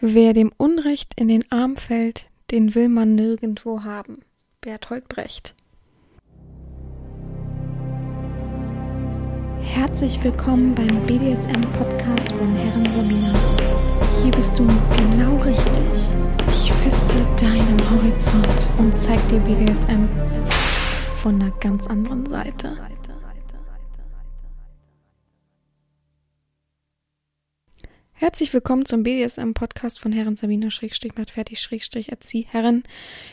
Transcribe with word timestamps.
Wer 0.00 0.32
dem 0.32 0.52
Unrecht 0.56 1.14
in 1.16 1.26
den 1.26 1.50
Arm 1.50 1.76
fällt, 1.76 2.30
den 2.52 2.76
will 2.76 2.88
man 2.88 3.16
nirgendwo 3.16 3.82
haben. 3.82 4.20
Bertolt 4.60 5.08
Brecht. 5.08 5.56
Herzlich 9.60 10.22
willkommen 10.22 10.76
beim 10.76 11.02
BDSM-Podcast 11.04 12.30
von 12.30 12.54
Herren 12.54 12.86
Romina. 12.94 13.38
Hier 14.22 14.30
bist 14.30 14.56
du 14.56 14.64
genau 14.96 15.36
richtig. 15.42 16.16
Ich 16.46 16.72
feste 16.74 17.16
deinen 17.40 17.90
Horizont 17.90 18.78
und 18.78 18.96
zeig 18.96 19.18
dir 19.28 19.40
BDSM 19.40 20.08
von 21.20 21.42
einer 21.42 21.50
ganz 21.58 21.88
anderen 21.88 22.24
Seite. 22.26 22.78
Herzlich 28.20 28.52
willkommen 28.52 28.84
zum 28.84 29.04
BDSM-Podcast 29.04 30.00
von 30.00 30.10
Herren 30.10 30.34
Sabina 30.34 30.72
Schrägstrich 30.72 31.14
macht 31.14 31.30
fertig 31.30 31.60
Schrägstrich 31.60 32.08
Erzieh. 32.08 32.48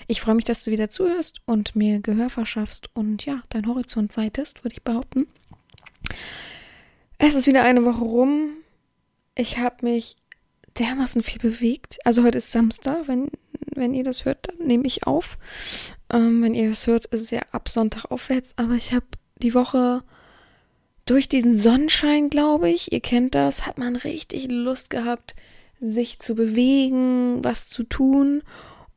Ich 0.06 0.22
freue 0.22 0.36
mich, 0.36 0.46
dass 0.46 0.64
du 0.64 0.70
wieder 0.70 0.90
zuhörst 0.90 1.42
und 1.46 1.76
mir 1.76 2.02
Gehör 2.02 2.30
verschaffst 2.30 2.92
und 2.94 3.26
ja, 3.26 3.42
dein 3.50 3.66
Horizont 3.66 4.16
weitest, 4.16 4.64
würde 4.64 4.76
ich 4.76 4.84
behaupten. 4.84 5.26
Es 7.18 7.34
ist 7.34 7.48
wieder 7.48 7.64
eine 7.64 7.84
Woche 7.84 8.04
rum. 8.04 8.50
Ich 9.34 9.58
habe 9.58 9.84
mich 9.84 10.18
dermaßen 10.78 11.24
viel 11.24 11.40
bewegt. 11.40 11.98
Also 12.06 12.24
heute 12.24 12.38
ist 12.38 12.52
Samstag, 12.52 13.08
wenn, 13.08 13.32
wenn 13.74 13.96
ihr 13.96 14.04
das 14.04 14.24
hört, 14.24 14.50
dann 14.50 14.68
nehme 14.68 14.86
ich 14.86 15.08
auf. 15.08 15.40
Ähm, 16.14 16.44
wenn 16.44 16.54
ihr 16.54 16.70
es 16.70 16.86
hört, 16.86 17.08
ist 17.08 17.22
es 17.22 17.32
ja 17.32 17.42
ab 17.52 17.70
Sonntag 17.70 18.12
aufwärts. 18.12 18.54
Aber 18.58 18.76
ich 18.76 18.94
habe 18.94 19.08
die 19.38 19.56
Woche 19.56 20.04
durch 21.06 21.30
diesen 21.30 21.58
Sonnenschein, 21.58 22.30
glaube 22.30 22.70
ich, 22.70 22.92
ihr 22.92 23.00
kennt 23.00 23.36
das, 23.36 23.66
hat 23.66 23.78
man 23.78 23.96
richtig 23.96 24.48
Lust 24.50 24.90
gehabt, 24.90 25.36
sich 25.80 26.20
zu 26.20 26.36
bewegen, 26.36 27.44
was 27.44 27.70
zu 27.70 27.84
tun. 27.84 28.42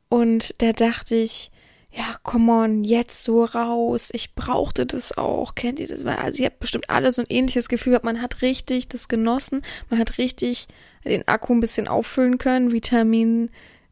Und 0.09 0.59
da 0.61 0.73
dachte 0.73 1.15
ich, 1.15 1.51
ja, 1.91 2.17
come 2.23 2.51
on, 2.51 2.83
jetzt 2.83 3.23
so 3.23 3.43
raus. 3.45 4.09
Ich 4.13 4.35
brauchte 4.35 4.85
das 4.85 5.17
auch. 5.17 5.55
Kennt 5.55 5.79
ihr 5.79 5.87
das? 5.87 6.03
Also 6.05 6.43
ihr 6.43 6.47
habt 6.47 6.59
bestimmt 6.59 6.89
alle 6.89 7.11
so 7.11 7.21
ein 7.21 7.27
ähnliches 7.29 7.67
Gefühl. 7.67 7.99
Man 8.03 8.21
hat 8.21 8.41
richtig 8.41 8.89
das 8.89 9.07
genossen. 9.07 9.61
Man 9.89 9.99
hat 9.99 10.17
richtig 10.17 10.67
den 11.05 11.27
Akku 11.27 11.53
ein 11.53 11.61
bisschen 11.61 11.87
auffüllen 11.87 12.37
können. 12.37 12.71
Vitamin 12.71 13.49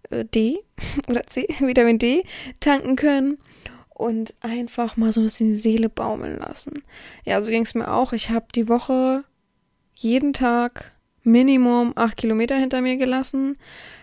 äh, 0.09 0.25
D 0.25 0.59
oder 1.07 1.25
C, 1.25 1.47
Vitamin 1.59 1.99
D 1.99 2.23
tanken 2.59 2.95
können 2.95 3.37
und 3.97 4.35
einfach 4.41 4.95
mal 4.95 5.11
so 5.11 5.21
ein 5.21 5.23
bisschen 5.23 5.47
die 5.49 5.55
Seele 5.55 5.89
baumeln 5.89 6.37
lassen. 6.37 6.83
Ja, 7.25 7.41
so 7.41 7.49
ging 7.49 7.63
es 7.63 7.73
mir 7.73 7.91
auch. 7.91 8.13
Ich 8.13 8.29
habe 8.29 8.45
die 8.53 8.69
Woche 8.69 9.23
jeden 9.95 10.33
Tag 10.33 10.91
Minimum 11.23 11.93
acht 11.95 12.17
Kilometer 12.17 12.55
hinter 12.55 12.81
mir 12.81 12.97
gelassen, 12.97 13.57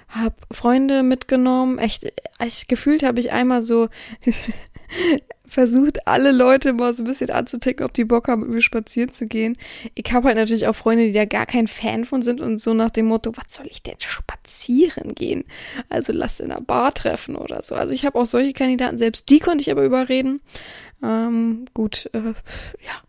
habe 0.08 0.34
Freunde 0.50 1.04
mitgenommen. 1.04 1.78
Echt, 1.78 2.12
ich 2.44 2.66
gefühlt 2.66 3.04
habe 3.04 3.20
ich 3.20 3.30
einmal 3.30 3.62
so 3.62 3.88
versucht, 5.54 6.06
alle 6.06 6.32
Leute 6.32 6.72
mal 6.72 6.92
so 6.92 7.02
ein 7.02 7.06
bisschen 7.06 7.30
anzuticken, 7.30 7.86
ob 7.86 7.94
die 7.94 8.04
Bock 8.04 8.28
haben, 8.28 8.50
mir 8.50 8.60
spazieren 8.60 9.12
zu 9.12 9.26
gehen. 9.26 9.56
Ich 9.94 10.12
habe 10.12 10.26
halt 10.26 10.36
natürlich 10.36 10.66
auch 10.66 10.74
Freunde, 10.74 11.06
die 11.06 11.12
da 11.12 11.24
gar 11.24 11.46
kein 11.46 11.68
Fan 11.68 12.04
von 12.04 12.22
sind 12.22 12.40
und 12.40 12.58
so 12.58 12.74
nach 12.74 12.90
dem 12.90 13.06
Motto, 13.06 13.32
was 13.36 13.54
soll 13.54 13.66
ich 13.68 13.82
denn 13.82 13.94
spazieren 13.98 15.14
gehen? 15.14 15.44
Also 15.88 16.12
lass 16.12 16.40
in 16.40 16.50
einer 16.50 16.60
Bar 16.60 16.92
treffen 16.92 17.36
oder 17.36 17.62
so. 17.62 17.76
Also 17.76 17.94
ich 17.94 18.04
habe 18.04 18.18
auch 18.18 18.26
solche 18.26 18.52
Kandidaten, 18.52 18.98
selbst 18.98 19.30
die 19.30 19.38
konnte 19.38 19.62
ich 19.62 19.70
aber 19.70 19.84
überreden. 19.84 20.40
Ähm, 21.02 21.66
gut, 21.72 22.10
äh, 22.12 22.18
ja, 22.18 23.02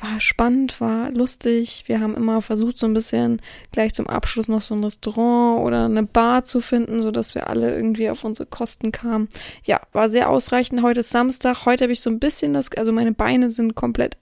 war 0.00 0.20
spannend, 0.20 0.80
war 0.80 1.10
lustig. 1.10 1.84
Wir 1.86 2.00
haben 2.00 2.16
immer 2.16 2.40
versucht, 2.40 2.78
so 2.78 2.86
ein 2.86 2.94
bisschen 2.94 3.42
gleich 3.72 3.92
zum 3.92 4.06
Abschluss 4.06 4.48
noch 4.48 4.62
so 4.62 4.74
ein 4.74 4.82
Restaurant 4.82 5.60
oder 5.60 5.84
eine 5.84 6.04
Bar 6.04 6.44
zu 6.44 6.60
finden, 6.60 7.02
so 7.02 7.10
dass 7.10 7.34
wir 7.34 7.48
alle 7.48 7.74
irgendwie 7.74 8.08
auf 8.08 8.24
unsere 8.24 8.48
Kosten 8.48 8.92
kamen. 8.92 9.28
Ja, 9.64 9.80
war 9.92 10.08
sehr 10.08 10.30
ausreichend. 10.30 10.82
Heute 10.82 11.00
ist 11.00 11.10
Samstag. 11.10 11.66
Heute 11.66 11.84
habe 11.84 11.92
ich 11.92 12.00
so 12.00 12.10
ein 12.10 12.18
bisschen 12.18 12.54
das, 12.54 12.72
also 12.76 12.92
meine 12.92 13.12
Beine 13.12 13.50
sind 13.50 13.74
komplett, 13.74 14.16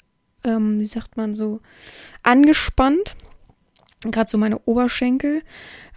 ähm, 0.45 0.81
wie 0.81 0.87
sagt 0.87 1.17
man 1.17 1.35
so, 1.35 1.61
angespannt. 2.23 3.17
Gerade 4.03 4.31
so 4.31 4.39
meine 4.39 4.61
Oberschenkel. 4.61 5.43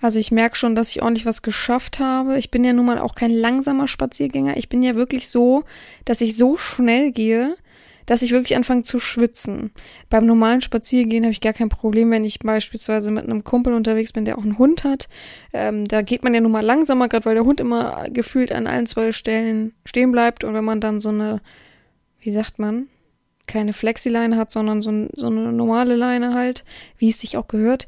Also 0.02 0.18
ich 0.18 0.32
merke 0.32 0.56
schon, 0.56 0.76
dass 0.76 0.90
ich 0.90 1.04
ordentlich 1.04 1.28
was 1.28 1.44
geschafft 1.44 2.00
habe. 2.00 2.40
Ich 2.40 2.50
bin 2.50 2.64
ja 2.64 2.74
nun 2.74 2.88
mal 2.88 2.98
auch 2.98 3.14
kein 3.14 3.32
langsamer 3.32 3.88
Spaziergänger. 3.88 4.58
Ich 4.58 4.70
bin 4.70 4.82
ja 4.82 4.96
wirklich 4.96 5.30
so, 5.30 5.64
dass 6.06 6.22
ich 6.22 6.36
so 6.36 6.58
schnell 6.58 7.12
gehe, 7.12 7.56
dass 8.12 8.22
ich 8.22 8.34
wirklich 8.34 8.58
anfange 8.58 8.82
zu 8.82 9.00
schwitzen. 9.00 9.72
Beim 10.10 10.26
normalen 10.26 10.60
Spaziergehen 10.60 11.24
habe 11.24 11.32
ich 11.32 11.40
gar 11.40 11.54
kein 11.54 11.70
Problem, 11.70 12.12
wenn 12.12 12.26
ich 12.26 12.40
beispielsweise 12.40 13.10
mit 13.10 13.24
einem 13.24 13.46
Kumpel 13.46 13.72
unterwegs 13.72 14.12
bin, 14.12 14.26
der 14.26 14.38
auch 14.38 14.44
einen 14.44 14.58
Hund 14.58 14.84
hat. 14.84 15.08
Ähm, 15.54 15.88
da 15.88 16.02
geht 16.02 16.22
man 16.22 16.34
ja 16.34 16.42
nun 16.42 16.52
mal 16.52 16.60
langsamer, 16.60 17.08
gerade 17.08 17.24
weil 17.24 17.36
der 17.36 17.46
Hund 17.46 17.62
immer 17.62 18.10
gefühlt 18.10 18.52
an 18.52 18.68
allen 18.68 18.86
zwei 18.86 19.14
Stellen 19.14 19.72
stehen 19.86 20.12
bleibt. 20.12 20.44
Und 20.44 20.54
wenn 20.54 20.66
man 20.66 20.82
dann 20.82 21.00
so 21.00 21.08
eine, 21.08 21.40
wie 22.20 22.32
sagt 22.32 22.60
man, 22.60 22.88
keine 23.48 23.72
Flexileine 23.72 24.36
hat, 24.36 24.52
sondern 24.52 24.82
so, 24.82 25.08
so 25.16 25.28
eine 25.28 25.54
normale 25.54 25.96
Leine 25.96 26.34
halt, 26.34 26.66
wie 26.98 27.12
es 27.12 27.22
sich 27.22 27.38
auch 27.38 27.48
gehört, 27.48 27.88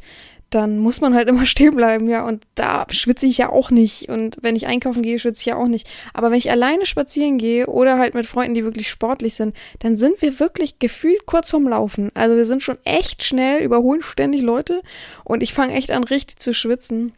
dann 0.54 0.80
muss 0.80 1.02
man 1.02 1.14
halt 1.14 1.28
immer 1.30 1.46
stehen 1.46 1.76
bleiben, 1.76 2.10
ja. 2.10 2.26
Und 2.26 2.44
da 2.56 2.86
schwitze 2.90 3.26
ich 3.26 3.38
ja 3.38 3.50
auch 3.50 3.72
nicht. 3.72 4.10
Und 4.10 4.38
wenn 4.42 4.56
ich 4.56 4.68
einkaufen 4.68 5.02
gehe, 5.02 5.20
schwitze 5.20 5.42
ich 5.42 5.46
ja 5.48 5.56
auch 5.56 5.68
nicht. 5.68 5.90
Aber 6.14 6.32
wenn 6.32 6.38
ich 6.38 6.52
alleine 6.52 6.86
spazieren 6.86 7.38
gehe 7.38 7.68
oder 7.68 7.98
halt 7.98 8.14
mit 8.14 8.26
Freunden, 8.26 8.54
die 8.54 8.64
wirklich 8.64 8.90
sportlich 8.90 9.36
sind, 9.36 9.56
dann 9.80 9.98
sind 9.98 10.22
wir 10.22 10.40
wirklich 10.40 10.80
gefühlt 10.80 11.26
kurz 11.26 11.52
vorm 11.52 11.68
Laufen. 11.68 12.12
Also 12.14 12.36
wir 12.36 12.46
sind 12.46 12.64
schon 12.64 12.78
echt 12.84 13.24
schnell, 13.24 13.64
überholen 13.64 14.02
ständig 14.02 14.42
Leute. 14.42 14.82
Und 15.24 15.44
ich 15.44 15.54
fange 15.54 15.74
echt 15.74 15.92
an, 15.92 16.04
richtig 16.04 16.40
zu 16.40 16.54
schwitzen. 16.54 17.14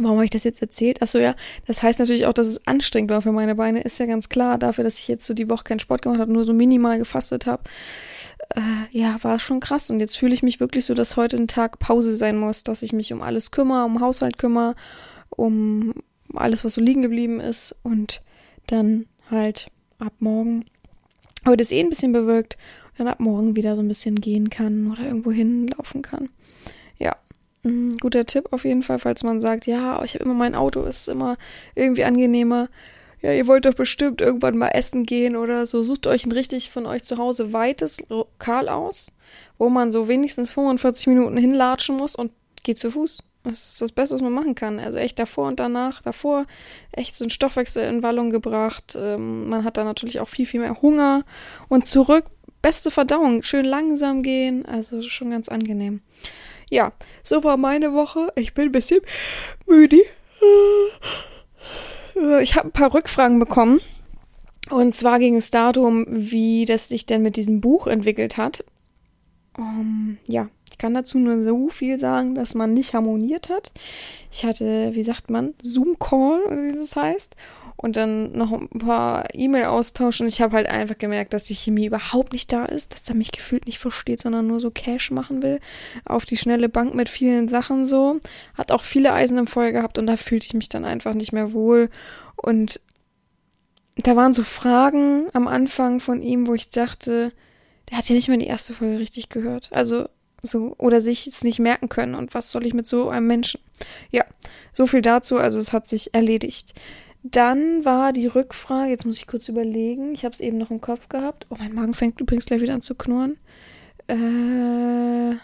Warum 0.00 0.18
habe 0.18 0.24
ich 0.24 0.30
das 0.30 0.44
jetzt 0.44 0.62
erzählt? 0.62 1.02
Achso, 1.02 1.18
ja, 1.18 1.34
das 1.66 1.82
heißt 1.82 1.98
natürlich 1.98 2.26
auch, 2.26 2.32
dass 2.32 2.46
es 2.46 2.66
anstrengend 2.66 3.10
war 3.10 3.22
für 3.22 3.32
meine 3.32 3.56
Beine. 3.56 3.82
Ist 3.82 3.98
ja 3.98 4.06
ganz 4.06 4.28
klar, 4.28 4.56
dafür, 4.56 4.84
dass 4.84 4.98
ich 4.98 5.08
jetzt 5.08 5.24
so 5.24 5.34
die 5.34 5.50
Woche 5.50 5.64
keinen 5.64 5.80
Sport 5.80 6.02
gemacht 6.02 6.20
habe, 6.20 6.32
nur 6.32 6.44
so 6.44 6.52
minimal 6.52 6.98
gefastet 6.98 7.46
habe 7.46 7.62
äh, 8.54 8.60
ja, 8.90 9.22
war 9.22 9.38
schon 9.38 9.60
krass. 9.60 9.90
Und 9.90 10.00
jetzt 10.00 10.16
fühle 10.16 10.34
ich 10.34 10.42
mich 10.42 10.60
wirklich 10.60 10.84
so, 10.84 10.94
dass 10.94 11.16
heute 11.16 11.36
ein 11.36 11.48
Tag 11.48 11.78
Pause 11.78 12.16
sein 12.16 12.36
muss, 12.36 12.62
dass 12.62 12.82
ich 12.82 12.92
mich 12.92 13.12
um 13.12 13.22
alles 13.22 13.50
kümmere, 13.50 13.84
um 13.84 14.00
Haushalt 14.00 14.38
kümmere, 14.38 14.74
um 15.30 15.94
alles, 16.34 16.64
was 16.64 16.74
so 16.74 16.80
liegen 16.80 17.02
geblieben 17.02 17.40
ist. 17.40 17.74
Und 17.82 18.22
dann 18.66 19.06
halt 19.30 19.70
ab 19.98 20.14
morgen, 20.18 20.64
heute 21.46 21.62
ist 21.62 21.72
eh 21.72 21.80
ein 21.80 21.90
bisschen 21.90 22.12
bewölkt, 22.12 22.56
dann 22.96 23.08
ab 23.08 23.20
morgen 23.20 23.56
wieder 23.56 23.76
so 23.76 23.82
ein 23.82 23.88
bisschen 23.88 24.16
gehen 24.16 24.50
kann 24.50 24.90
oder 24.90 25.04
irgendwo 25.04 25.30
hinlaufen 25.30 26.02
kann. 26.02 26.30
Ja, 26.98 27.16
ein 27.64 27.96
guter 27.98 28.26
Tipp 28.26 28.48
auf 28.50 28.64
jeden 28.64 28.82
Fall, 28.82 28.98
falls 28.98 29.22
man 29.22 29.40
sagt, 29.40 29.66
ja, 29.66 30.02
ich 30.02 30.14
habe 30.14 30.24
immer 30.24 30.34
mein 30.34 30.54
Auto, 30.54 30.82
ist 30.82 31.08
immer 31.08 31.36
irgendwie 31.74 32.04
angenehmer 32.04 32.68
ja, 33.20 33.32
ihr 33.32 33.46
wollt 33.46 33.64
doch 33.64 33.74
bestimmt 33.74 34.20
irgendwann 34.20 34.56
mal 34.56 34.68
essen 34.68 35.04
gehen 35.04 35.36
oder 35.36 35.66
so. 35.66 35.82
Sucht 35.82 36.06
euch 36.06 36.24
ein 36.24 36.32
richtig 36.32 36.70
von 36.70 36.86
euch 36.86 37.02
zu 37.02 37.18
Hause 37.18 37.52
weites 37.52 37.98
Lokal 38.08 38.68
aus, 38.68 39.10
wo 39.58 39.68
man 39.68 39.90
so 39.90 40.08
wenigstens 40.08 40.50
45 40.50 41.08
Minuten 41.08 41.36
hinlatschen 41.36 41.96
muss 41.96 42.14
und 42.14 42.32
geht 42.62 42.78
zu 42.78 42.90
Fuß. 42.90 43.22
Das 43.44 43.70
ist 43.70 43.80
das 43.80 43.92
Beste, 43.92 44.14
was 44.14 44.22
man 44.22 44.32
machen 44.32 44.54
kann. 44.54 44.78
Also 44.78 44.98
echt 44.98 45.18
davor 45.18 45.48
und 45.48 45.58
danach, 45.58 46.02
davor 46.02 46.46
echt 46.92 47.16
so 47.16 47.24
ein 47.24 47.30
Stoffwechsel 47.30 47.84
in 47.84 48.02
Wallung 48.02 48.30
gebracht. 48.30 48.96
Ähm, 48.96 49.48
man 49.48 49.64
hat 49.64 49.76
da 49.76 49.84
natürlich 49.84 50.20
auch 50.20 50.28
viel, 50.28 50.46
viel 50.46 50.60
mehr 50.60 50.80
Hunger. 50.82 51.24
Und 51.68 51.86
zurück, 51.86 52.26
beste 52.62 52.90
Verdauung, 52.90 53.42
schön 53.42 53.64
langsam 53.64 54.22
gehen. 54.22 54.66
Also 54.66 55.02
schon 55.02 55.30
ganz 55.30 55.48
angenehm. 55.48 56.02
Ja, 56.70 56.92
so 57.22 57.42
war 57.44 57.56
meine 57.56 57.94
Woche. 57.94 58.32
Ich 58.36 58.54
bin 58.54 58.66
ein 58.66 58.72
bisschen 58.72 59.00
müde. 59.66 59.98
Äh, 62.20 62.42
ich 62.42 62.56
habe 62.56 62.68
ein 62.68 62.72
paar 62.72 62.94
Rückfragen 62.94 63.38
bekommen. 63.38 63.80
Und 64.70 64.94
zwar 64.94 65.18
ging 65.18 65.36
es 65.36 65.50
darum, 65.50 66.04
wie 66.08 66.64
das 66.64 66.88
sich 66.88 67.06
denn 67.06 67.22
mit 67.22 67.36
diesem 67.36 67.60
Buch 67.60 67.86
entwickelt 67.86 68.36
hat. 68.36 68.64
Um, 69.56 69.64
ähm, 69.64 70.18
ja, 70.28 70.48
ich 70.70 70.78
kann 70.78 70.94
dazu 70.94 71.18
nur 71.18 71.42
so 71.42 71.68
viel 71.68 71.98
sagen, 71.98 72.34
dass 72.34 72.54
man 72.54 72.74
nicht 72.74 72.94
harmoniert 72.94 73.48
hat. 73.48 73.72
Ich 74.30 74.44
hatte, 74.44 74.90
wie 74.94 75.02
sagt 75.02 75.30
man, 75.30 75.54
Zoom-Call, 75.62 76.40
wie 76.50 76.78
das 76.78 76.96
heißt 76.96 77.34
und 77.80 77.96
dann 77.96 78.32
noch 78.32 78.52
ein 78.52 78.68
paar 78.68 79.26
E-Mail-Austausch 79.32 80.20
und 80.20 80.26
ich 80.26 80.42
habe 80.42 80.56
halt 80.56 80.66
einfach 80.66 80.98
gemerkt, 80.98 81.32
dass 81.32 81.44
die 81.44 81.54
Chemie 81.54 81.86
überhaupt 81.86 82.32
nicht 82.32 82.52
da 82.52 82.64
ist, 82.64 82.92
dass 82.92 83.08
er 83.08 83.14
mich 83.14 83.30
gefühlt 83.30 83.66
nicht 83.66 83.78
versteht, 83.78 84.20
sondern 84.20 84.48
nur 84.48 84.58
so 84.58 84.70
Cash 84.72 85.12
machen 85.12 85.42
will, 85.44 85.60
auf 86.04 86.24
die 86.24 86.36
schnelle 86.36 86.68
Bank 86.68 86.94
mit 86.94 87.08
vielen 87.08 87.46
Sachen 87.46 87.86
so. 87.86 88.18
Hat 88.54 88.72
auch 88.72 88.82
viele 88.82 89.12
Eisen 89.12 89.38
im 89.38 89.46
Feuer 89.46 89.70
gehabt 89.70 89.96
und 89.96 90.08
da 90.08 90.16
fühlte 90.16 90.46
ich 90.48 90.54
mich 90.54 90.68
dann 90.68 90.84
einfach 90.84 91.14
nicht 91.14 91.32
mehr 91.32 91.52
wohl 91.52 91.88
und 92.34 92.80
da 93.96 94.16
waren 94.16 94.32
so 94.32 94.42
Fragen 94.42 95.28
am 95.32 95.46
Anfang 95.46 96.00
von 96.00 96.20
ihm, 96.20 96.48
wo 96.48 96.54
ich 96.54 96.70
dachte, 96.70 97.32
der 97.90 97.98
hat 97.98 98.08
ja 98.08 98.14
nicht 98.16 98.28
mal 98.28 98.38
die 98.38 98.46
erste 98.46 98.74
Folge 98.74 98.98
richtig 98.98 99.28
gehört. 99.28 99.70
Also 99.72 100.08
so 100.42 100.74
oder 100.78 101.00
sich 101.00 101.28
es 101.28 101.44
nicht 101.44 101.60
merken 101.60 101.88
können 101.88 102.16
und 102.16 102.34
was 102.34 102.50
soll 102.50 102.66
ich 102.66 102.74
mit 102.74 102.88
so 102.88 103.08
einem 103.08 103.28
Menschen? 103.28 103.60
Ja, 104.10 104.24
so 104.72 104.88
viel 104.88 105.02
dazu, 105.02 105.36
also 105.36 105.60
es 105.60 105.72
hat 105.72 105.86
sich 105.86 106.12
erledigt. 106.14 106.74
Dann 107.22 107.84
war 107.84 108.12
die 108.12 108.26
Rückfrage, 108.26 108.90
jetzt 108.90 109.04
muss 109.04 109.18
ich 109.18 109.26
kurz 109.26 109.48
überlegen, 109.48 110.14
ich 110.14 110.24
habe 110.24 110.32
es 110.32 110.40
eben 110.40 110.56
noch 110.56 110.70
im 110.70 110.80
Kopf 110.80 111.08
gehabt. 111.08 111.46
Oh, 111.50 111.56
mein 111.58 111.74
Magen 111.74 111.94
fängt 111.94 112.20
übrigens 112.20 112.46
gleich 112.46 112.60
wieder 112.60 112.74
an 112.74 112.80
zu 112.80 112.94
knurren. 112.94 113.38
Äh, 114.06 115.36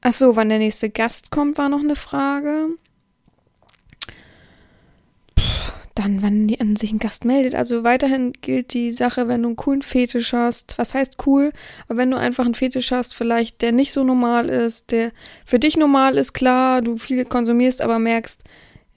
ach 0.00 0.12
so, 0.12 0.34
wann 0.34 0.48
der 0.48 0.58
nächste 0.58 0.90
Gast 0.90 1.30
kommt, 1.30 1.56
war 1.56 1.68
noch 1.68 1.80
eine 1.80 1.96
Frage. 1.96 2.70
Dann, 5.94 6.22
wann 6.22 6.48
die, 6.48 6.60
an 6.60 6.74
sich 6.74 6.90
ein 6.90 6.98
Gast 6.98 7.24
meldet. 7.24 7.54
Also 7.54 7.84
weiterhin 7.84 8.32
gilt 8.32 8.72
die 8.74 8.92
Sache, 8.92 9.28
wenn 9.28 9.42
du 9.42 9.50
einen 9.50 9.56
coolen 9.56 9.82
Fetisch 9.82 10.32
hast. 10.32 10.78
Was 10.78 10.94
heißt 10.94 11.18
cool? 11.26 11.52
Aber 11.86 11.98
wenn 11.98 12.10
du 12.10 12.16
einfach 12.16 12.44
einen 12.44 12.54
Fetisch 12.54 12.90
hast, 12.90 13.14
vielleicht 13.14 13.62
der 13.62 13.72
nicht 13.72 13.92
so 13.92 14.02
normal 14.02 14.48
ist, 14.48 14.90
der 14.90 15.12
für 15.44 15.58
dich 15.58 15.76
normal 15.76 16.16
ist, 16.16 16.32
klar, 16.32 16.82
du 16.82 16.96
viel 16.96 17.24
konsumierst, 17.24 17.82
aber 17.82 17.98
merkst, 17.98 18.42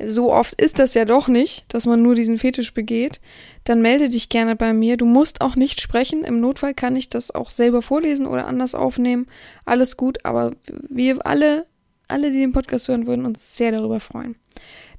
so 0.03 0.33
oft 0.33 0.59
ist 0.59 0.79
das 0.79 0.93
ja 0.93 1.05
doch 1.05 1.27
nicht, 1.27 1.73
dass 1.73 1.85
man 1.85 2.01
nur 2.01 2.15
diesen 2.15 2.37
Fetisch 2.37 2.73
begeht, 2.73 3.21
dann 3.63 3.81
melde 3.81 4.09
dich 4.09 4.29
gerne 4.29 4.55
bei 4.55 4.73
mir. 4.73 4.97
Du 4.97 5.05
musst 5.05 5.41
auch 5.41 5.55
nicht 5.55 5.79
sprechen. 5.79 6.23
Im 6.23 6.41
Notfall 6.41 6.73
kann 6.73 6.95
ich 6.95 7.09
das 7.09 7.33
auch 7.33 7.49
selber 7.49 7.81
vorlesen 7.81 8.27
oder 8.27 8.47
anders 8.47 8.75
aufnehmen. 8.75 9.27
Alles 9.63 9.95
gut, 9.95 10.25
aber 10.25 10.51
wir 10.89 11.25
alle, 11.25 11.65
alle, 12.07 12.31
die 12.31 12.39
den 12.39 12.51
Podcast 12.51 12.87
hören, 12.87 13.07
würden 13.07 13.25
uns 13.25 13.55
sehr 13.55 13.71
darüber 13.71 13.99
freuen. 13.99 14.35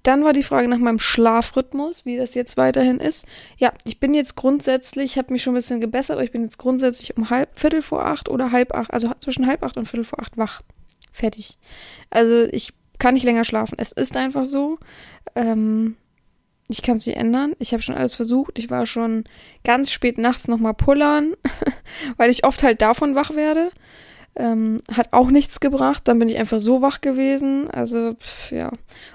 Dann 0.03 0.25
war 0.25 0.33
die 0.33 0.45
Frage 0.45 0.69
nach 0.69 0.79
meinem 0.79 1.01
Schlafrhythmus, 1.01 2.07
wie 2.07 2.17
das 2.17 2.35
jetzt 2.35 2.57
weiterhin 2.57 2.99
ist. 2.99 3.27
Ja, 3.59 3.73
ich 3.85 3.99
bin 3.99 4.15
jetzt 4.15 4.37
grundsätzlich, 4.37 5.13
ich 5.13 5.19
habe 5.19 5.33
mich 5.33 5.43
schon 5.43 5.53
ein 5.53 5.57
bisschen 5.57 5.81
gebessert, 5.81 6.15
aber 6.15 6.25
ich 6.25 6.31
bin 6.31 6.43
jetzt 6.43 6.59
grundsätzlich 6.59 7.17
um 7.17 7.29
halb, 7.29 7.59
Viertel 7.59 7.83
vor 7.83 8.07
acht 8.07 8.29
oder 8.29 8.53
halb 8.53 8.73
acht, 8.73 8.93
also 8.93 9.13
zwischen 9.19 9.47
halb 9.47 9.63
acht 9.65 9.77
und 9.77 9.89
Viertel 9.89 10.05
vor 10.05 10.21
acht 10.21 10.39
wach. 10.39 10.63
Fertig. 11.13 11.59
Also 12.11 12.45
ich 12.53 12.73
kann 12.99 13.15
nicht 13.15 13.25
länger 13.25 13.45
schlafen. 13.45 13.77
Es 13.79 13.93
ist 13.93 14.17
einfach 14.17 14.45
so. 14.45 14.79
Ähm, 15.35 15.97
ich 16.69 16.83
kann 16.83 16.97
es 16.97 17.07
nicht 17.07 17.17
ändern. 17.17 17.55
Ich 17.59 17.73
habe 17.73 17.83
schon 17.83 17.95
alles 17.95 18.17
versucht. 18.17 18.59
Ich 18.59 18.71
war 18.71 18.87
schon 18.87 19.25
ganz 19.65 19.91
spät 19.91 20.19
nachts 20.19 20.49
nochmal 20.49 20.75
pullern, 20.75 21.35
weil 22.17 22.31
ich 22.31 22.45
oft 22.45 22.63
halt 22.63 22.83
davon 22.83 23.15
wach 23.15 23.35
werde. 23.35 23.71
Ähm, 24.39 24.83
hat 24.93 25.13
auch 25.13 25.31
nichts 25.31 25.61
gebracht. 25.61 26.09
Dann 26.09 26.19
bin 26.19 26.29
ich 26.29 26.37
einfach 26.37 26.59
so 26.59 26.83
wach 26.83 27.01
gewesen. 27.01 27.71
Also, 27.71 28.15
pff, 28.15 28.51
ja. 28.51 28.73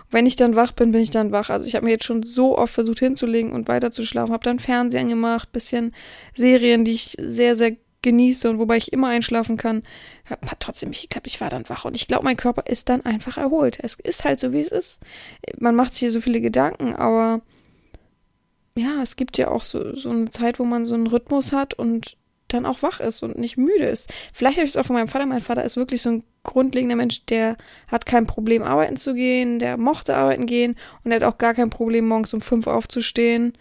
Wenn 0.09 0.25
ich 0.25 0.35
dann 0.35 0.55
wach 0.55 0.71
bin, 0.71 0.91
bin 0.91 1.01
ich 1.01 1.11
dann 1.11 1.31
wach. 1.31 1.49
Also 1.49 1.67
ich 1.67 1.75
habe 1.75 1.85
mir 1.85 1.91
jetzt 1.91 2.05
schon 2.05 2.23
so 2.23 2.57
oft 2.57 2.73
versucht 2.73 2.99
hinzulegen 2.99 3.51
und 3.51 3.67
weiter 3.67 3.91
zu 3.91 4.05
schlafen. 4.05 4.33
Habe 4.33 4.43
dann 4.43 4.59
Fernsehen 4.59 5.09
gemacht, 5.09 5.51
bisschen 5.51 5.93
Serien, 6.33 6.85
die 6.85 6.91
ich 6.91 7.15
sehr, 7.19 7.55
sehr 7.55 7.75
genieße 8.01 8.49
und 8.49 8.59
wobei 8.59 8.77
ich 8.77 8.93
immer 8.93 9.09
einschlafen 9.09 9.57
kann, 9.57 9.83
hat 10.29 10.59
trotzdem 10.59 10.89
nicht 10.89 11.01
geklappt. 11.01 11.27
Ich 11.27 11.41
war 11.41 11.49
dann 11.49 11.67
wach 11.69 11.85
und 11.85 11.95
ich 11.95 12.07
glaube, 12.07 12.23
mein 12.23 12.37
Körper 12.37 12.63
ist 12.67 12.89
dann 12.89 13.05
einfach 13.05 13.37
erholt. 13.37 13.77
Es 13.81 13.95
ist 13.95 14.23
halt 14.23 14.39
so, 14.39 14.53
wie 14.53 14.61
es 14.61 14.71
ist. 14.71 15.01
Man 15.59 15.75
macht 15.75 15.93
sich 15.93 16.01
hier 16.01 16.11
so 16.11 16.21
viele 16.21 16.41
Gedanken, 16.41 16.95
aber 16.95 17.41
ja, 18.75 19.01
es 19.03 19.15
gibt 19.15 19.37
ja 19.37 19.49
auch 19.49 19.63
so, 19.63 19.95
so 19.95 20.09
eine 20.09 20.29
Zeit, 20.29 20.59
wo 20.59 20.63
man 20.63 20.85
so 20.85 20.93
einen 20.93 21.07
Rhythmus 21.07 21.51
hat 21.51 21.73
und 21.73 22.17
dann 22.47 22.65
auch 22.65 22.81
wach 22.81 22.99
ist 22.99 23.23
und 23.23 23.37
nicht 23.37 23.57
müde 23.57 23.85
ist. 23.85 24.11
Vielleicht 24.33 24.57
habe 24.57 24.65
ich 24.65 24.71
es 24.71 24.77
auch 24.77 24.85
von 24.85 24.95
meinem 24.95 25.07
Vater. 25.07 25.25
Mein 25.25 25.41
Vater 25.41 25.63
ist 25.63 25.77
wirklich 25.77 26.01
so 26.01 26.09
ein 26.09 26.23
grundlegender 26.43 26.95
Mensch, 26.95 27.25
der 27.25 27.55
hat 27.87 28.05
kein 28.05 28.27
Problem, 28.27 28.63
arbeiten 28.63 28.97
zu 28.97 29.13
gehen, 29.13 29.59
der 29.59 29.77
mochte 29.77 30.15
arbeiten 30.15 30.47
gehen 30.47 30.75
und 31.03 31.11
er 31.11 31.17
hat 31.17 31.23
auch 31.23 31.37
gar 31.37 31.53
kein 31.53 31.69
Problem, 31.69 32.07
morgens 32.07 32.33
um 32.33 32.41
fünf 32.41 32.67
aufzustehen 32.67 33.53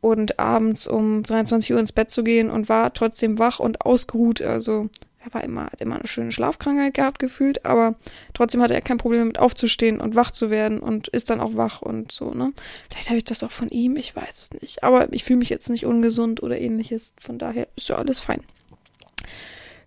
und 0.00 0.38
abends 0.38 0.86
um 0.86 1.22
23 1.22 1.72
Uhr 1.72 1.80
ins 1.80 1.92
Bett 1.92 2.10
zu 2.10 2.24
gehen 2.24 2.50
und 2.50 2.68
war 2.68 2.92
trotzdem 2.92 3.38
wach 3.38 3.58
und 3.58 3.80
ausgeruht. 3.82 4.42
Also 4.42 4.88
er 5.26 5.34
war 5.34 5.44
immer, 5.44 5.64
hat 5.64 5.80
immer 5.80 5.96
eine 5.96 6.06
schöne 6.06 6.30
Schlafkrankheit 6.30 6.94
gehabt 6.94 7.18
gefühlt, 7.18 7.64
aber 7.64 7.96
trotzdem 8.32 8.62
hatte 8.62 8.74
er 8.74 8.80
kein 8.80 8.98
Problem 8.98 9.20
damit 9.20 9.38
aufzustehen 9.38 10.00
und 10.00 10.14
wach 10.14 10.30
zu 10.30 10.50
werden 10.50 10.78
und 10.78 11.08
ist 11.08 11.30
dann 11.30 11.40
auch 11.40 11.56
wach 11.56 11.82
und 11.82 12.12
so, 12.12 12.32
ne? 12.32 12.52
Vielleicht 12.90 13.08
habe 13.08 13.18
ich 13.18 13.24
das 13.24 13.42
auch 13.42 13.50
von 13.50 13.68
ihm, 13.68 13.96
ich 13.96 14.14
weiß 14.14 14.40
es 14.40 14.60
nicht. 14.60 14.84
Aber 14.84 15.12
ich 15.12 15.24
fühle 15.24 15.40
mich 15.40 15.48
jetzt 15.48 15.68
nicht 15.68 15.84
ungesund 15.84 16.42
oder 16.42 16.58
ähnliches. 16.58 17.14
Von 17.20 17.38
daher 17.38 17.66
ist 17.76 17.88
ja 17.88 17.96
alles 17.96 18.20
fein. 18.20 18.42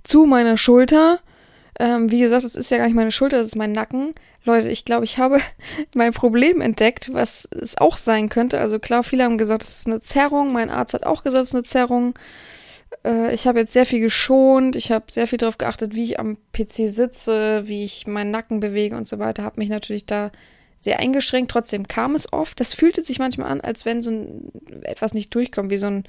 Zu 0.04 0.26
meiner 0.26 0.58
Schulter. 0.58 1.20
Ähm, 1.80 2.12
wie 2.12 2.20
gesagt, 2.20 2.44
es 2.44 2.56
ist 2.56 2.70
ja 2.72 2.78
gar 2.78 2.86
nicht 2.86 2.96
meine 2.96 3.12
Schulter, 3.12 3.38
das 3.38 3.48
ist 3.48 3.56
mein 3.56 3.72
Nacken. 3.72 4.14
Leute, 4.44 4.70
ich 4.70 4.84
glaube, 4.84 5.06
ich 5.06 5.18
habe 5.18 5.40
mein 5.96 6.12
Problem 6.12 6.60
entdeckt, 6.60 7.14
was 7.14 7.46
es 7.46 7.78
auch 7.78 7.96
sein 7.96 8.28
könnte. 8.28 8.60
Also 8.60 8.80
klar, 8.80 9.04
viele 9.04 9.24
haben 9.24 9.38
gesagt, 9.38 9.64
es 9.64 9.80
ist 9.80 9.88
eine 9.88 10.02
Zerrung. 10.02 10.52
Mein 10.52 10.70
Arzt 10.70 10.94
hat 10.94 11.06
auch 11.06 11.24
gesagt, 11.24 11.44
es 11.44 11.50
ist 11.50 11.56
eine 11.56 11.64
Zerrung. 11.64 12.14
Äh, 13.06 13.34
ich 13.34 13.48
habe 13.48 13.60
jetzt 13.60 13.74
sehr 13.74 13.86
viel 13.86 14.02
geschont. 14.02 14.76
Ich 14.76 14.92
habe 14.92 15.06
sehr 15.10 15.28
viel 15.28 15.38
darauf 15.38 15.58
geachtet, 15.58 15.96
wie 15.96 16.04
ich 16.04 16.20
am 16.20 16.38
PC 16.52 16.90
sitze, 16.90 17.68
wie 17.68 17.86
ich 17.86 18.08
meinen 18.08 18.32
Nacken 18.32 18.60
bewege 18.60 18.98
und 18.98 19.08
so 19.08 19.18
weiter. 19.18 19.44
Habe 19.44 19.60
mich 19.60 19.70
natürlich 19.70 20.06
da 20.06 20.32
sehr 20.82 21.00
eingeschränkt. 21.00 21.52
Trotzdem 21.52 21.88
kam 21.88 22.14
es 22.14 22.32
oft. 22.34 22.60
Das 22.60 22.74
fühlte 22.74 23.04
sich 23.04 23.20
manchmal 23.20 23.52
an, 23.52 23.62
als 23.62 23.86
wenn 23.86 24.02
so 24.02 24.12
ein 24.12 24.52
etwas 24.84 25.14
nicht 25.14 25.34
durchkommt, 25.34 25.70
wie 25.70 25.78
so 25.78 25.88
ein 25.88 26.04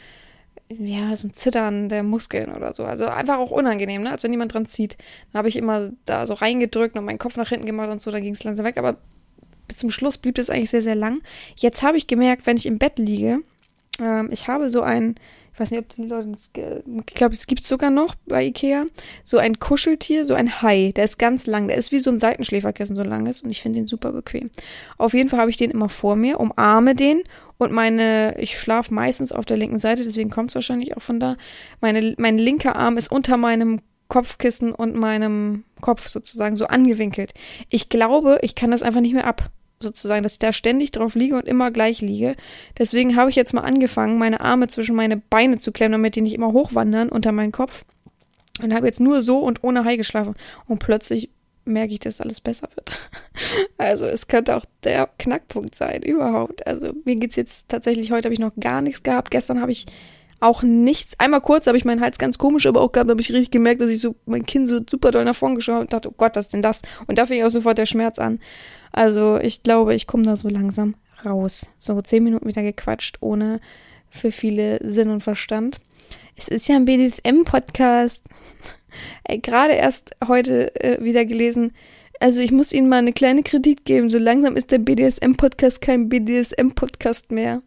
ja, 0.79 1.17
so 1.17 1.29
ein 1.29 1.35
Zittern 1.35 1.89
der 1.89 2.03
Muskeln 2.03 2.53
oder 2.53 2.73
so. 2.73 2.85
Also 2.85 3.07
einfach 3.07 3.39
auch 3.39 3.51
unangenehm, 3.51 4.03
ne? 4.03 4.13
Als 4.13 4.23
wenn 4.23 4.31
jemand 4.31 4.55
dran 4.55 4.67
zieht. 4.67 4.97
Dann 5.33 5.39
habe 5.41 5.49
ich 5.49 5.57
immer 5.57 5.91
da 6.05 6.27
so 6.27 6.35
reingedrückt 6.35 6.97
und 6.97 7.05
meinen 7.05 7.19
Kopf 7.19 7.37
nach 7.37 7.49
hinten 7.49 7.67
gemacht 7.67 7.91
und 7.91 8.01
so, 8.01 8.11
dann 8.11 8.23
ging 8.23 8.35
es 8.35 8.45
langsam 8.45 8.65
weg. 8.65 8.79
Aber 8.79 8.97
bis 9.67 9.79
zum 9.79 9.91
Schluss 9.91 10.19
blieb 10.19 10.37
das 10.37 10.49
eigentlich 10.49 10.71
sehr, 10.71 10.83
sehr 10.83 10.95
lang. 10.95 11.23
Jetzt 11.57 11.83
habe 11.83 11.97
ich 11.97 12.07
gemerkt, 12.07 12.47
wenn 12.47 12.57
ich 12.57 12.67
im 12.67 12.79
Bett 12.79 12.99
liege, 12.99 13.41
ähm, 14.01 14.29
ich 14.33 14.47
habe 14.47 14.71
so 14.71 14.83
ein, 14.83 15.17
ich 15.61 15.65
weiß 15.65 15.73
nicht, 15.73 15.81
ob 15.81 15.89
die 15.91 16.03
Leute, 16.05 16.29
das, 16.29 16.51
ich 16.55 17.15
glaube, 17.15 17.35
es 17.35 17.47
gibt 17.47 17.65
sogar 17.65 17.91
noch 17.91 18.15
bei 18.25 18.47
Ikea, 18.47 18.87
so 19.25 19.37
ein 19.37 19.59
Kuscheltier, 19.59 20.25
so 20.25 20.33
ein 20.33 20.63
Hai, 20.63 20.93
der 20.97 21.05
ist 21.05 21.19
ganz 21.19 21.47
lang, 21.47 21.69
der 21.69 21.77
ist 21.77 21.93
wie 21.93 21.99
so 21.99 22.11
ein 22.11 22.19
Seitenschläferkissen, 22.19 22.97
so 22.97 23.03
lang 23.03 23.27
ist 23.27 23.45
und 23.45 23.51
ich 23.51 23.61
finde 23.61 23.81
den 23.81 23.87
super 23.87 24.11
bequem. 24.13 24.49
Auf 24.97 25.13
jeden 25.13 25.29
Fall 25.29 25.39
habe 25.39 25.51
ich 25.51 25.59
den 25.59 25.71
immer 25.71 25.91
vor 25.91 26.17
mir, 26.17 26.41
umarme 26.41 26.95
den 26.95 27.23
und 27.59 27.73
meine, 27.73 28.37
ich 28.39 28.59
schlafe 28.59 28.95
meistens 28.95 29.33
auf 29.33 29.45
der 29.45 29.59
linken 29.59 29.79
Seite, 29.79 30.03
deswegen 30.03 30.31
kommt 30.31 30.51
es 30.51 30.55
wahrscheinlich 30.55 30.97
auch 30.97 31.03
von 31.03 31.21
da. 31.21 31.37
Meine, 31.83 32.15
mein 32.17 32.39
linker 32.39 32.75
Arm 32.75 32.97
ist 32.97 33.13
unter 33.13 33.37
meinem 33.37 33.81
Kopfkissen 34.09 34.73
und 34.73 34.97
meinem 34.97 35.65
Kopf 35.83 36.09
sozusagen 36.09 36.57
so 36.57 36.69
angewinkelt. 36.69 37.35
Ich 37.69 37.91
glaube, 37.91 38.39
ich 38.41 38.55
kann 38.55 38.71
das 38.71 38.83
einfach 38.83 39.03
nicht 39.03 39.13
mehr 39.13 39.27
ab, 39.27 39.51
sozusagen, 39.83 40.23
dass 40.23 40.35
ich 40.35 40.39
da 40.39 40.53
ständig 40.53 40.91
drauf 40.91 41.15
liege 41.15 41.37
und 41.37 41.49
immer 41.49 41.71
gleich 41.71 42.01
liege. 42.01 42.37
Deswegen 42.79 43.17
habe 43.17 43.31
ich 43.31 43.37
jetzt 43.37 43.55
mal 43.55 43.63
angefangen, 43.63 44.19
meine 44.19 44.41
Arme 44.41 44.69
zwischen 44.69 44.95
meine 44.95 45.17
Beine 45.17 45.59
zu 45.59 45.73
klemmen, 45.73 45.93
damit 45.93 46.17
die 46.17 46.21
nicht 46.21 46.35
immer 46.35 46.53
hochwandern 46.53 47.09
unter 47.09 47.33
meinen 47.33 47.53
Kopf. 47.53 47.85
Und 48.63 48.75
habe 48.75 48.87
jetzt 48.87 49.01
nur 49.01 49.23
so 49.23 49.39
und 49.39 49.65
ohne 49.65 49.85
Hai 49.85 49.97
geschlafen. 49.97 50.35
Und 50.67 50.81
plötzlich 50.81 51.31
merke 51.65 51.95
ich, 51.95 52.01
dass 52.01 52.21
alles 52.21 52.41
besser 52.41 52.69
wird. 52.75 52.99
Also 53.79 54.05
es 54.05 54.29
könnte 54.29 54.55
auch 54.57 54.67
der 54.85 55.09
Knackpunkt 55.19 55.75
sein, 55.75 56.03
überhaupt. 56.03 56.67
Also 56.67 56.93
mir 57.07 57.17
geht's 57.17 57.37
jetzt 57.37 57.69
tatsächlich, 57.71 58.13
heute 58.13 58.27
habe 58.27 58.35
ich 58.35 58.41
noch 58.41 58.55
gar 58.61 58.83
nichts 58.83 59.03
gehabt. 59.03 59.31
Gestern 59.31 59.63
habe 59.63 59.73
ich 59.73 59.87
auch 60.41 60.63
nichts. 60.63 61.19
Einmal 61.19 61.41
kurz 61.41 61.67
habe 61.67 61.79
ich 61.79 61.87
meinen 61.87 62.03
Hals 62.03 62.19
ganz 62.19 62.37
komisch 62.37 62.67
aber 62.67 62.83
auch 62.83 62.93
gehabt, 62.93 63.11
habe 63.11 63.21
ich 63.21 63.33
richtig 63.33 63.51
gemerkt, 63.51 63.81
dass 63.81 63.89
ich 63.89 64.01
so 64.01 64.17
mein 64.27 64.45
Kinn 64.45 64.69
so 64.69 64.81
super 64.89 65.11
doll 65.11 65.25
nach 65.25 65.35
vorn 65.35 65.55
geschaut 65.55 65.81
und 65.81 65.93
dachte, 65.93 66.11
oh 66.11 66.15
Gott, 66.17 66.37
was 66.37 66.47
ist 66.47 66.53
denn 66.53 66.63
das? 66.63 66.83
Und 67.07 67.19
da 67.19 67.25
fing 67.25 67.43
auch 67.43 67.51
sofort 67.51 67.79
der 67.79 67.87
Schmerz 67.87 68.19
an. 68.19 68.41
Also 68.93 69.39
ich 69.39 69.63
glaube, 69.63 69.95
ich 69.95 70.07
komme 70.07 70.25
da 70.25 70.37
so 70.37 70.49
langsam 70.49 70.95
raus. 71.25 71.69
So 71.79 72.01
zehn 72.03 72.25
Minuten 72.25 72.49
wieder 72.49 72.63
gequatscht, 72.63 73.19
ohne 73.21 73.61
für 74.11 74.33
viele 74.33 74.79
Sinn 74.83 75.11
und 75.11 75.23
Verstand. 75.23 75.81
Es 76.37 76.49
ist 76.49 76.69
ja 76.69 76.77
ein 76.77 76.85
BDSM-Podcast. 76.85 78.25
Gerade 79.43 79.75
erst 79.75 80.13
heute 80.27 80.75
äh, 80.83 81.03
wieder 81.03 81.25
gelesen. 81.25 81.73
Also 82.19 82.41
ich 82.41 82.53
muss 82.53 82.73
Ihnen 82.73 82.89
mal 82.89 82.99
eine 82.99 83.13
kleine 83.13 83.43
Kritik 83.43 83.85
geben. 83.85 84.11
So 84.11 84.19
langsam 84.19 84.57
ist 84.57 84.71
der 84.71 84.79
BDSM-Podcast 84.79 85.81
kein 85.81 86.09
BDSM-Podcast 86.09 87.31
mehr. 87.31 87.63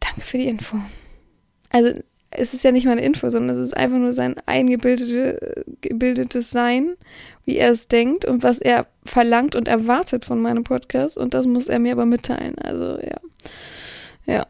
Danke 0.00 0.20
für 0.20 0.38
die 0.38 0.48
Info. 0.48 0.78
Also 1.70 1.94
es 2.30 2.54
ist 2.54 2.64
ja 2.64 2.72
nicht 2.72 2.84
mal 2.84 2.92
eine 2.92 3.04
Info, 3.04 3.30
sondern 3.30 3.56
es 3.56 3.62
ist 3.62 3.76
einfach 3.76 3.98
nur 3.98 4.12
sein 4.12 4.36
eingebildetes 4.46 6.50
Sein, 6.50 6.96
wie 7.44 7.56
er 7.56 7.70
es 7.70 7.88
denkt 7.88 8.24
und 8.24 8.42
was 8.42 8.58
er 8.58 8.86
verlangt 9.04 9.54
und 9.54 9.68
erwartet 9.68 10.24
von 10.24 10.40
meinem 10.40 10.64
Podcast. 10.64 11.16
Und 11.16 11.34
das 11.34 11.46
muss 11.46 11.68
er 11.68 11.78
mir 11.78 11.92
aber 11.92 12.06
mitteilen. 12.06 12.58
Also 12.58 12.98
ja. 13.00 13.20
Ja. 14.26 14.46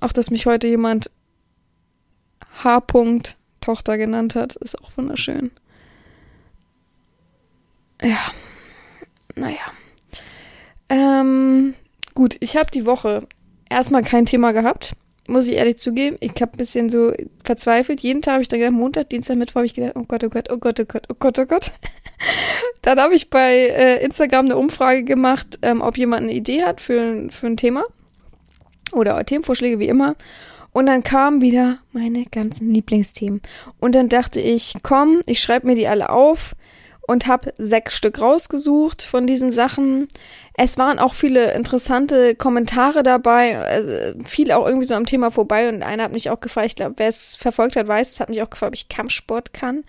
Auch, 0.00 0.12
dass 0.12 0.30
mich 0.30 0.46
heute 0.46 0.66
jemand 0.66 1.10
H. 2.62 2.82
Tochter 3.60 3.98
genannt 3.98 4.34
hat, 4.34 4.56
ist 4.56 4.80
auch 4.82 4.90
wunderschön. 4.96 5.50
Ja, 8.02 8.32
naja. 9.34 9.72
Ähm, 10.88 11.74
gut, 12.14 12.36
ich 12.40 12.56
habe 12.56 12.70
die 12.70 12.86
Woche 12.86 13.26
erstmal 13.68 14.02
kein 14.02 14.26
Thema 14.26 14.52
gehabt, 14.52 14.92
muss 15.30 15.46
ich 15.46 15.54
ehrlich 15.54 15.78
zugeben. 15.78 16.16
Ich 16.20 16.32
habe 16.40 16.52
ein 16.52 16.58
bisschen 16.58 16.90
so 16.90 17.12
verzweifelt. 17.44 18.00
Jeden 18.00 18.22
Tag 18.22 18.34
habe 18.34 18.42
ich 18.42 18.48
dann 18.48 18.60
gedacht, 18.60 18.74
Montag, 18.74 19.08
Dienstag, 19.08 19.36
Mittwoch 19.36 19.56
habe 19.56 19.66
ich 19.66 19.74
gedacht, 19.74 19.94
oh 19.96 20.04
Gott, 20.06 20.24
oh 20.24 20.28
Gott, 20.28 20.50
oh 20.50 20.58
Gott, 20.58 20.80
oh 20.80 20.84
Gott, 20.84 21.06
oh 21.08 21.14
Gott, 21.18 21.38
oh 21.38 21.46
Gott. 21.46 21.72
dann 22.82 23.00
habe 23.00 23.14
ich 23.14 23.30
bei 23.30 23.54
äh, 23.54 24.04
Instagram 24.04 24.46
eine 24.46 24.56
Umfrage 24.56 25.04
gemacht, 25.04 25.58
ähm, 25.62 25.80
ob 25.80 25.96
jemand 25.96 26.24
eine 26.24 26.32
Idee 26.32 26.64
hat 26.64 26.80
für, 26.80 27.28
für 27.30 27.46
ein 27.46 27.56
Thema 27.56 27.84
oder 28.92 29.24
Themenvorschläge, 29.24 29.78
wie 29.78 29.88
immer. 29.88 30.16
Und 30.72 30.86
dann 30.86 31.02
kamen 31.02 31.40
wieder 31.40 31.78
meine 31.92 32.24
ganzen 32.26 32.72
Lieblingsthemen. 32.72 33.42
Und 33.80 33.94
dann 33.94 34.08
dachte 34.08 34.40
ich, 34.40 34.74
komm, 34.82 35.20
ich 35.26 35.40
schreibe 35.40 35.66
mir 35.66 35.74
die 35.74 35.88
alle 35.88 36.10
auf 36.10 36.54
und 37.10 37.26
habe 37.26 37.52
sechs 37.58 37.96
Stück 37.96 38.20
rausgesucht 38.20 39.02
von 39.02 39.26
diesen 39.26 39.50
Sachen. 39.50 40.06
Es 40.54 40.78
waren 40.78 41.00
auch 41.00 41.14
viele 41.14 41.54
interessante 41.54 42.36
Kommentare 42.36 43.02
dabei, 43.02 43.50
äh, 43.50 44.14
viel 44.24 44.52
auch 44.52 44.64
irgendwie 44.64 44.86
so 44.86 44.94
am 44.94 45.06
Thema 45.06 45.32
vorbei. 45.32 45.68
Und 45.68 45.82
einer 45.82 46.04
hat 46.04 46.12
mich 46.12 46.30
auch 46.30 46.38
gefragt, 46.38 46.68
ich 46.68 46.76
glaube, 46.76 46.94
wer 46.98 47.08
es 47.08 47.34
verfolgt 47.34 47.74
hat, 47.74 47.88
weiß, 47.88 48.12
es 48.12 48.20
hat 48.20 48.28
mich 48.28 48.40
auch 48.42 48.50
gefragt, 48.50 48.70
ob 48.70 48.74
ich 48.76 48.88
Kampfsport 48.88 49.52
kann. 49.52 49.82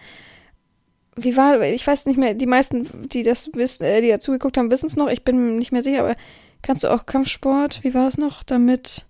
wie 1.15 1.37
war, 1.37 1.61
ich 1.61 1.85
weiß 1.85 2.07
nicht 2.07 2.17
mehr, 2.17 2.33
die 2.33 2.47
meisten, 2.47 3.07
die 3.09 3.21
das 3.21 3.51
wissen, 3.53 3.83
äh, 3.83 4.01
die 4.01 4.31
geguckt 4.31 4.57
haben, 4.57 4.71
wissen 4.71 4.87
es 4.87 4.95
noch, 4.95 5.09
ich 5.09 5.23
bin 5.23 5.59
nicht 5.59 5.71
mehr 5.71 5.83
sicher, 5.83 5.99
aber 5.99 6.15
kannst 6.63 6.83
du 6.83 6.87
auch 6.87 7.05
Kampfsport, 7.05 7.83
wie 7.83 7.93
war 7.93 8.07
es 8.07 8.17
noch, 8.17 8.41
damit 8.41 9.05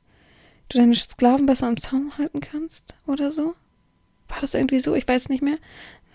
du 0.67 0.79
deine 0.79 0.95
Sklaven 0.95 1.45
besser 1.45 1.67
am 1.67 1.77
Zaun 1.77 2.11
halten 2.17 2.41
kannst 2.41 2.93
oder 3.07 3.31
so? 3.31 3.53
War 4.27 4.41
das 4.41 4.53
irgendwie 4.53 4.79
so? 4.79 4.95
Ich 4.95 5.07
weiß 5.07 5.29
nicht 5.29 5.43
mehr. 5.43 5.57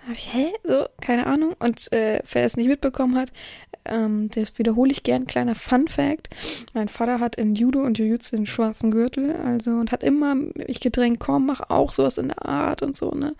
Hab 0.06 0.14
ich, 0.14 0.32
hä? 0.32 0.52
So, 0.62 0.86
keine 1.00 1.26
Ahnung. 1.26 1.56
Und 1.58 1.92
äh, 1.92 2.22
wer 2.30 2.44
es 2.44 2.56
nicht 2.56 2.68
mitbekommen 2.68 3.16
hat, 3.16 3.32
ähm, 3.84 4.30
das 4.32 4.56
wiederhole 4.56 4.92
ich 4.92 5.02
gern. 5.02 5.26
Kleiner 5.26 5.56
Fun 5.56 5.88
Fact. 5.88 6.28
Mein 6.74 6.88
Vater 6.88 7.18
hat 7.18 7.34
in 7.34 7.56
Judo 7.56 7.80
und 7.80 7.98
Jujutsu 7.98 8.36
den 8.36 8.46
schwarzen 8.46 8.92
Gürtel, 8.92 9.34
also 9.34 9.72
und 9.72 9.90
hat 9.90 10.04
immer 10.04 10.36
mich 10.36 10.78
gedrängt, 10.78 11.18
komm, 11.18 11.46
mach 11.46 11.70
auch 11.70 11.90
sowas 11.90 12.18
in 12.18 12.28
der 12.28 12.46
Art 12.46 12.82
und 12.82 12.94
so, 12.94 13.10
ne? 13.10 13.34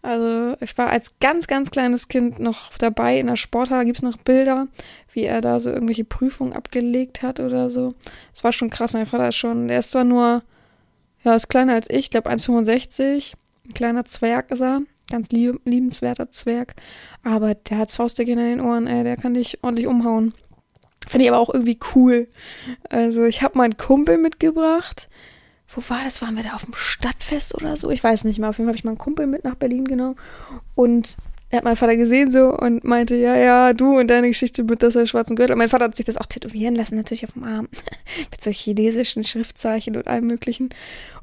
Also 0.00 0.56
ich 0.60 0.78
war 0.78 0.88
als 0.88 1.18
ganz, 1.18 1.46
ganz 1.46 1.70
kleines 1.70 2.08
Kind 2.08 2.38
noch 2.38 2.76
dabei 2.78 3.18
in 3.18 3.26
der 3.26 3.36
Sporthalle, 3.36 3.84
gibt's 3.84 4.02
noch 4.02 4.16
Bilder, 4.16 4.68
wie 5.12 5.24
er 5.24 5.42
da 5.42 5.60
so 5.60 5.70
irgendwelche 5.70 6.04
Prüfungen 6.04 6.54
abgelegt 6.54 7.22
hat 7.22 7.40
oder 7.40 7.68
so. 7.68 7.94
Das 8.32 8.44
war 8.44 8.52
schon 8.52 8.70
krass. 8.70 8.94
Mein 8.94 9.06
Vater 9.06 9.28
ist 9.28 9.36
schon, 9.36 9.68
der 9.68 9.80
ist 9.80 9.90
zwar 9.90 10.04
nur, 10.04 10.42
ja, 11.24 11.34
ist 11.34 11.48
kleiner 11.48 11.74
als 11.74 11.90
ich, 11.90 11.98
ich 11.98 12.10
glaube 12.10 12.30
1,65, 12.30 13.34
ein 13.66 13.74
kleiner 13.74 14.06
Zwerg 14.06 14.50
ist 14.50 14.62
er 14.62 14.82
ganz 15.10 15.30
lieb, 15.30 15.60
liebenswerter 15.64 16.30
Zwerg. 16.30 16.74
Aber 17.24 17.54
der 17.54 17.78
hat 17.78 17.92
Faustdick 17.92 18.28
in 18.28 18.38
den 18.38 18.60
Ohren, 18.60 18.86
ey, 18.86 19.04
der 19.04 19.16
kann 19.16 19.34
dich 19.34 19.62
ordentlich 19.62 19.86
umhauen. 19.86 20.34
Finde 21.08 21.24
ich 21.24 21.30
aber 21.30 21.40
auch 21.40 21.52
irgendwie 21.52 21.78
cool. 21.94 22.28
Also 22.90 23.24
ich 23.24 23.42
habe 23.42 23.58
meinen 23.58 23.76
Kumpel 23.76 24.18
mitgebracht. 24.18 25.08
Wo 25.68 25.82
war 25.88 26.04
das? 26.04 26.22
Waren 26.22 26.36
wir 26.36 26.42
da 26.42 26.54
auf 26.54 26.64
dem 26.64 26.74
Stadtfest 26.74 27.54
oder 27.54 27.76
so? 27.76 27.90
Ich 27.90 28.02
weiß 28.02 28.24
nicht 28.24 28.38
mehr. 28.38 28.50
Auf 28.50 28.58
jeden 28.58 28.66
Fall 28.66 28.72
habe 28.72 28.78
ich 28.78 28.84
meinen 28.84 28.98
Kumpel 28.98 29.26
mit 29.26 29.44
nach 29.44 29.54
Berlin 29.54 29.84
genommen. 29.84 30.16
Und 30.74 31.16
er 31.50 31.58
hat 31.58 31.64
meinen 31.64 31.76
Vater 31.76 31.96
gesehen 31.96 32.30
so 32.30 32.54
und 32.54 32.84
meinte, 32.84 33.16
ja, 33.16 33.36
ja, 33.36 33.72
du 33.72 33.98
und 33.98 34.08
deine 34.08 34.28
Geschichte 34.28 34.64
mit 34.64 34.82
das 34.82 34.94
schwarzen 35.08 35.34
Gürtel. 35.34 35.52
Und 35.52 35.58
mein 35.58 35.70
Vater 35.70 35.84
hat 35.84 35.96
sich 35.96 36.04
das 36.04 36.18
auch 36.18 36.26
tätowieren 36.26 36.74
lassen, 36.74 36.96
natürlich 36.96 37.24
auf 37.24 37.32
dem 37.32 37.44
Arm. 37.44 37.68
mit 38.30 38.42
so 38.42 38.50
chinesischen 38.50 39.24
Schriftzeichen 39.24 39.96
und 39.96 40.06
allem 40.06 40.26
möglichen 40.26 40.68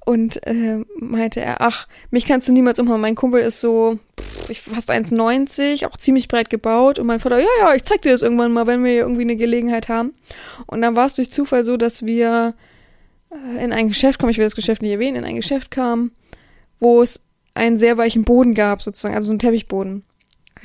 und 0.06 0.46
äh, 0.46 0.86
meinte 1.00 1.42
er, 1.42 1.62
ach, 1.62 1.88
mich 2.12 2.26
kannst 2.26 2.48
du 2.48 2.54
niemals 2.54 2.80
umhauen. 2.80 3.02
Mein 3.02 3.16
Kumpel 3.16 3.42
ist 3.42 3.60
so 3.60 4.00
pff, 4.20 4.62
fast 4.74 4.92
1,90, 4.92 5.88
auch 5.88 5.98
ziemlich 5.98 6.28
breit 6.28 6.50
gebaut. 6.50 7.00
Und 7.00 7.08
mein 7.08 7.20
Vater, 7.20 7.40
ja, 7.40 7.48
ja, 7.60 7.74
ich 7.74 7.84
zeig 7.84 8.04
dir 8.04 8.12
das 8.12 8.22
irgendwann 8.22 8.54
mal, 8.54 8.68
wenn 8.68 8.84
wir 8.84 8.94
irgendwie 8.94 9.24
eine 9.24 9.36
Gelegenheit 9.36 9.90
haben. 9.90 10.14
Und 10.68 10.82
dann 10.82 10.96
war 10.96 11.08
es 11.08 11.16
durch 11.16 11.32
Zufall 11.32 11.64
so, 11.64 11.76
dass 11.76 12.06
wir 12.06 12.54
äh, 13.32 13.64
in 13.64 13.74
ein 13.74 13.88
Geschäft 13.88 14.20
kamen, 14.20 14.32
ich 14.32 14.38
will 14.38 14.46
das 14.46 14.56
Geschäft 14.56 14.84
nicht 14.84 14.92
erwähnen, 14.92 15.18
in 15.18 15.26
ein 15.26 15.36
Geschäft 15.36 15.72
kamen, 15.72 16.12
wo 16.80 17.02
es 17.02 17.22
einen 17.56 17.80
sehr 17.80 17.98
weichen 17.98 18.24
Boden 18.24 18.54
gab, 18.54 18.84
sozusagen, 18.84 19.16
also 19.16 19.28
so 19.28 19.32
einen 19.32 19.40
Teppichboden. 19.40 20.04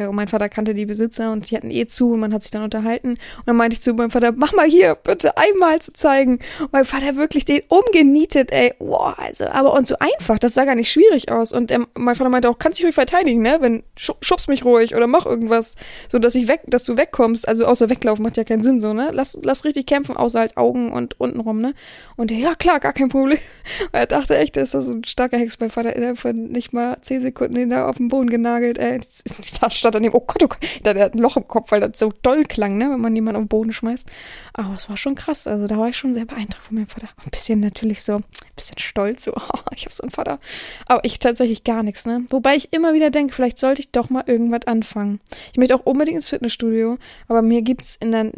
Und 0.08 0.16
mein 0.16 0.28
Vater 0.28 0.48
kannte 0.48 0.74
die 0.74 0.86
Besitzer 0.86 1.32
und 1.32 1.50
die 1.50 1.56
hatten 1.56 1.70
eh 1.70 1.86
zu 1.86 2.12
und 2.12 2.20
man 2.20 2.32
hat 2.32 2.42
sich 2.42 2.50
dann 2.50 2.62
unterhalten. 2.62 3.10
Und 3.10 3.46
dann 3.46 3.56
meinte 3.56 3.74
ich 3.74 3.80
zu 3.80 3.94
meinem 3.94 4.10
Vater, 4.10 4.32
mach 4.32 4.52
mal 4.52 4.66
hier, 4.66 4.94
bitte 4.94 5.36
einmal 5.36 5.80
zu 5.80 5.92
zeigen. 5.92 6.38
Und 6.60 6.72
mein 6.72 6.84
Vater 6.84 7.16
wirklich 7.16 7.44
den 7.44 7.62
umgenietet, 7.68 8.52
ey. 8.52 8.74
Boah, 8.78 9.18
also, 9.18 9.46
aber 9.46 9.72
und 9.72 9.86
so 9.86 9.96
einfach, 9.98 10.38
das 10.38 10.54
sah 10.54 10.64
gar 10.64 10.74
nicht 10.74 10.90
schwierig 10.90 11.30
aus. 11.30 11.52
Und 11.52 11.70
ähm, 11.70 11.86
mein 11.94 12.14
Vater 12.14 12.30
meinte 12.30 12.48
auch, 12.48 12.58
kannst 12.58 12.78
dich 12.78 12.86
ruhig 12.86 12.94
verteidigen, 12.94 13.42
ne? 13.42 13.58
Wenn, 13.60 13.82
schubst 13.96 14.48
mich 14.48 14.64
ruhig 14.64 14.94
oder 14.94 15.06
mach 15.06 15.26
irgendwas, 15.26 15.74
so 16.10 16.18
dass 16.18 16.34
ich 16.34 16.48
weg, 16.48 16.62
dass 16.66 16.84
du 16.84 16.96
wegkommst. 16.96 17.46
Also 17.46 17.66
außer 17.66 17.90
weglaufen 17.90 18.22
macht 18.22 18.36
ja 18.36 18.44
keinen 18.44 18.62
Sinn, 18.62 18.80
so, 18.80 18.92
ne? 18.92 19.10
Lass, 19.12 19.38
lass 19.42 19.64
richtig 19.64 19.86
kämpfen, 19.86 20.16
außer 20.16 20.40
halt 20.40 20.56
Augen 20.56 20.92
und 20.92 21.20
untenrum, 21.20 21.60
ne? 21.60 21.74
Und 22.16 22.30
der, 22.30 22.38
ja 22.38 22.54
klar, 22.54 22.80
gar 22.80 22.92
kein 22.92 23.08
Problem. 23.08 23.38
Und 23.86 23.88
er 23.92 24.06
dachte 24.06 24.36
echt, 24.36 24.56
das 24.56 24.74
ist 24.74 24.86
so 24.86 24.92
ein 24.92 25.04
starker 25.04 25.38
Hex. 25.38 25.58
Mein 25.60 25.70
Vater 25.70 25.94
innerhalb 25.94 26.18
von 26.18 26.48
nicht 26.48 26.72
mal 26.72 26.96
zehn 27.02 27.20
Sekunden 27.20 27.54
den 27.54 27.70
da 27.70 27.88
auf 27.88 27.96
den 27.96 28.08
Boden 28.08 28.30
genagelt, 28.30 28.78
ey. 28.78 29.00
Ich 29.40 29.52
saß 29.52 29.74
stand 29.90 30.04
daneben, 30.04 30.14
oh 30.14 30.24
Gott, 30.26 30.42
oh 30.42 30.48
Gott, 30.48 30.58
da 30.82 30.94
hat 30.94 31.14
ein 31.14 31.18
Loch 31.18 31.36
im 31.36 31.46
Kopf, 31.46 31.70
weil 31.70 31.80
das 31.80 31.98
so 31.98 32.12
doll 32.22 32.44
klang, 32.44 32.78
ne, 32.78 32.90
wenn 32.90 33.00
man 33.00 33.14
jemanden 33.14 33.36
auf 33.36 33.44
den 33.44 33.48
Boden 33.48 33.72
schmeißt. 33.72 34.08
Aber 34.54 34.74
es 34.74 34.88
war 34.88 34.96
schon 34.96 35.14
krass, 35.14 35.46
also 35.46 35.66
da 35.66 35.78
war 35.78 35.88
ich 35.88 35.96
schon 35.96 36.14
sehr 36.14 36.24
beeindruckt 36.24 36.64
von 36.64 36.76
meinem 36.76 36.86
Vater. 36.86 37.08
Ein 37.24 37.30
bisschen 37.30 37.60
natürlich 37.60 38.02
so, 38.02 38.16
ein 38.16 38.24
bisschen 38.56 38.78
stolz, 38.78 39.24
so, 39.24 39.32
oh, 39.36 39.60
ich 39.74 39.84
habe 39.84 39.94
so 39.94 40.02
einen 40.02 40.10
Vater. 40.10 40.38
Aber 40.86 41.04
ich 41.04 41.18
tatsächlich 41.18 41.64
gar 41.64 41.82
nichts, 41.82 42.06
ne. 42.06 42.24
Wobei 42.30 42.56
ich 42.56 42.72
immer 42.72 42.94
wieder 42.94 43.10
denke, 43.10 43.34
vielleicht 43.34 43.58
sollte 43.58 43.80
ich 43.80 43.90
doch 43.90 44.10
mal 44.10 44.24
irgendwas 44.26 44.66
anfangen. 44.66 45.20
Ich 45.52 45.58
möchte 45.58 45.74
auch 45.74 45.86
unbedingt 45.86 46.16
ins 46.16 46.30
Fitnessstudio, 46.30 46.98
aber 47.28 47.42
mir 47.42 47.62
gibt's 47.62 47.96
in 47.96 48.12
der 48.12 48.32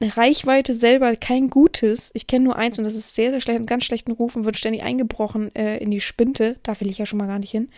Reichweite 0.00 0.74
selber 0.74 1.16
kein 1.16 1.48
gutes. 1.48 2.10
Ich 2.14 2.26
kenne 2.26 2.44
nur 2.44 2.56
eins 2.56 2.76
und 2.76 2.84
das 2.84 2.94
ist 2.94 3.14
sehr, 3.14 3.30
sehr 3.30 3.40
schlecht, 3.40 3.56
einen 3.56 3.66
ganz 3.66 3.84
schlechten 3.84 4.12
Ruf 4.12 4.36
und 4.36 4.44
wird 4.44 4.58
ständig 4.58 4.82
eingebrochen 4.82 5.54
äh, 5.54 5.78
in 5.78 5.90
die 5.90 6.02
Spinte. 6.02 6.56
Da 6.62 6.78
will 6.80 6.90
ich 6.90 6.98
ja 6.98 7.06
schon 7.06 7.18
mal 7.18 7.26
gar 7.26 7.38
nicht 7.38 7.50
hin. 7.50 7.70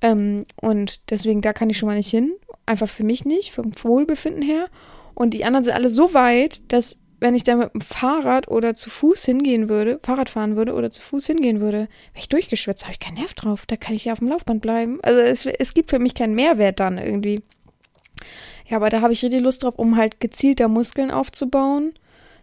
Ähm, 0.00 0.44
und 0.60 1.10
deswegen, 1.10 1.40
da 1.40 1.52
kann 1.52 1.70
ich 1.70 1.78
schon 1.78 1.88
mal 1.88 1.96
nicht 1.96 2.10
hin. 2.10 2.32
Einfach 2.68 2.88
für 2.88 3.04
mich 3.04 3.24
nicht, 3.24 3.52
vom 3.52 3.72
Wohlbefinden 3.82 4.42
her. 4.42 4.66
Und 5.14 5.34
die 5.34 5.44
anderen 5.44 5.64
sind 5.64 5.74
alle 5.74 5.90
so 5.90 6.14
weit, 6.14 6.72
dass 6.72 6.98
wenn 7.20 7.34
ich 7.34 7.42
da 7.42 7.56
mit 7.56 7.74
dem 7.74 7.80
Fahrrad 7.80 8.46
oder 8.48 8.74
zu 8.74 8.90
Fuß 8.90 9.24
hingehen 9.24 9.68
würde, 9.68 9.98
Fahrrad 10.02 10.28
fahren 10.28 10.54
würde 10.54 10.74
oder 10.74 10.90
zu 10.90 11.00
Fuß 11.00 11.26
hingehen 11.26 11.60
würde, 11.60 11.88
wäre 12.12 12.20
ich 12.20 12.28
durchgeschwitzt, 12.28 12.84
habe 12.84 12.92
ich 12.92 13.00
keinen 13.00 13.14
Nerv 13.14 13.34
drauf. 13.34 13.66
Da 13.66 13.76
kann 13.76 13.94
ich 13.94 14.04
ja 14.04 14.12
auf 14.12 14.20
dem 14.20 14.28
Laufband 14.28 14.62
bleiben. 14.62 15.00
Also 15.02 15.18
es, 15.18 15.46
es 15.46 15.74
gibt 15.74 15.90
für 15.90 15.98
mich 15.98 16.14
keinen 16.14 16.36
Mehrwert 16.36 16.78
dann 16.78 16.98
irgendwie. 16.98 17.42
Ja, 18.68 18.76
aber 18.76 18.90
da 18.90 19.00
habe 19.00 19.12
ich 19.12 19.24
richtig 19.24 19.42
Lust 19.42 19.64
drauf, 19.64 19.74
um 19.76 19.96
halt 19.96 20.20
gezielter 20.20 20.68
Muskeln 20.68 21.10
aufzubauen 21.10 21.94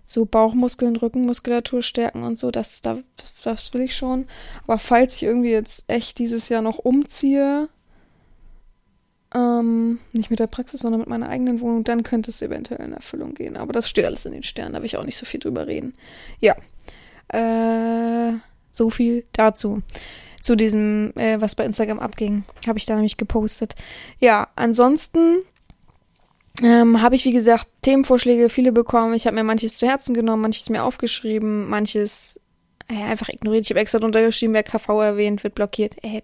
so 0.05 0.25
Bauchmuskeln, 0.25 0.95
Rückenmuskulatur 0.95 1.81
stärken 1.81 2.23
und 2.23 2.37
so, 2.37 2.51
das, 2.51 2.81
das, 2.81 2.99
das 3.43 3.73
will 3.73 3.81
ich 3.81 3.95
schon. 3.95 4.27
Aber 4.63 4.77
falls 4.77 5.15
ich 5.15 5.23
irgendwie 5.23 5.49
jetzt 5.49 5.83
echt 5.87 6.19
dieses 6.19 6.47
Jahr 6.47 6.61
noch 6.61 6.77
umziehe, 6.77 7.67
ähm, 9.35 9.99
nicht 10.13 10.29
mit 10.29 10.39
der 10.39 10.47
Praxis, 10.47 10.79
sondern 10.79 11.01
mit 11.01 11.09
meiner 11.09 11.27
eigenen 11.27 11.59
Wohnung, 11.59 11.83
dann 11.83 12.03
könnte 12.03 12.31
es 12.31 12.41
eventuell 12.41 12.85
in 12.85 12.93
Erfüllung 12.93 13.33
gehen. 13.33 13.57
Aber 13.57 13.73
das 13.73 13.89
steht 13.89 14.05
alles 14.05 14.25
in 14.25 14.31
den 14.31 14.43
Sternen, 14.43 14.73
da 14.73 14.79
will 14.79 14.85
ich 14.85 14.97
auch 14.97 15.03
nicht 15.03 15.17
so 15.17 15.25
viel 15.25 15.41
drüber 15.41 15.67
reden. 15.67 15.93
Ja. 16.39 16.55
Äh, 17.27 18.33
so 18.71 18.89
viel 18.89 19.25
dazu. 19.33 19.81
Zu 20.41 20.55
diesem, 20.55 21.11
äh, 21.15 21.41
was 21.41 21.55
bei 21.55 21.65
Instagram 21.65 21.99
abging, 21.99 22.43
habe 22.67 22.77
ich 22.77 22.85
da 22.85 22.95
nämlich 22.95 23.17
gepostet. 23.17 23.75
Ja, 24.19 24.47
ansonsten 24.55 25.39
ähm, 26.63 27.01
habe 27.01 27.15
ich, 27.15 27.25
wie 27.25 27.33
gesagt, 27.33 27.67
Themenvorschläge, 27.81 28.49
viele 28.49 28.71
bekommen. 28.71 29.15
Ich 29.15 29.25
habe 29.27 29.35
mir 29.35 29.43
manches 29.43 29.77
zu 29.77 29.87
Herzen 29.87 30.13
genommen, 30.13 30.43
manches 30.43 30.69
mir 30.69 30.83
aufgeschrieben, 30.83 31.67
manches 31.67 32.39
ja, 32.89 33.05
einfach 33.05 33.29
ignoriert. 33.29 33.65
Ich 33.65 33.71
habe 33.71 33.79
extra 33.79 33.99
drunter 33.99 34.23
geschrieben, 34.23 34.53
wer 34.53 34.63
KV 34.63 35.01
erwähnt, 35.01 35.43
wird 35.43 35.55
blockiert. 35.55 35.95
Äh, 36.03 36.21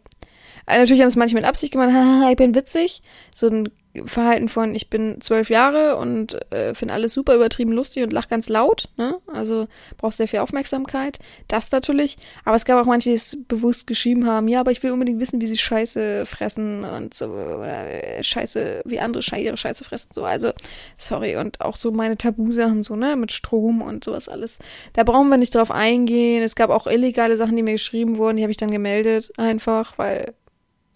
natürlich 0.68 1.01
haben 1.01 1.08
es 1.08 1.15
manche 1.15 1.36
mit 1.36 1.46
Absicht 1.46 1.72
gemacht, 1.72 1.89
haha, 1.94 2.30
ich 2.30 2.38
bin 2.38 2.56
witzig. 2.56 3.01
So 3.34 3.48
ein 3.48 3.70
Verhalten 4.05 4.48
von, 4.48 4.74
ich 4.74 4.89
bin 4.89 5.19
zwölf 5.19 5.50
Jahre 5.50 5.98
und 5.98 6.39
äh, 6.51 6.74
finde 6.74 6.93
alles 6.93 7.13
super 7.13 7.36
übertrieben 7.36 7.74
lustig 7.74 8.03
und 8.03 8.13
lach 8.13 8.29
ganz 8.29 8.48
laut, 8.48 8.89
ne? 8.98 9.17
Also 9.27 9.67
braucht 9.98 10.13
sehr 10.13 10.27
viel 10.27 10.39
Aufmerksamkeit. 10.39 11.19
Das 11.48 11.71
natürlich. 11.71 12.17
Aber 12.45 12.55
es 12.55 12.63
gab 12.63 12.81
auch 12.81 12.88
manche, 12.88 13.10
die 13.10 13.15
es 13.15 13.38
bewusst 13.48 13.88
geschrieben 13.88 14.25
haben, 14.25 14.48
ja, 14.48 14.62
aber 14.62 14.71
ich 14.71 14.81
will 14.81 14.91
unbedingt 14.91 15.19
wissen, 15.19 15.41
wie 15.41 15.48
sie 15.48 15.57
Scheiße 15.57 16.25
fressen 16.25 16.86
und 16.86 17.13
so, 17.13 17.25
oder 17.25 17.89
äh, 17.89 18.24
Scheiße, 18.24 18.83
wie 18.86 19.00
andere 19.00 19.21
Schei 19.21 19.41
ihre 19.41 19.57
Scheiße 19.57 19.83
fressen. 19.83 20.10
So, 20.13 20.24
also, 20.24 20.51
sorry. 20.98 21.36
Und 21.36 21.60
auch 21.60 21.75
so 21.75 21.91
meine 21.91 22.17
Tabusachen, 22.17 22.83
so, 22.83 22.95
ne, 22.95 23.17
mit 23.17 23.33
Strom 23.33 23.81
und 23.81 24.03
sowas 24.03 24.29
alles. 24.29 24.60
Da 24.93 25.03
brauchen 25.03 25.29
wir 25.29 25.38
nicht 25.38 25.53
drauf 25.53 25.71
eingehen. 25.71 26.43
Es 26.43 26.55
gab 26.55 26.69
auch 26.69 26.88
illegale 26.88 27.36
Sachen, 27.36 27.57
die 27.57 27.63
mir 27.63 27.74
geschrieben 27.74 28.17
wurden, 28.17 28.38
die 28.38 28.43
habe 28.43 28.51
ich 28.51 28.57
dann 28.57 28.71
gemeldet, 28.71 29.33
einfach, 29.38 29.98
weil 29.98 30.33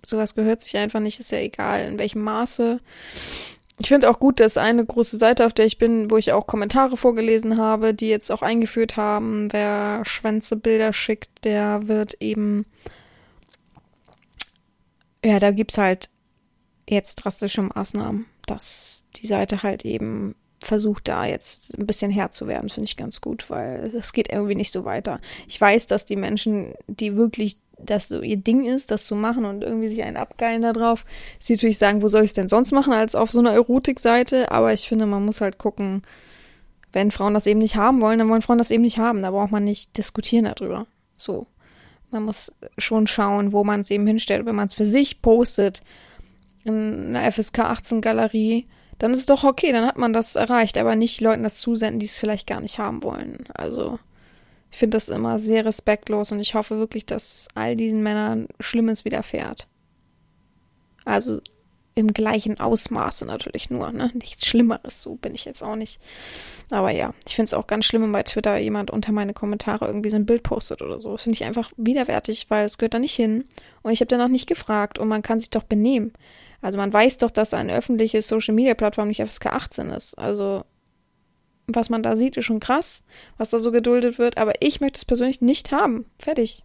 sowas 0.06 0.36
gehört 0.36 0.62
sich 0.62 0.78
einfach 0.78 1.00
nicht, 1.00 1.20
ist 1.20 1.32
ja 1.32 1.40
egal, 1.40 1.86
in 1.86 2.00
welchem 2.00 2.22
Maße. 2.22 2.80
Ich 3.78 3.90
finde 3.90 4.10
auch 4.10 4.20
gut, 4.20 4.40
dass 4.40 4.58
eine 4.58 4.86
große 4.86 5.18
Seite, 5.18 5.46
auf 5.46 5.54
der 5.54 5.66
ich 5.66 5.78
bin, 5.78 6.10
wo 6.10 6.18
ich 6.18 6.32
auch 6.32 6.48
Kommentare 6.48 6.96
vorgelesen 6.96 7.58
habe, 7.58 7.94
die 7.94 8.08
jetzt 8.08 8.32
auch 8.32 8.42
eingeführt 8.42 8.96
haben, 8.96 9.52
wer 9.52 10.04
Schwänze 10.06 10.56
Bilder 10.56 10.94
schickt, 10.94 11.44
der 11.44 11.88
wird 11.88 12.16
eben, 12.22 12.66
ja, 15.24 15.40
da 15.40 15.52
gibt's 15.52 15.78
halt 15.78 16.10
jetzt 16.90 17.16
drastische 17.16 17.64
Maßnahmen, 17.64 18.26
dass 18.46 19.06
die 19.18 19.28
Seite 19.28 19.64
halt 19.64 19.84
eben 19.84 20.36
versucht, 20.66 21.08
da 21.08 21.26
jetzt 21.26 21.78
ein 21.78 21.86
bisschen 21.86 22.12
Herr 22.12 22.32
zu 22.32 22.48
werden, 22.48 22.70
finde 22.70 22.86
ich 22.86 22.98
ganz 22.98 23.22
gut, 23.22 23.50
weil 23.50 23.84
es 23.96 24.14
geht 24.14 24.32
irgendwie 24.32 24.56
nicht 24.56 24.72
so 24.72 24.84
weiter. 24.86 25.20
Ich 25.48 25.60
weiß, 25.60 25.88
dass 25.88 26.06
die 26.06 26.16
Menschen, 26.16 26.74
die 26.88 27.16
wirklich 27.16 27.58
das 27.78 28.08
so 28.08 28.22
ihr 28.22 28.38
Ding 28.38 28.66
ist, 28.66 28.92
das 28.92 29.06
zu 29.06 29.16
machen 29.16 29.46
und 29.46 29.64
irgendwie 29.64 29.90
sich 29.90 30.04
einen 30.04 30.18
abgeilen 30.18 30.62
da 30.62 30.74
drauf, 30.74 31.06
sie 31.40 31.54
natürlich 31.54 31.78
sagen, 31.78 32.02
wo 32.02 32.08
soll 32.08 32.24
ich 32.24 32.30
es 32.30 32.34
denn 32.34 32.48
sonst 32.48 32.72
machen 32.72 32.94
als 32.94 33.16
auf 33.16 33.32
so 33.32 33.40
einer 33.40 33.54
Erotikseite, 33.54 34.52
aber 34.52 34.74
ich 34.74 34.88
finde, 34.88 35.06
man 35.06 35.26
muss 35.26 35.42
halt 35.42 35.58
gucken, 35.58 36.02
wenn 36.94 37.12
Frauen 37.12 37.34
das 37.34 37.48
eben 37.48 37.60
nicht 37.60 37.76
haben 37.76 38.02
wollen, 38.02 38.20
dann 38.20 38.30
wollen 38.30 38.42
Frauen 38.42 38.58
das 38.58 38.72
eben 38.72 38.84
nicht 38.84 38.98
haben, 38.98 39.22
da 39.22 39.32
braucht 39.32 39.52
man 39.52 39.64
nicht 39.64 39.98
diskutieren 39.98 40.46
darüber. 40.46 40.88
So. 41.18 41.48
Man 42.12 42.24
muss 42.24 42.56
schon 42.78 43.08
schauen, 43.08 43.52
wo 43.52 43.66
man 43.66 43.82
es 43.82 43.92
eben 43.92 44.08
hinstellt. 44.08 44.46
Wenn 44.46 44.56
man 44.56 44.68
es 44.68 44.74
für 44.74 44.86
sich 44.86 45.22
postet 45.22 45.82
in 46.64 47.14
einer 47.16 47.30
FSK 47.30 47.60
18 47.60 48.00
Galerie, 48.00 48.68
dann 49.00 49.12
ist 49.12 49.20
es 49.20 49.26
doch 49.26 49.44
okay, 49.44 49.74
dann 49.74 49.86
hat 49.86 49.98
man 49.98 50.14
das 50.14 50.38
erreicht, 50.38 50.78
aber 50.78 50.96
nicht 50.96 51.20
Leuten 51.20 51.44
das 51.44 51.60
zusenden, 51.60 52.00
die 52.00 52.06
es 52.06 52.18
vielleicht 52.18 52.48
gar 52.48 52.62
nicht 52.62 52.80
haben 52.80 53.04
wollen. 53.04 53.44
Also, 53.54 54.00
ich 54.76 54.80
finde 54.80 54.98
das 54.98 55.08
immer 55.08 55.40
sehr 55.40 55.64
respektlos 55.64 56.34
und 56.34 56.42
ich 56.42 56.54
hoffe 56.54 56.78
wirklich, 56.80 57.06
dass 57.06 57.48
all 57.56 57.78
diesen 57.78 58.04
Männern 58.04 58.50
Schlimmes 58.60 59.06
widerfährt. 59.06 59.70
Also 61.06 61.40
im 61.94 62.12
gleichen 62.12 62.60
Ausmaße 62.60 63.26
natürlich 63.26 63.70
nur, 63.70 63.94
ne? 63.94 64.12
Nichts 64.14 64.46
Schlimmeres, 64.46 65.02
so 65.02 65.16
bin 65.16 65.34
ich 65.34 65.46
jetzt 65.46 65.64
auch 65.64 65.78
nicht. 65.78 66.02
Aber 66.72 66.92
ja, 66.92 67.14
ich 67.26 67.36
finde 67.36 67.46
es 67.46 67.54
auch 67.54 67.68
ganz 67.68 67.86
schlimm, 67.86 68.02
wenn 68.02 68.12
bei 68.12 68.24
Twitter 68.24 68.58
jemand 68.58 68.92
unter 68.92 69.14
meine 69.14 69.34
Kommentare 69.34 69.88
irgendwie 69.88 70.10
so 70.10 70.18
ein 70.18 70.26
Bild 70.26 70.44
postet 70.44 70.82
oder 70.82 71.00
so. 71.00 71.14
Das 71.14 71.24
finde 71.24 71.36
ich 71.36 71.46
einfach 71.46 71.72
widerwärtig, 71.78 72.48
weil 72.50 72.66
es 72.66 72.78
gehört 72.78 72.96
da 72.96 73.00
nicht 73.00 73.16
hin. 73.16 73.46
Und 73.82 73.94
ich 73.94 74.02
habe 74.02 74.10
danach 74.10 74.28
nicht 74.28 74.46
gefragt 74.46 75.00
und 75.00 75.08
man 75.08 75.22
kann 75.22 75.40
sich 75.40 75.52
doch 75.52 75.64
benehmen. 75.64 76.12
Also 76.62 76.78
man 76.78 76.92
weiß 76.92 77.20
doch, 77.20 77.32
dass 77.32 77.54
eine 77.54 77.74
öffentliche 77.74 78.22
Social-Media-Plattform 78.22 79.08
nicht 79.08 79.22
FSK 79.26 79.54
18 79.54 79.90
ist. 79.92 80.16
Also 80.16 80.66
was 81.68 81.90
man 81.90 82.04
da 82.04 82.16
sieht, 82.16 82.38
ist 82.38 82.46
schon 82.46 82.60
krass, 82.60 83.04
was 83.38 83.50
da 83.50 83.60
so 83.60 83.72
geduldet 83.72 84.20
wird. 84.20 84.38
Aber 84.38 84.54
ich 84.60 84.82
möchte 84.82 84.98
es 84.98 85.06
persönlich 85.06 85.42
nicht 85.42 85.72
haben. 85.72 86.06
Fertig. 86.20 86.64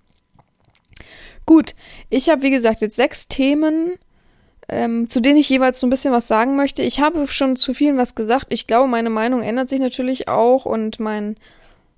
Gut, 1.47 1.75
ich 2.11 2.29
habe 2.29 2.43
wie 2.43 2.51
gesagt 2.51 2.81
jetzt 2.81 2.97
sechs 2.97 3.27
Themen, 3.29 3.95
ähm, 4.69 5.09
zu 5.09 5.21
denen 5.21 5.39
ich 5.39 5.49
jeweils 5.49 5.81
so 5.81 5.87
ein 5.87 5.91
bisschen 5.91 6.13
was 6.13 6.29
sagen 6.29 6.55
möchte. 6.57 6.83
Ich 6.83 7.01
habe 7.01 7.27
schon 7.29 7.57
zu 7.57 7.75
vielen 7.75 7.97
was 7.97 8.15
gesagt. 8.15 8.47
Ich 8.51 8.67
glaube, 8.67 8.89
meine 8.89 9.11
Meinung 9.11 9.43
ändert 9.43 9.69
sich 9.69 9.81
natürlich 9.81 10.29
auch 10.29 10.65
und 10.65 11.01
mein, 11.01 11.37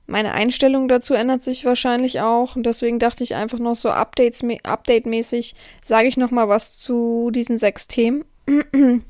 meine 0.06 0.32
Einstellung 0.32 0.88
dazu 0.88 1.14
ändert 1.14 1.42
sich 1.42 1.64
wahrscheinlich 1.64 2.20
auch. 2.20 2.56
Und 2.56 2.64
deswegen 2.64 2.98
dachte 2.98 3.24
ich 3.24 3.34
einfach 3.34 3.58
noch 3.58 3.76
so 3.76 3.90
update-mäßig 3.90 5.54
sage 5.84 6.08
ich 6.08 6.16
noch 6.16 6.30
mal 6.30 6.48
was 6.48 6.78
zu 6.78 7.30
diesen 7.32 7.58
sechs 7.58 7.88
Themen. 7.88 8.24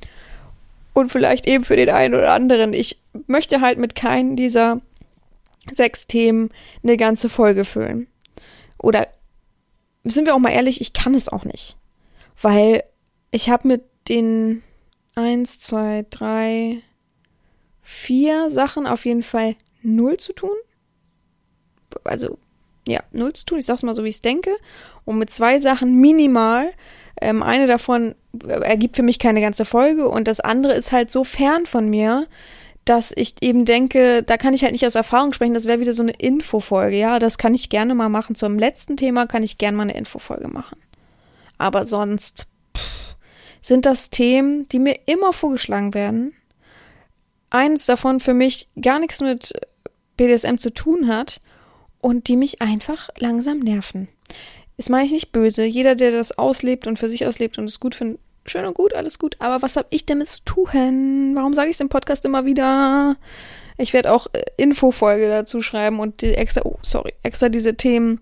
und 0.95 1.13
vielleicht 1.13 1.47
eben 1.47 1.65
für 1.65 1.77
den 1.77 1.91
einen 1.91 2.15
oder 2.15 2.33
anderen. 2.33 2.73
Ich 2.73 3.02
möchte 3.27 3.61
halt 3.61 3.79
mit 3.79 3.95
keinen 3.95 4.37
dieser 4.37 4.81
sechs 5.71 6.07
Themen 6.07 6.51
eine 6.83 6.97
ganze 6.97 7.29
Folge 7.29 7.65
füllen. 7.65 8.09
Oder 8.79 9.09
sind 10.05 10.27
wir 10.27 10.35
auch 10.35 10.41
mal 10.41 10.51
ehrlich, 10.51 10.81
ich 10.81 10.93
kann 10.93 11.15
es 11.15 11.29
auch 11.29 11.45
nicht. 11.45 11.77
Weil 12.41 12.83
ich 13.31 13.49
habe 13.49 13.69
mit 13.69 13.83
den 14.09 14.63
eins, 15.15 15.61
zwei, 15.61 16.05
drei, 16.11 16.83
vier 17.83 18.51
Sachen 18.51 18.87
auf 18.87 19.05
jeden 19.05 19.23
Fall 19.23 19.57
null 19.83 20.17
zu 20.17 20.33
tun. 20.33 20.57
Also, 22.05 22.39
ja, 22.89 23.01
null 23.13 23.33
zu 23.33 23.45
tun. 23.45 23.59
Ich 23.59 23.67
sag's 23.67 23.83
mal 23.83 23.95
so, 23.95 24.03
wie 24.03 24.09
ich 24.09 24.17
es 24.17 24.23
denke. 24.23 24.51
Und 25.05 25.19
mit 25.19 25.31
zwei 25.31 25.59
Sachen 25.59 26.01
minimal. 26.01 26.73
Ähm, 27.21 27.43
eine 27.43 27.67
davon 27.67 28.15
ergibt 28.49 28.97
für 28.97 29.03
mich 29.03 29.19
keine 29.19 29.41
ganze 29.41 29.65
Folge 29.65 30.09
und 30.09 30.27
das 30.27 30.41
andere 30.41 30.73
ist 30.73 30.93
halt 30.93 31.11
so 31.13 31.25
fern 31.25 31.67
von 31.67 31.89
mir, 31.89 32.27
dass 32.85 33.13
ich 33.15 33.35
eben 33.43 33.65
denke, 33.65 34.23
da 34.23 34.37
kann 34.37 34.55
ich 34.55 34.63
halt 34.63 34.73
nicht 34.73 34.87
aus 34.87 34.97
Erfahrung 34.97 35.33
sprechen, 35.33 35.55
das 35.55 35.67
wäre 35.67 35.81
wieder 35.81 35.93
so 35.93 36.03
eine 36.03 36.13
Infofolge. 36.13 36.97
Ja, 36.97 37.19
das 37.19 37.39
kann 37.39 37.55
ich 37.55 37.69
gerne 37.69 37.95
mal 37.95 38.09
machen. 38.09 38.35
Zum 38.35 38.59
letzten 38.59 38.97
Thema 38.97 39.27
kann 39.27 39.43
ich 39.43 39.59
gerne 39.59 39.77
mal 39.77 39.85
eine 39.85 39.95
Infofolge 39.95 40.49
machen. 40.49 40.79
Aber 41.59 41.87
sonst 41.87 42.47
pff, 42.77 43.17
sind 43.61 43.87
das 43.87 44.11
Themen, 44.11 44.67
die 44.69 44.81
mir 44.81 44.99
immer 45.07 45.33
vorgeschlagen 45.33 45.95
werden. 45.95 46.33
Eins 47.51 47.87
davon 47.87 48.19
für 48.19 48.35
mich 48.35 48.69
gar 48.81 48.99
nichts 48.99 49.21
mit 49.21 49.53
BDSM 50.17 50.57
zu 50.57 50.71
tun 50.71 51.07
hat 51.07 51.41
und 52.01 52.27
die 52.27 52.37
mich 52.37 52.63
einfach 52.63 53.11
langsam 53.19 53.61
nerven. 53.61 54.09
Das 54.77 54.89
meine 54.89 55.07
ich 55.07 55.13
nicht 55.13 55.33
böse. 55.33 55.65
Jeder, 55.65 55.95
der 55.95 56.11
das 56.11 56.37
auslebt 56.37 56.89
und 56.89 56.99
für 56.99 57.09
sich 57.09 57.27
auslebt 57.27 57.59
und 57.59 57.67
es 57.67 57.79
gut 57.79 57.95
findet, 57.95 58.21
schön 58.47 58.65
und 58.65 58.75
gut, 58.75 58.95
alles 58.95 59.19
gut. 59.19 59.37
Aber 59.39 59.63
was 59.63 59.77
habe 59.77 59.89
ich 59.91 60.07
damit 60.07 60.29
zu 60.29 60.45
tun? 60.45 61.33
Warum 61.35 61.55
sage 61.55 61.71
ich 61.71 61.77
es 61.77 61.81
im 61.81 61.89
Podcast 61.89 62.25
immer 62.25 62.45
wieder? 62.45 63.17
Ich 63.79 63.93
werde 63.93 64.13
auch 64.13 64.27
äh, 64.33 64.43
Infofolge 64.57 65.29
dazu 65.29 65.63
schreiben 65.63 65.99
und 65.99 66.23
die 66.23 66.35
extra, 66.35 66.63
oh, 66.65 66.79
sorry, 66.83 67.15
extra 67.23 67.49
diese 67.49 67.77
Themen 67.77 68.21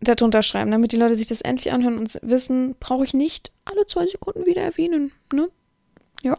darunter 0.00 0.42
schreiben, 0.42 0.70
damit 0.70 0.92
die 0.92 0.96
Leute 0.96 1.16
sich 1.16 1.26
das 1.26 1.42
endlich 1.42 1.72
anhören 1.72 1.98
und 1.98 2.18
wissen, 2.22 2.74
brauche 2.80 3.04
ich 3.04 3.14
nicht 3.14 3.52
alle 3.64 3.86
zwei 3.86 4.06
Sekunden 4.06 4.46
wieder 4.46 4.62
erwähnen. 4.62 5.12
Ne? 5.32 5.48
Ja. 6.22 6.38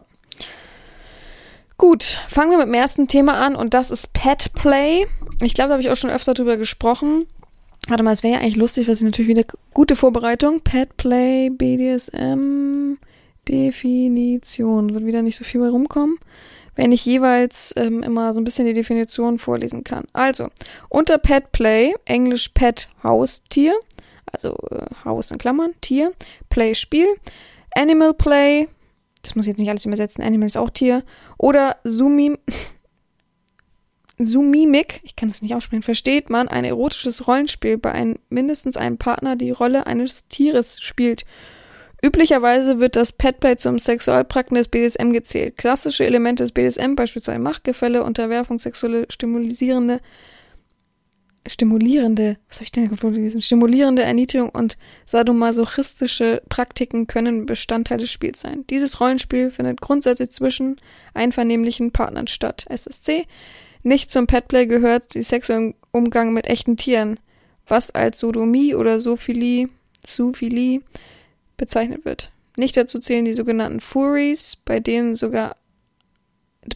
Gut, 1.78 2.20
fangen 2.28 2.50
wir 2.50 2.58
mit 2.58 2.66
dem 2.66 2.74
ersten 2.74 3.08
Thema 3.08 3.34
an 3.34 3.56
und 3.56 3.74
das 3.74 3.90
ist 3.90 4.12
Pet 4.12 4.52
Play. 4.52 5.06
Ich 5.40 5.54
glaube, 5.54 5.68
da 5.68 5.74
habe 5.74 5.82
ich 5.82 5.90
auch 5.90 5.96
schon 5.96 6.10
öfter 6.10 6.34
drüber 6.34 6.56
gesprochen. 6.56 7.26
Warte 7.88 8.04
mal, 8.04 8.12
es 8.12 8.22
wäre 8.22 8.34
ja 8.34 8.40
eigentlich 8.40 8.56
lustig, 8.56 8.86
was 8.88 8.98
ich 8.98 9.04
natürlich 9.04 9.28
wieder 9.28 9.44
gute 9.74 9.96
Vorbereitung. 9.96 10.60
Pet 10.60 10.96
Play, 10.96 11.50
BDSM, 11.50 12.96
Definition. 13.48 14.94
Wird 14.94 15.04
wieder 15.04 15.22
nicht 15.22 15.36
so 15.36 15.44
viel 15.44 15.60
bei 15.60 15.68
rumkommen, 15.68 16.18
wenn 16.76 16.92
ich 16.92 17.04
jeweils 17.04 17.74
ähm, 17.76 18.04
immer 18.04 18.34
so 18.34 18.40
ein 18.40 18.44
bisschen 18.44 18.66
die 18.66 18.72
Definition 18.72 19.38
vorlesen 19.38 19.82
kann. 19.82 20.04
Also, 20.12 20.48
unter 20.88 21.18
Pet 21.18 21.50
Play, 21.50 21.92
Englisch 22.04 22.50
Pet 22.50 22.88
Haustier, 23.02 23.74
also 24.30 24.56
äh, 24.70 24.86
Haus 25.04 25.32
in 25.32 25.38
Klammern, 25.38 25.72
Tier, 25.80 26.12
Play 26.50 26.76
Spiel, 26.76 27.08
Animal 27.74 28.14
Play, 28.14 28.68
das 29.22 29.34
muss 29.34 29.46
ich 29.46 29.50
jetzt 29.50 29.58
nicht 29.58 29.70
alles 29.70 29.84
übersetzen, 29.86 30.22
Animal 30.22 30.46
ist 30.46 30.56
auch 30.56 30.70
Tier, 30.70 31.02
oder 31.36 31.78
Sumi, 31.82 32.38
Sumimik, 34.24 35.00
ich 35.04 35.16
kann 35.16 35.28
das 35.28 35.42
nicht 35.42 35.54
aussprechen, 35.54 35.82
versteht 35.82 36.30
man 36.30 36.48
ein 36.48 36.64
erotisches 36.64 37.26
Rollenspiel, 37.26 37.78
bei 37.78 37.92
einem, 37.92 38.18
mindestens 38.28 38.76
einem 38.76 38.98
Partner 38.98 39.36
die 39.36 39.50
Rolle 39.50 39.86
eines 39.86 40.28
Tieres 40.28 40.80
spielt. 40.80 41.24
Üblicherweise 42.04 42.80
wird 42.80 42.96
das 42.96 43.12
Petplay 43.12 43.56
zum 43.56 43.78
Sexualpraktiken 43.78 44.56
des 44.56 44.68
BDSM 44.68 45.12
gezählt. 45.12 45.56
Klassische 45.56 46.04
Elemente 46.04 46.42
des 46.42 46.52
BDSM, 46.52 46.96
beispielsweise 46.96 47.38
Machtgefälle, 47.38 48.02
Unterwerfung, 48.02 48.58
sexuelle 48.58 49.06
stimulisierende, 49.08 50.00
stimulierende, 51.46 52.38
was 52.48 52.56
habe 52.56 52.64
ich 52.64 52.72
denn 52.72 52.90
gelesen? 52.90 53.42
Stimulierende 53.42 54.02
Erniedrigung 54.02 54.48
und 54.50 54.76
sadomasochistische 55.06 56.42
Praktiken 56.48 57.06
können 57.06 57.46
Bestandteil 57.46 57.98
des 57.98 58.10
Spiels 58.10 58.40
sein. 58.40 58.64
Dieses 58.68 59.00
Rollenspiel 59.00 59.50
findet 59.50 59.80
grundsätzlich 59.80 60.30
zwischen 60.30 60.80
einvernehmlichen 61.14 61.92
Partnern 61.92 62.28
statt. 62.28 62.64
SSC 62.68 63.26
nicht 63.82 64.10
zum 64.10 64.26
Petplay 64.26 64.66
gehört 64.66 65.14
die 65.14 65.22
sexuelle 65.22 65.74
Umgang 65.90 66.32
mit 66.32 66.46
echten 66.46 66.76
Tieren, 66.76 67.18
was 67.66 67.90
als 67.90 68.18
Sodomie 68.18 68.74
oder 68.74 69.00
Sophilie, 69.00 69.68
Zoophilie 70.02 70.82
bezeichnet 71.56 72.04
wird. 72.04 72.32
Nicht 72.56 72.76
dazu 72.76 72.98
zählen 72.98 73.24
die 73.24 73.32
sogenannten 73.32 73.80
Furies, 73.80 74.56
bei 74.56 74.80
denen 74.80 75.14
sogar, 75.14 75.56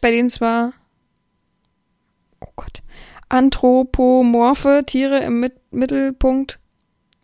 bei 0.01 0.11
denen 0.11 0.31
zwar, 0.31 0.73
oh 2.41 2.53
Gott, 2.57 2.83
anthropomorphe 3.29 4.85
Tiere 4.87 5.19
im 5.21 5.41
Mit 5.41 5.55
Mittelpunkt 5.71 6.59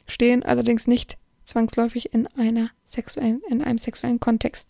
stehen, 0.07 0.43
allerdings 0.43 0.87
nicht 0.87 1.17
zwangsläufig 1.45 2.13
in 2.13 2.27
einer 2.29 2.71
sexuellen, 2.85 3.41
in 3.49 3.63
einem 3.63 3.79
sexuellen 3.79 4.21
Kontext. 4.21 4.69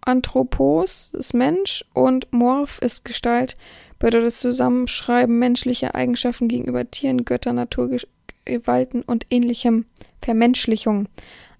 Anthropos 0.00 1.12
ist 1.14 1.34
Mensch 1.34 1.84
und 1.94 2.32
Morph 2.32 2.80
ist 2.80 3.04
Gestalt, 3.04 3.56
bedeutet 3.98 4.34
Zusammenschreiben 4.34 5.38
menschlicher 5.38 5.94
Eigenschaften 5.94 6.48
gegenüber 6.48 6.90
Tieren, 6.90 7.24
Göttern, 7.24 7.56
Naturgewalten 7.56 9.02
und 9.02 9.26
ähnlichem. 9.30 9.86
Vermenschlichung. 10.26 11.08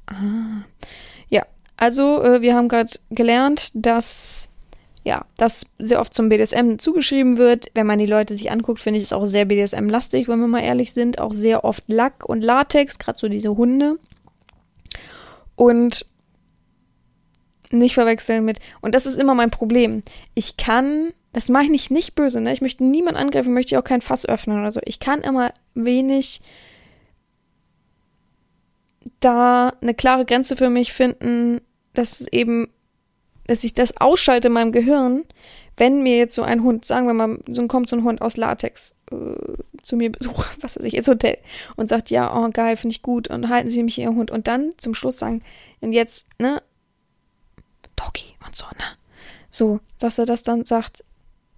Ah. 0.06 0.64
Ja, 1.28 1.42
also 1.76 2.22
äh, 2.22 2.40
wir 2.42 2.56
haben 2.56 2.68
gerade 2.68 2.98
gelernt, 3.10 3.70
dass 3.74 4.48
ja, 5.06 5.24
das 5.36 5.66
sehr 5.78 6.00
oft 6.00 6.12
zum 6.12 6.28
BDSM 6.28 6.78
zugeschrieben 6.78 7.36
wird. 7.36 7.68
Wenn 7.74 7.86
man 7.86 8.00
die 8.00 8.06
Leute 8.06 8.36
sich 8.36 8.50
anguckt, 8.50 8.80
finde 8.80 8.98
ich 8.98 9.04
es 9.04 9.12
auch 9.12 9.24
sehr 9.24 9.44
BDSM-lastig, 9.44 10.26
wenn 10.26 10.40
wir 10.40 10.48
mal 10.48 10.64
ehrlich 10.64 10.92
sind. 10.92 11.20
Auch 11.20 11.32
sehr 11.32 11.62
oft 11.62 11.84
Lack 11.86 12.28
und 12.28 12.40
Latex, 12.40 12.98
gerade 12.98 13.16
so 13.16 13.28
diese 13.28 13.56
Hunde. 13.56 14.00
Und 15.54 16.06
nicht 17.70 17.94
verwechseln 17.94 18.44
mit. 18.44 18.58
Und 18.80 18.96
das 18.96 19.06
ist 19.06 19.16
immer 19.16 19.36
mein 19.36 19.52
Problem. 19.52 20.02
Ich 20.34 20.56
kann, 20.56 21.12
das 21.32 21.50
mache 21.50 21.70
ich 21.72 21.88
nicht, 21.88 22.16
böse, 22.16 22.40
ne? 22.40 22.52
Ich 22.52 22.60
möchte 22.60 22.82
niemand 22.82 23.16
angreifen, 23.16 23.54
möchte 23.54 23.78
auch 23.78 23.84
kein 23.84 24.00
Fass 24.00 24.26
öffnen 24.26 24.58
oder 24.58 24.72
so. 24.72 24.80
Ich 24.84 24.98
kann 24.98 25.20
immer 25.20 25.52
wenig 25.74 26.40
da 29.20 29.72
eine 29.80 29.94
klare 29.94 30.24
Grenze 30.24 30.56
für 30.56 30.68
mich 30.68 30.92
finden, 30.92 31.60
dass 31.94 32.20
es 32.20 32.26
eben 32.32 32.66
dass 33.46 33.64
ich 33.64 33.74
das 33.74 33.96
ausschalte 33.96 34.48
in 34.48 34.54
meinem 34.54 34.72
Gehirn, 34.72 35.24
wenn 35.76 36.02
mir 36.02 36.16
jetzt 36.16 36.34
so 36.34 36.42
ein 36.42 36.62
Hund, 36.62 36.84
sagen 36.84 37.06
wir 37.06 37.14
mal, 37.14 37.38
so 37.48 37.66
kommt 37.66 37.88
so 37.88 37.96
ein 37.96 38.04
Hund 38.04 38.22
aus 38.22 38.36
Latex 38.36 38.96
äh, 39.10 39.36
zu 39.82 39.96
mir 39.96 40.10
besuchen, 40.10 40.44
was 40.60 40.78
weiß 40.78 40.84
ich, 40.84 40.94
ins 40.94 41.08
Hotel 41.08 41.38
und 41.76 41.88
sagt, 41.88 42.10
ja, 42.10 42.34
oh 42.34 42.48
geil, 42.50 42.76
finde 42.76 42.94
ich 42.94 43.02
gut 43.02 43.28
und 43.28 43.48
halten 43.48 43.70
Sie 43.70 43.82
mich 43.82 43.98
Ihr 43.98 44.08
Hund 44.08 44.30
und 44.30 44.48
dann 44.48 44.70
zum 44.78 44.94
Schluss 44.94 45.18
sagen, 45.18 45.42
und 45.80 45.92
jetzt, 45.92 46.26
ne, 46.38 46.62
Doggy 47.94 48.34
und 48.44 48.56
so, 48.56 48.64
ne, 48.66 48.84
so, 49.50 49.80
dass 49.98 50.18
er 50.18 50.26
das 50.26 50.42
dann 50.42 50.64
sagt, 50.64 51.04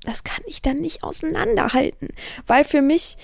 das 0.02 0.24
kann 0.24 0.42
ich 0.46 0.62
dann 0.62 0.78
nicht 0.78 1.02
auseinanderhalten, 1.02 2.08
weil 2.46 2.64
für 2.64 2.82
mich, 2.82 3.16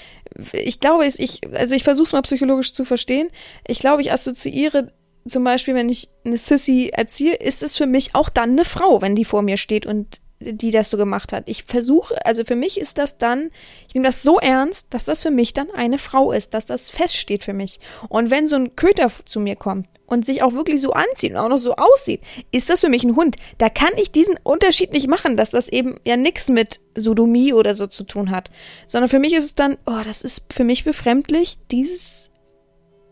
ich 0.53 0.81
glaube, 0.81 1.07
ich, 1.07 1.41
also 1.53 1.75
ich 1.75 1.85
versuche 1.85 2.07
es 2.07 2.13
mal 2.13 2.23
psychologisch 2.23 2.73
zu 2.73 2.85
verstehen, 2.85 3.29
ich 3.67 3.79
glaube, 3.79 4.03
ich 4.03 4.13
assoziiere 4.13 4.93
zum 5.27 5.45
Beispiel, 5.45 5.75
wenn 5.75 5.89
ich 5.89 6.09
eine 6.25 6.39
Sissy 6.39 6.91
erziehe, 6.93 7.35
ist 7.35 7.63
es 7.63 7.77
für 7.77 7.87
mich 7.87 8.15
auch 8.15 8.29
dann 8.29 8.51
eine 8.51 8.65
Frau, 8.65 9.01
wenn 9.01 9.15
die 9.15 9.25
vor 9.25 9.43
mir 9.43 9.57
steht 9.57 9.87
und 9.87 10.21
die 10.41 10.71
das 10.71 10.91
so 10.91 10.97
gemacht 10.97 11.33
hat. 11.33 11.45
Ich 11.47 11.65
versuche, 11.65 12.25
also 12.27 12.45
für 12.45 12.57
mich 12.57 12.79
ist 12.79 12.99
das 12.99 13.19
dann, 13.19 13.51
ich 13.89 13.95
nehme 13.95 14.07
das 14.07 14.23
so 14.23 14.39
ernst, 14.39 14.89
dass 14.91 15.05
das 15.05 15.23
für 15.23 15.31
mich 15.31 15.55
dann 15.55 15.71
eine 15.71 15.99
Frau 15.99 16.33
ist, 16.33 16.55
dass 16.55 16.67
das 16.67 16.91
feststeht 16.91 17.45
für 17.45 17.55
mich. 17.55 17.81
Und 18.09 18.31
wenn 18.31 18.49
so 18.49 18.57
ein 18.57 18.77
Köter 18.77 19.11
zu 19.25 19.41
mir 19.41 19.57
kommt 19.57 19.89
und 20.07 20.27
sich 20.27 20.43
auch 20.43 20.53
wirklich 20.53 20.81
so 20.81 20.93
anzieht 20.93 21.33
und 21.33 21.39
auch 21.39 21.49
noch 21.49 21.59
so 21.59 21.77
aussieht, 21.77 22.21
ist 22.53 22.69
das 22.69 22.81
für 22.81 22.89
mich 22.89 23.05
ein 23.05 23.17
Hund. 23.17 23.37
Da 23.59 23.69
kann 23.69 23.93
ich 23.97 24.13
diesen 24.13 24.37
Unterschied 24.43 24.93
nicht 24.93 25.09
machen, 25.09 25.37
dass 25.37 25.51
das 25.51 25.69
eben 25.69 25.97
ja 26.05 26.17
nichts 26.17 26.51
mit 26.51 26.81
Sodomie 26.95 27.53
oder 27.53 27.75
so 27.75 27.87
zu 27.87 28.05
tun 28.05 28.31
hat. 28.31 28.51
Sondern 28.87 29.09
für 29.09 29.19
mich 29.19 29.35
ist 29.35 29.45
es 29.45 29.55
dann, 29.55 29.79
oh, 29.87 30.03
das 30.05 30.23
ist 30.23 30.53
für 30.53 30.65
mich 30.65 30.85
befremdlich, 30.85 31.59
dieses, 31.71 32.31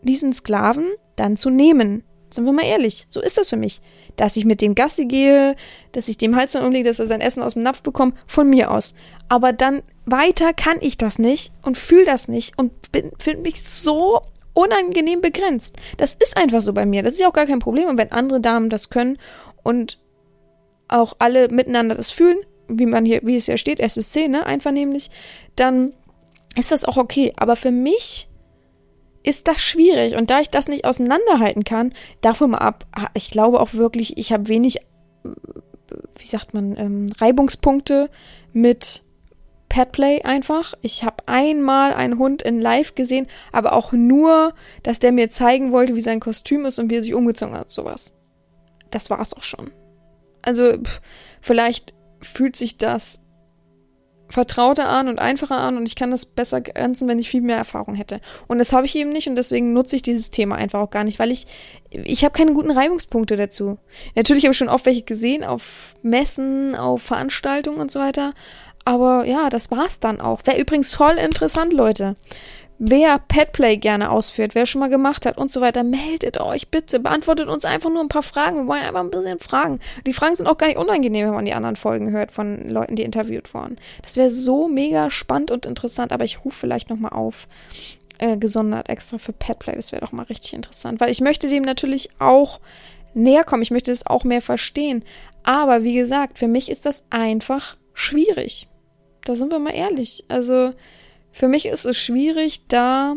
diesen 0.03 0.33
Sklaven 0.33 0.91
dann 1.15 1.37
zu 1.37 1.49
nehmen. 1.49 2.03
Sind 2.29 2.45
wir 2.45 2.53
mal 2.53 2.65
ehrlich, 2.65 3.05
so 3.09 3.21
ist 3.21 3.37
das 3.37 3.49
für 3.49 3.57
mich 3.57 3.81
dass 4.15 4.37
ich 4.37 4.45
mit 4.45 4.61
dem 4.61 4.75
Gassi 4.75 5.05
gehe, 5.05 5.55
dass 5.91 6.07
ich 6.07 6.17
dem 6.17 6.35
Halsband 6.35 6.65
umlege, 6.65 6.89
dass 6.89 6.99
er 6.99 7.07
sein 7.07 7.21
Essen 7.21 7.43
aus 7.43 7.53
dem 7.53 7.63
Napf 7.63 7.81
bekommt, 7.81 8.15
von 8.27 8.49
mir 8.49 8.71
aus. 8.71 8.93
Aber 9.29 9.53
dann 9.53 9.81
weiter 10.05 10.53
kann 10.53 10.77
ich 10.81 10.97
das 10.97 11.19
nicht 11.19 11.51
und 11.61 11.77
fühle 11.77 12.05
das 12.05 12.27
nicht 12.27 12.57
und 12.57 12.71
finde 13.19 13.41
mich 13.41 13.63
so 13.63 14.21
unangenehm 14.53 15.21
begrenzt. 15.21 15.77
Das 15.97 16.13
ist 16.15 16.37
einfach 16.37 16.61
so 16.61 16.73
bei 16.73 16.85
mir. 16.85 17.03
Das 17.03 17.13
ist 17.13 17.19
ja 17.19 17.27
auch 17.27 17.33
gar 17.33 17.47
kein 17.47 17.59
Problem. 17.59 17.89
Und 17.89 17.97
wenn 17.97 18.11
andere 18.11 18.39
Damen 18.39 18.69
das 18.69 18.89
können 18.89 19.17
und 19.63 19.99
auch 20.87 21.15
alle 21.19 21.49
miteinander 21.49 21.95
das 21.95 22.11
fühlen, 22.11 22.37
wie 22.67 22.85
man 22.85 23.05
hier, 23.05 23.21
wie 23.23 23.35
es 23.35 23.47
ja 23.47 23.57
steht, 23.57 23.79
SSC, 23.79 24.27
ne, 24.27 24.45
einvernehmlich, 24.45 25.09
dann 25.55 25.93
ist 26.55 26.71
das 26.71 26.85
auch 26.85 26.97
okay. 26.97 27.33
Aber 27.35 27.55
für 27.55 27.71
mich 27.71 28.27
ist 29.23 29.47
das 29.47 29.61
schwierig. 29.61 30.15
Und 30.15 30.29
da 30.29 30.41
ich 30.41 30.49
das 30.49 30.67
nicht 30.67 30.85
auseinanderhalten 30.85 31.63
kann, 31.63 31.93
davon 32.21 32.51
mal 32.51 32.59
ab, 32.59 32.85
ich 33.13 33.31
glaube 33.31 33.59
auch 33.59 33.73
wirklich, 33.73 34.17
ich 34.17 34.31
habe 34.33 34.47
wenig, 34.47 34.79
wie 36.17 36.27
sagt 36.27 36.53
man, 36.53 36.77
ähm, 36.77 37.07
Reibungspunkte 37.17 38.09
mit 38.51 39.03
Petplay 39.69 40.21
einfach. 40.21 40.75
Ich 40.81 41.03
habe 41.03 41.23
einmal 41.25 41.93
einen 41.93 42.19
Hund 42.19 42.43
in 42.43 42.59
Live 42.59 42.93
gesehen, 42.93 43.27
aber 43.51 43.73
auch 43.73 43.91
nur, 43.91 44.53
dass 44.83 44.99
der 44.99 45.11
mir 45.11 45.31
zeigen 45.31 45.71
wollte, 45.71 45.95
wie 45.95 46.01
sein 46.01 46.19
Kostüm 46.19 46.65
ist 46.65 46.77
und 46.77 46.91
wie 46.91 46.97
er 46.97 47.03
sich 47.03 47.15
umgezogen 47.15 47.57
hat, 47.57 47.71
sowas. 47.71 48.13
Das 48.91 49.09
war's 49.09 49.33
auch 49.33 49.41
schon. 49.41 49.71
Also, 50.43 50.73
pff, 50.73 51.01
vielleicht 51.41 51.95
fühlt 52.21 52.55
sich 52.55 52.77
das 52.77 53.22
vertrauter 54.33 54.89
an 54.89 55.07
und 55.07 55.19
einfacher 55.19 55.57
an 55.57 55.77
und 55.77 55.87
ich 55.87 55.95
kann 55.95 56.09
das 56.09 56.25
besser 56.25 56.59
grenzen, 56.59 57.07
wenn 57.07 57.19
ich 57.19 57.29
viel 57.29 57.41
mehr 57.41 57.57
Erfahrung 57.57 57.93
hätte. 57.93 58.19
Und 58.47 58.57
das 58.57 58.73
habe 58.73 58.87
ich 58.87 58.95
eben 58.95 59.11
nicht 59.11 59.27
und 59.29 59.35
deswegen 59.35 59.73
nutze 59.73 59.95
ich 59.95 60.01
dieses 60.01 60.31
Thema 60.31 60.55
einfach 60.55 60.79
auch 60.79 60.89
gar 60.89 61.03
nicht, 61.03 61.19
weil 61.19 61.29
ich, 61.29 61.45
ich 61.91 62.23
habe 62.25 62.35
keine 62.35 62.53
guten 62.53 62.71
Reibungspunkte 62.71 63.37
dazu. 63.37 63.77
Natürlich 64.15 64.45
habe 64.45 64.53
ich 64.53 64.57
schon 64.57 64.69
oft 64.69 64.87
welche 64.87 65.03
gesehen, 65.03 65.43
auf 65.43 65.93
Messen, 66.01 66.75
auf 66.75 67.03
Veranstaltungen 67.03 67.79
und 67.79 67.91
so 67.91 67.99
weiter. 67.99 68.33
Aber 68.85 69.25
ja, 69.25 69.51
das 69.51 69.69
war's 69.69 69.99
dann 69.99 70.19
auch. 70.19 70.41
Wäre 70.45 70.59
übrigens 70.59 70.95
voll 70.95 71.17
interessant, 71.17 71.71
Leute 71.71 72.15
wer 72.79 73.19
Petplay 73.19 73.77
gerne 73.77 74.11
ausführt, 74.11 74.55
wer 74.55 74.65
schon 74.65 74.79
mal 74.79 74.89
gemacht 74.89 75.25
hat 75.25 75.37
und 75.37 75.51
so 75.51 75.61
weiter, 75.61 75.83
meldet 75.83 76.39
euch 76.39 76.69
bitte, 76.69 76.99
beantwortet 76.99 77.47
uns 77.47 77.65
einfach 77.65 77.89
nur 77.89 78.01
ein 78.01 78.09
paar 78.09 78.23
Fragen. 78.23 78.57
Wir 78.57 78.67
wollen 78.67 78.83
einfach 78.83 79.01
ein 79.01 79.11
bisschen 79.11 79.39
Fragen. 79.39 79.79
Die 80.05 80.13
Fragen 80.13 80.35
sind 80.35 80.47
auch 80.47 80.57
gar 80.57 80.67
nicht 80.67 80.77
unangenehm, 80.77 81.27
wenn 81.27 81.35
man 81.35 81.45
die 81.45 81.53
anderen 81.53 81.75
Folgen 81.75 82.11
hört 82.11 82.31
von 82.31 82.69
Leuten, 82.69 82.95
die 82.95 83.03
interviewt 83.03 83.53
wurden. 83.53 83.77
Das 84.01 84.17
wäre 84.17 84.29
so 84.29 84.67
mega 84.67 85.09
spannend 85.09 85.51
und 85.51 85.65
interessant, 85.65 86.11
aber 86.11 86.25
ich 86.25 86.43
rufe 86.43 86.59
vielleicht 86.59 86.89
nochmal 86.89 87.13
auf, 87.13 87.47
äh, 88.17 88.37
gesondert 88.37 88.89
extra 88.89 89.17
für 89.17 89.33
Petplay. 89.33 89.75
Das 89.75 89.91
wäre 89.91 90.01
doch 90.01 90.11
mal 90.11 90.23
richtig 90.23 90.53
interessant, 90.53 90.99
weil 90.99 91.11
ich 91.11 91.21
möchte 91.21 91.47
dem 91.47 91.63
natürlich 91.63 92.09
auch 92.19 92.59
näher 93.13 93.43
kommen. 93.43 93.63
Ich 93.63 93.71
möchte 93.71 93.91
es 93.91 94.05
auch 94.05 94.23
mehr 94.23 94.41
verstehen. 94.41 95.03
Aber 95.43 95.83
wie 95.83 95.95
gesagt, 95.95 96.39
für 96.39 96.47
mich 96.47 96.69
ist 96.69 96.85
das 96.85 97.05
einfach 97.09 97.77
schwierig. 97.93 98.67
Da 99.25 99.35
sind 99.35 99.51
wir 99.51 99.59
mal 99.59 99.73
ehrlich. 99.73 100.25
Also, 100.27 100.73
für 101.33 101.47
mich 101.47 101.65
ist 101.65 101.83
es 101.85 101.97
schwierig, 101.97 102.67
da 102.67 103.15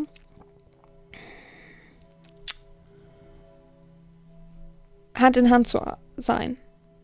Hand 5.15 5.37
in 5.37 5.49
Hand 5.51 5.67
zu 5.67 5.79
sein. 6.17 6.57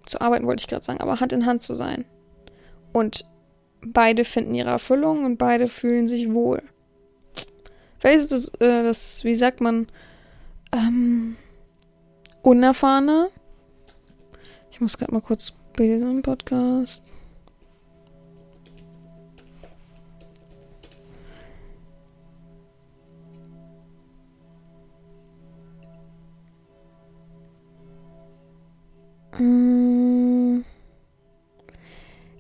Zu 0.06 0.20
arbeiten 0.22 0.48
wollte 0.48 0.62
ich 0.62 0.68
gerade 0.68 0.84
sagen, 0.84 1.00
aber 1.00 1.20
Hand 1.20 1.32
in 1.32 1.46
Hand 1.46 1.62
zu 1.62 1.76
sein. 1.76 2.06
Und 2.92 3.26
beide 3.86 4.26
finden 4.26 4.56
ihre 4.56 4.72
Erfüllung 4.72 5.24
und 5.24 5.38
beide 5.38 5.68
fühlen 5.68 6.08
sich 6.08 6.34
wohl. 6.34 6.64
Vielleicht 8.00 8.20
ist 8.20 8.32
das, 8.32 8.48
äh, 8.60 8.84
das 8.84 9.24
wie 9.24 9.36
sagt 9.36 9.62
man, 9.62 9.88
ähm, 10.72 11.38
unerfahrene. 12.42 13.30
Ich 14.72 14.82
muss 14.82 14.98
gerade 14.98 15.14
mal 15.14 15.22
kurz 15.22 15.54
bei 15.78 15.86
diesem 15.86 16.24
Podcast. 16.24 17.04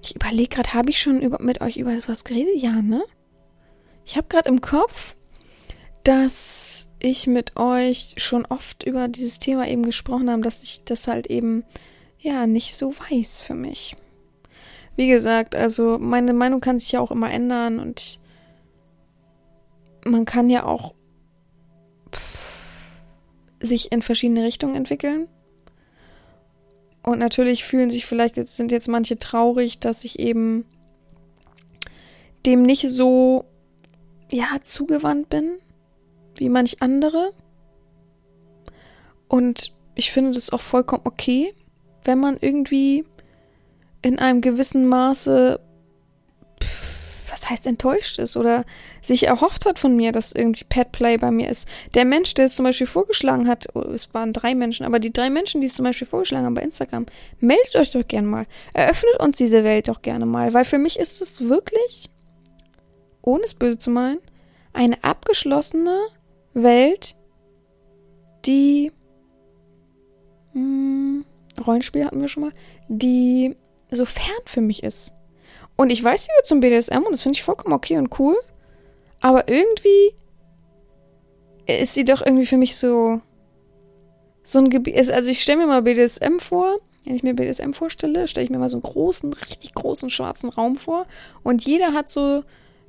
Ich 0.01 0.15
überlege 0.15 0.49
gerade, 0.49 0.73
habe 0.73 0.89
ich 0.89 0.99
schon 1.01 1.21
über, 1.21 1.41
mit 1.41 1.62
euch 1.62 1.77
über 1.77 1.91
was 2.08 2.23
geredet? 2.23 2.56
Ja, 2.56 2.82
ne? 2.82 3.03
Ich 4.06 4.17
habe 4.17 4.27
gerade 4.27 4.49
im 4.49 4.62
Kopf, 4.62 5.15
dass 6.03 6.89
ich 6.99 7.27
mit 7.27 7.56
euch 7.58 8.15
schon 8.17 8.45
oft 8.45 8.84
über 8.84 9.08
dieses 9.08 9.39
Thema 9.39 9.67
eben 9.67 9.84
gesprochen 9.84 10.29
habe, 10.29 10.41
dass 10.41 10.62
ich 10.62 10.84
das 10.86 11.08
halt 11.08 11.27
eben 11.27 11.63
ja 12.19 12.47
nicht 12.47 12.75
so 12.75 12.93
weiß 12.97 13.41
für 13.41 13.56
mich. 13.56 13.95
Wie 14.95 15.08
gesagt, 15.08 15.56
also 15.56 15.97
meine 15.99 16.34
Meinung 16.34 16.62
kann 16.62 16.79
sich 16.79 16.91
ja 16.91 16.99
auch 16.99 17.12
immer 17.12 17.32
ändern 17.32 17.79
und 17.79 18.19
man 20.06 20.25
kann 20.25 20.49
ja 20.49 20.65
auch 20.65 20.93
sich 23.62 23.91
in 23.91 24.01
verschiedene 24.01 24.43
Richtungen 24.43 24.75
entwickeln. 24.75 25.27
Und 27.03 27.19
natürlich 27.19 27.65
fühlen 27.65 27.89
sich 27.91 28.05
vielleicht 28.05 28.37
jetzt, 28.37 28.55
sind 28.55 28.71
jetzt 28.71 28.87
manche 28.87 29.19
traurig, 29.19 29.79
dass 29.79 30.05
ich 30.05 30.19
eben 30.19 30.65
dem 32.45 32.63
nicht 32.63 32.89
so, 32.89 33.45
ja, 34.31 34.47
zugewandt 34.63 35.29
bin, 35.29 35.57
wie 36.35 36.49
manch 36.49 36.81
andere. 36.81 37.33
Und 39.27 39.73
ich 39.95 40.11
finde 40.11 40.31
das 40.31 40.51
auch 40.51 40.61
vollkommen 40.61 41.03
okay, 41.05 41.53
wenn 42.03 42.19
man 42.19 42.37
irgendwie 42.39 43.05
in 44.01 44.19
einem 44.19 44.41
gewissen 44.41 44.87
Maße 44.87 45.59
was 47.43 47.49
heißt 47.49 47.67
enttäuscht 47.67 48.19
ist 48.19 48.38
oder 48.38 48.65
sich 49.01 49.27
erhofft 49.27 49.65
hat 49.65 49.79
von 49.79 49.95
mir, 49.95 50.12
dass 50.12 50.32
irgendwie 50.32 50.63
Petplay 50.63 51.17
bei 51.17 51.32
mir 51.32 51.49
ist. 51.49 51.67
Der 51.93 52.06
Mensch, 52.06 52.34
der 52.34 52.45
es 52.45 52.56
zum 52.56 52.63
Beispiel 52.63 52.88
vorgeschlagen 52.88 53.47
hat, 53.47 53.67
oh, 53.73 53.82
es 53.82 54.13
waren 54.13 54.34
drei 54.34 54.56
Menschen, 54.56 54.86
aber 54.86 54.99
die 54.99 55.12
drei 55.12 55.29
Menschen, 55.29 55.62
die 55.62 55.67
es 55.67 55.75
zum 55.75 55.84
Beispiel 55.84 56.08
vorgeschlagen 56.08 56.45
haben 56.45 56.53
bei 56.53 56.62
Instagram, 56.62 57.06
meldet 57.39 57.75
euch 57.75 57.91
doch 57.91 58.08
gerne 58.08 58.27
mal. 58.27 58.45
Eröffnet 58.73 59.19
uns 59.19 59.38
diese 59.38 59.63
Welt 59.63 59.88
doch 59.88 60.01
gerne 60.01 60.25
mal, 60.25 60.53
weil 60.53 60.65
für 60.65 60.77
mich 60.77 60.97
ist 60.99 61.21
es 61.21 61.47
wirklich, 61.47 62.10
ohne 63.21 63.43
es 63.43 63.53
böse 63.53 63.77
zu 63.77 63.91
meinen, 63.91 64.19
eine 64.71 65.03
abgeschlossene 65.03 65.97
Welt, 66.53 67.15
die 68.45 68.91
mh, 70.53 70.60
hm, 70.62 71.25
Rollenspiel 71.65 72.06
hatten 72.06 72.21
wir 72.21 72.27
schon 72.29 72.43
mal, 72.43 72.53
die 72.88 73.56
so 73.91 74.06
fern 74.06 74.41
für 74.45 74.62
mich 74.62 74.82
ist. 74.84 75.13
Und 75.75 75.89
ich 75.89 76.03
weiß, 76.03 76.23
sie 76.23 76.29
gehört 76.29 76.45
zum 76.45 76.59
BDSM 76.59 76.99
und 76.99 77.12
das 77.12 77.23
finde 77.23 77.38
ich 77.38 77.43
vollkommen 77.43 77.73
okay 77.73 77.97
und 77.97 78.19
cool. 78.19 78.36
Aber 79.21 79.47
irgendwie 79.47 80.13
ist 81.65 81.93
sie 81.93 82.05
doch 82.05 82.21
irgendwie 82.25 82.45
für 82.45 82.57
mich 82.57 82.75
so 82.75 83.21
so 84.43 84.59
ein 84.59 84.69
Gebiet. 84.69 85.09
Also 85.12 85.29
ich 85.29 85.41
stelle 85.41 85.59
mir 85.59 85.67
mal 85.67 85.81
BDSM 85.81 86.39
vor. 86.39 86.77
Wenn 87.05 87.15
ich 87.15 87.23
mir 87.23 87.33
BDSM 87.33 87.71
vorstelle, 87.71 88.27
stelle 88.27 88.45
ich 88.45 88.49
mir 88.49 88.59
mal 88.59 88.69
so 88.69 88.77
einen 88.77 88.83
großen, 88.83 89.33
richtig 89.33 89.73
großen 89.73 90.09
schwarzen 90.09 90.49
Raum 90.49 90.77
vor. 90.77 91.05
Und 91.43 91.65
jeder 91.65 91.93
hat 91.93 92.09
so 92.09 92.43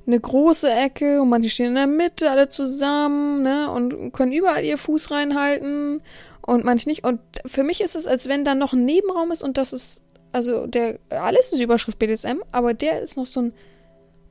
eine 0.07 0.21
große 0.21 0.71
Ecke 0.71 1.21
und 1.23 1.31
manche 1.31 1.51
stehen 1.51 1.69
in 1.69 1.75
der 1.75 1.87
Mitte 1.87 2.31
alle 2.31 2.49
zusammen, 2.49 3.43
ne, 3.43 3.71
und 3.71 4.13
können 4.13 4.33
überall 4.33 4.65
ihr 4.65 4.79
Fuß 4.79 5.11
reinhalten 5.11 6.03
und 6.43 6.65
manche 6.65 6.89
nicht. 6.89 7.05
Und 7.05 7.21
für 7.47 7.65
mich 7.65 7.81
ist 7.81 7.97
es, 7.97 8.07
als 8.07 8.29
wenn 8.29 8.45
da 8.45 8.55
noch 8.55 8.73
ein 8.73 8.85
Nebenraum 8.85 9.33
ist 9.33 9.43
und 9.43 9.57
das 9.57 9.73
ist, 9.73 10.05
also 10.35 10.67
der, 10.67 10.99
alles 11.11 11.53
ist 11.53 11.61
Überschrift 11.61 12.01
BDSM, 12.01 12.43
aber 12.51 12.75
der 12.75 13.01
ist 13.01 13.17
noch 13.17 13.27
so 13.27 13.41
ein, 13.41 13.55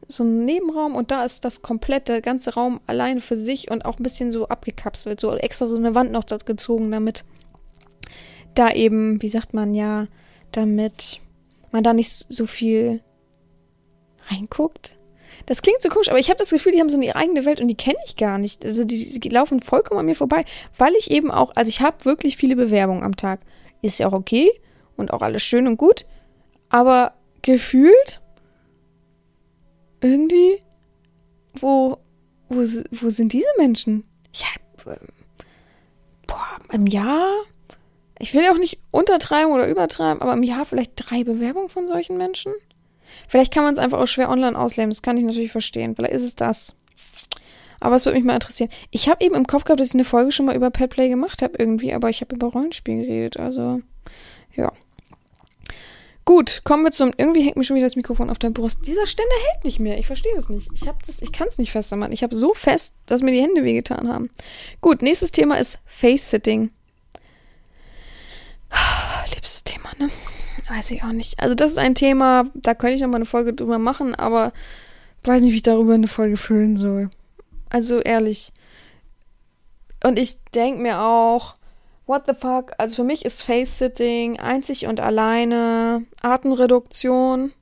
so 0.10 0.26
ein 0.26 0.44
Nebenraum 0.44 0.96
und 0.96 1.12
da 1.12 1.24
ist 1.24 1.46
das 1.46 1.62
komplette, 1.62 2.22
ganze 2.22 2.56
Raum 2.56 2.82
alleine 2.88 3.22
für 3.22 3.38
sich 3.38 3.72
und 3.72 3.86
auch 3.86 3.98
ein 3.98 4.04
bisschen 4.04 4.30
so 4.30 4.50
abgekapselt, 4.50 5.22
so 5.22 5.34
extra 5.34 5.66
so 5.66 5.78
eine 5.78 5.96
Wand 5.96 6.12
noch 6.12 6.26
dort 6.26 6.46
gezogen, 6.46 6.92
damit 6.92 7.24
da 8.54 8.72
eben, 8.72 9.22
wie 9.22 9.30
sagt 9.30 9.54
man 9.54 9.74
ja, 9.74 10.08
damit 10.52 11.22
man 11.72 11.86
da 11.86 11.94
nicht 11.94 12.26
so 12.28 12.48
viel 12.48 13.02
reinguckt. 14.30 14.98
Das 15.46 15.62
klingt 15.62 15.82
so 15.82 15.88
komisch, 15.88 16.10
aber 16.10 16.20
ich 16.20 16.30
habe 16.30 16.38
das 16.38 16.50
Gefühl, 16.50 16.74
die 16.74 16.82
haben 16.82 16.89
so 16.89 16.98
eine 16.98 17.16
eigene 17.16 17.46
Welt 17.46 17.62
und 17.62 17.70
die 17.70 17.76
kenne 17.76 17.98
ich 18.06 18.18
gar 18.18 18.39
nicht. 18.39 18.66
Also 18.66 18.84
die, 18.84 19.22
die, 19.22 19.30
laufen 19.30 19.62
vollkommen 19.62 20.02
an 20.02 20.06
mir 20.06 20.16
vorbei, 20.16 20.44
weil 20.78 20.94
ich 21.00 21.12
eben 21.12 21.32
auch, 21.32 21.56
also 21.56 21.70
ich 21.70 21.80
habe 21.80 22.04
wirklich 22.04 22.36
viele 22.36 22.58
Bewerbungen 22.58 23.04
am 23.04 23.16
Tag. 23.16 23.39
Ist 23.82 24.00
ja 24.00 24.08
auch 24.08 24.13
okay 24.13 24.52
und 24.98 25.12
auch 25.12 25.22
alles 25.22 25.44
schön 25.44 25.68
und 25.68 25.78
gut, 25.78 26.06
aber 26.70 27.14
gefühlt 27.42 28.22
irgendwie, 30.02 30.58
wo, 31.54 31.98
wo, 32.50 32.60
wo 32.92 33.10
sind 33.10 33.34
diese 33.34 33.46
Menschen? 33.58 34.04
Habe, 34.34 35.00
ähm, 35.00 35.08
boah, 36.28 36.58
im 36.72 36.88
Jahr, 36.88 37.32
ich 38.20 38.34
will 38.34 38.44
ja 38.44 38.52
auch 38.52 38.58
nicht 38.58 38.80
untertreiben 38.92 39.52
oder 39.52 39.68
übertreiben, 39.68 40.22
aber 40.22 40.34
im 40.34 40.44
Jahr 40.44 40.66
vielleicht 40.66 40.94
drei 40.96 41.24
Bewerbungen 41.24 41.70
von 41.70 41.88
solchen 41.88 42.18
Menschen? 42.18 42.54
Vielleicht 43.28 43.54
kann 43.54 43.64
man 43.64 43.74
es 43.74 43.80
einfach 43.80 44.00
auch 44.00 44.08
schwer 44.08 44.30
online 44.30 44.58
ausleben, 44.58 44.90
das 44.90 45.02
kann 45.02 45.18
ich 45.18 45.24
natürlich 45.24 45.52
verstehen. 45.52 45.96
Vielleicht 45.96 46.14
ist 46.14 46.24
es 46.24 46.36
das. 46.36 46.76
Aber 47.80 47.98
es 47.98 48.06
würde 48.06 48.18
mich 48.18 48.26
mal 48.26 48.36
interessieren. 48.36 48.70
Ich 48.92 49.10
habe 49.10 49.24
eben 49.24 49.36
im 49.36 49.46
Kopf 49.46 49.66
gehabt, 49.66 49.80
dass 49.80 49.90
ich 49.90 49.94
eine 49.94 50.06
Folge 50.06 50.32
schon 50.32 50.46
mal 50.46 50.56
über 50.56 50.72
Petplay 50.72 51.10
gemacht 51.10 51.42
habe 51.42 51.56
irgendwie, 51.60 51.94
aber 51.94 52.10
ich 52.10 52.22
habe 52.22 52.36
über 52.36 52.48
Rollenspiel 52.48 52.98
geredet, 52.98 53.38
also 53.38 53.82
ja. 54.56 54.72
Gut, 56.26 56.62
kommen 56.64 56.84
wir 56.84 56.92
zum. 56.92 57.12
Irgendwie 57.18 57.42
hängt 57.42 57.58
mir 57.58 57.66
schon 57.66 57.76
wieder 57.76 57.86
das 57.86 57.98
Mikrofon 57.98 58.30
auf 58.30 58.40
der 58.40 58.50
Brust. 58.50 58.88
Dieser 58.88 59.06
Ständer 59.06 59.36
hält 59.52 59.66
nicht 59.66 59.80
mehr. 59.80 59.98
Ich 59.98 60.08
verstehe 60.08 60.34
das 60.36 60.48
nicht. 60.48 60.70
Ich 60.74 60.88
habe 60.88 60.98
das, 61.06 61.22
ich 61.22 61.34
kann 61.34 61.50
es 61.50 61.58
nicht 61.58 61.72
fester 61.72 61.98
machen. 61.98 62.14
Ich 62.14 62.24
habe 62.24 62.36
so 62.36 62.54
fest, 62.54 62.96
dass 63.06 63.22
mir 63.22 63.32
die 63.32 63.42
Hände 63.42 63.64
wehgetan 63.64 64.08
haben. 64.08 64.30
Gut, 64.80 65.02
nächstes 65.02 65.32
Thema 65.32 65.58
ist 65.58 65.80
Face-Sitting. 65.86 66.72
Liebstes 69.34 69.64
Thema, 69.66 69.90
ne? 69.98 70.10
Weiß 70.70 70.92
ich 70.92 71.04
auch 71.04 71.12
nicht. 71.12 71.40
Also 71.40 71.56
das 71.56 71.74
ist 71.74 71.78
ein 71.78 71.96
Thema, 71.96 72.46
da 72.54 72.74
könnte 72.74 72.96
ich 72.96 73.02
noch 73.02 73.10
mal 73.10 73.18
eine 73.18 73.26
Folge 73.26 73.54
drüber 73.54 73.78
machen, 73.78 74.16
aber 74.16 74.54
weiß 75.26 75.44
nicht, 75.44 75.52
wie 75.52 75.58
ich 75.58 75.64
darüber 75.64 75.94
eine 75.94 76.08
Folge 76.08 76.38
füllen 76.38 76.78
soll. 76.78 77.10
Also 77.70 78.00
ehrlich. 78.00 78.54
Und 80.04 80.18
ich 80.18 80.42
denke 80.56 80.82
mir 80.82 81.02
auch, 81.02 81.56
what 82.06 82.24
the 82.28 82.34
fuck? 82.34 82.74
Also 82.78 82.98
für 82.98 83.04
mich 83.04 83.26
ist 83.26 83.44
Face-Sitting 83.44 84.39
einzig 84.39 84.88
und 84.88 85.00
alleine 85.00 86.06
Atemreduktion, 86.22 87.54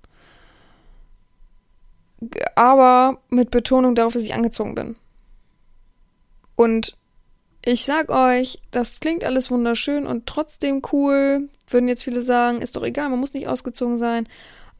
aber 2.56 3.20
mit 3.30 3.52
Betonung 3.52 3.96
darauf, 3.96 4.14
dass 4.14 4.24
ich 4.24 4.34
angezogen 4.34 4.76
bin. 4.76 4.96
Und 6.56 6.96
ich 7.64 7.86
sag 7.86 8.10
euch, 8.10 8.60
das 8.72 9.00
klingt 9.00 9.24
alles 9.24 9.52
wunderschön 9.52 10.08
und 10.08 10.26
trotzdem 10.26 10.82
cool 10.92 11.50
würden 11.70 11.88
jetzt 11.88 12.04
viele 12.04 12.22
sagen, 12.22 12.62
ist 12.62 12.76
doch 12.76 12.84
egal, 12.84 13.10
man 13.10 13.20
muss 13.20 13.34
nicht 13.34 13.48
ausgezogen 13.48 13.98
sein. 13.98 14.28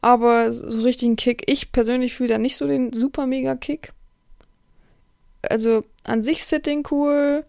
Aber 0.00 0.52
so 0.52 0.80
richtig 0.80 1.08
ein 1.08 1.16
Kick, 1.16 1.44
ich 1.46 1.70
persönlich 1.70 2.14
fühle 2.14 2.30
da 2.30 2.38
nicht 2.38 2.56
so 2.56 2.66
den 2.66 2.92
super 2.92 3.26
mega 3.26 3.54
Kick. 3.54 3.92
Also 5.42 5.84
an 6.04 6.22
sich 6.22 6.44
Sitting 6.44 6.86
cool 6.90 7.44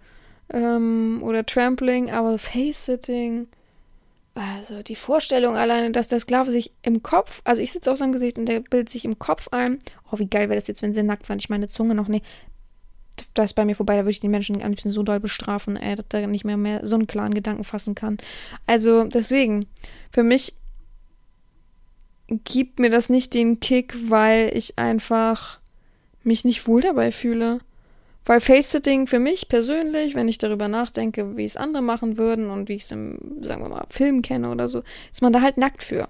ähm, 0.54 1.22
oder 1.24 1.46
Trampling, 1.46 2.10
aber 2.12 2.38
Face-Sitting, 2.38 3.48
also 4.36 4.82
die 4.82 4.96
Vorstellung 4.96 5.58
alleine, 5.58 5.92
dass 5.92 6.08
der 6.08 6.20
Sklave 6.20 6.52
sich 6.52 6.72
im 6.82 7.04
Kopf, 7.04 7.42
also 7.44 7.62
ich 7.62 7.72
sitze 7.72 7.92
auf 7.92 7.98
seinem 7.98 8.13
Gesicht 8.13 8.38
und 8.38 8.46
der 8.46 8.62
bildet 8.62 8.89
sich 8.89 9.06
im 9.06 9.20
Kopf 9.20 9.50
ein. 9.52 9.80
Oh, 10.12 10.20
wie 10.20 10.28
geil 10.28 10.50
wäre 10.50 10.60
das 10.60 10.68
jetzt, 10.68 10.82
wenn 10.82 10.94
sie 10.94 11.04
nackt 11.04 11.30
waren. 11.30 11.39
Ich 11.39 11.50
meine 11.50 11.68
Zunge 11.68 11.96
noch 11.96 12.08
nicht 12.08 12.26
das 13.34 13.52
ist 13.52 13.54
bei 13.54 13.66
mir 13.66 13.76
vorbei, 13.76 13.96
da 13.96 14.02
würde 14.02 14.12
ich 14.12 14.20
den 14.20 14.32
Menschen 14.32 14.62
am 14.62 14.70
liebsten 14.70 14.92
so 14.92 15.04
doll 15.04 15.20
bestrafen, 15.20 15.78
ey, 15.78 15.96
dass 15.96 16.06
er 16.12 16.28
nicht 16.28 16.46
mehr, 16.46 16.58
mehr 16.58 16.86
so 16.86 16.96
einen 16.96 17.08
klaren 17.08 17.34
Gedanken 17.34 17.63
fassen 17.63 17.96
kann. 17.96 18.18
Also 18.66 19.04
deswegen, 19.04 19.66
für 20.12 20.24
mich 20.24 20.54
gibt 22.28 22.80
mir 22.80 22.89
das 22.89 23.10
nicht 23.10 23.34
den 23.34 23.60
Kick, 23.60 23.96
weil 24.10 24.56
ich 24.56 24.80
einfach 24.80 25.60
mich 26.24 26.46
nicht 26.46 26.68
wohl 26.68 26.82
dabei 26.82 27.12
fühle. 27.12 27.60
Weil 28.25 28.39
Face-Sitting 28.39 29.07
für 29.07 29.19
mich 29.19 29.49
persönlich, 29.49 30.15
wenn 30.15 30.29
ich 30.29 30.38
darüber 30.38 30.67
nachdenke, 30.67 31.36
wie 31.36 31.43
es 31.43 31.57
andere 31.57 31.83
machen 31.83 32.17
würden 32.17 32.49
und 32.49 32.69
wie 32.69 32.75
ich 32.75 32.83
es 32.83 32.91
im, 32.91 33.17
sagen 33.41 33.62
wir 33.62 33.69
mal, 33.69 33.86
Film 33.89 34.21
kenne 34.21 34.49
oder 34.49 34.69
so, 34.69 34.81
ist 35.12 35.21
man 35.21 35.33
da 35.33 35.41
halt 35.41 35.57
nackt 35.57 35.83
für. 35.83 36.07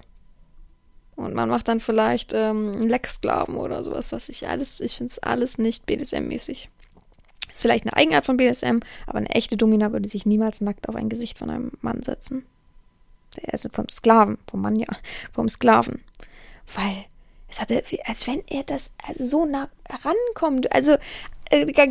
Und 1.16 1.34
man 1.34 1.48
macht 1.48 1.68
dann 1.68 1.80
vielleicht 1.80 2.32
ähm, 2.32 2.78
Lecksklaven 2.78 3.56
oder 3.56 3.84
sowas, 3.84 4.12
was 4.12 4.28
ich 4.28 4.48
alles, 4.48 4.80
ich 4.80 4.96
finde 4.96 5.12
es 5.12 5.18
alles 5.20 5.58
nicht 5.58 5.86
BDSM-mäßig. 5.86 6.68
Ist 7.50 7.62
vielleicht 7.62 7.84
eine 7.84 7.96
Eigenart 7.96 8.26
von 8.26 8.36
BSM, 8.36 8.80
aber 9.06 9.18
eine 9.18 9.30
echte 9.30 9.56
Domina 9.56 9.92
würde 9.92 10.08
sich 10.08 10.26
niemals 10.26 10.60
nackt 10.60 10.88
auf 10.88 10.96
ein 10.96 11.08
Gesicht 11.08 11.38
von 11.38 11.50
einem 11.50 11.72
Mann 11.80 12.02
setzen. 12.02 12.44
Also 13.50 13.68
vom 13.68 13.88
Sklaven, 13.88 14.38
vom 14.48 14.60
Mann 14.60 14.76
ja, 14.76 14.88
vom 15.32 15.48
Sklaven. 15.48 16.02
Weil 16.74 17.06
es 17.48 17.60
hatte, 17.60 17.82
als 18.06 18.26
wenn 18.26 18.42
er 18.48 18.64
das 18.64 18.90
also 19.06 19.24
so 19.24 19.44
nah 19.44 19.68
rankommt. 19.88 20.72
Also 20.72 20.96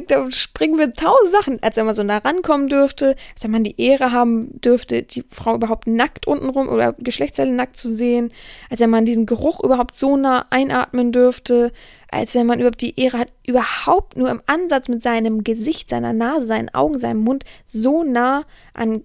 da 0.07 0.31
springen 0.31 0.77
wir 0.77 0.93
tausend 0.93 1.31
Sachen, 1.31 1.63
als 1.63 1.77
wenn 1.77 1.85
man 1.85 1.95
so 1.95 2.03
nah 2.03 2.17
rankommen 2.17 2.69
dürfte, 2.69 3.15
als 3.33 3.43
wenn 3.43 3.51
man 3.51 3.63
die 3.63 3.79
Ehre 3.79 4.11
haben 4.11 4.59
dürfte, 4.61 5.03
die 5.03 5.23
Frau 5.29 5.55
überhaupt 5.55 5.87
nackt 5.87 6.27
untenrum 6.27 6.69
oder 6.69 6.93
Geschlechtsteile 6.93 7.51
nackt 7.51 7.77
zu 7.77 7.93
sehen, 7.93 8.31
als 8.69 8.79
wenn 8.79 8.89
man 8.89 9.05
diesen 9.05 9.25
Geruch 9.25 9.63
überhaupt 9.63 9.95
so 9.95 10.17
nah 10.17 10.45
einatmen 10.49 11.11
dürfte, 11.11 11.71
als 12.09 12.35
wenn 12.35 12.45
man 12.45 12.59
überhaupt 12.59 12.81
die 12.81 12.99
Ehre 12.99 13.19
hat, 13.19 13.33
überhaupt 13.45 14.17
nur 14.17 14.29
im 14.29 14.41
Ansatz 14.45 14.87
mit 14.87 15.01
seinem 15.01 15.43
Gesicht, 15.43 15.89
seiner 15.89 16.13
Nase, 16.13 16.45
seinen 16.45 16.69
Augen, 16.69 16.99
seinem 16.99 17.21
Mund 17.21 17.43
so 17.67 18.03
nah 18.03 18.43
an 18.73 19.03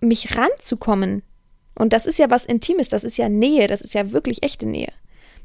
mich 0.00 0.36
ranzukommen. 0.36 1.22
Und 1.74 1.92
das 1.92 2.06
ist 2.06 2.18
ja 2.18 2.30
was 2.30 2.44
Intimes, 2.44 2.88
das 2.88 3.04
ist 3.04 3.16
ja 3.16 3.28
Nähe, 3.28 3.66
das 3.66 3.80
ist 3.80 3.94
ja 3.94 4.12
wirklich 4.12 4.42
echte 4.42 4.66
Nähe. 4.66 4.92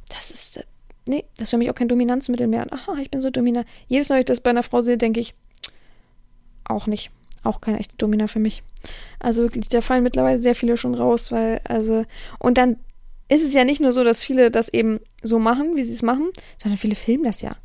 Das 0.09 0.31
ist, 0.31 0.63
nee, 1.07 1.25
das 1.37 1.45
ist 1.45 1.49
für 1.51 1.57
mich 1.57 1.69
auch 1.69 1.75
kein 1.75 1.87
Dominanzmittel 1.87 2.47
mehr. 2.47 2.65
Aha, 2.71 2.95
ich 3.01 3.11
bin 3.11 3.21
so 3.21 3.29
dominant. 3.29 3.67
Jedes 3.87 4.09
Mal, 4.09 4.15
wenn 4.15 4.21
ich 4.21 4.25
das 4.25 4.41
bei 4.41 4.49
einer 4.49 4.63
Frau 4.63 4.81
sehe, 4.81 4.97
denke 4.97 5.19
ich, 5.19 5.33
auch 6.65 6.87
nicht. 6.87 7.11
Auch 7.43 7.61
keine 7.61 7.79
echte 7.79 7.95
Domina 7.97 8.27
für 8.27 8.39
mich. 8.39 8.63
Also 9.19 9.43
wirklich, 9.43 9.69
da 9.69 9.81
fallen 9.81 10.03
mittlerweile 10.03 10.39
sehr 10.39 10.55
viele 10.55 10.77
schon 10.77 10.95
raus, 10.95 11.31
weil, 11.31 11.61
also, 11.63 12.05
und 12.39 12.57
dann 12.57 12.77
ist 13.29 13.43
es 13.43 13.53
ja 13.53 13.63
nicht 13.63 13.81
nur 13.81 13.93
so, 13.93 14.03
dass 14.03 14.23
viele 14.23 14.51
das 14.51 14.69
eben 14.69 14.99
so 15.21 15.39
machen, 15.39 15.75
wie 15.75 15.83
sie 15.83 15.93
es 15.93 16.01
machen, 16.01 16.29
sondern 16.57 16.77
viele 16.77 16.95
filmen 16.95 17.23
das 17.23 17.41
ja. 17.41 17.55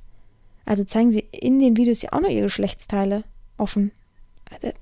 Also 0.65 0.85
zeigen 0.85 1.13
sie 1.13 1.27
in 1.33 1.59
den 1.59 1.77
Videos 1.77 2.03
ja 2.03 2.13
auch 2.13 2.21
noch 2.21 2.29
ihre 2.29 2.45
Geschlechtsteile 2.45 3.25
offen. 3.59 3.93
Also, 4.51 4.73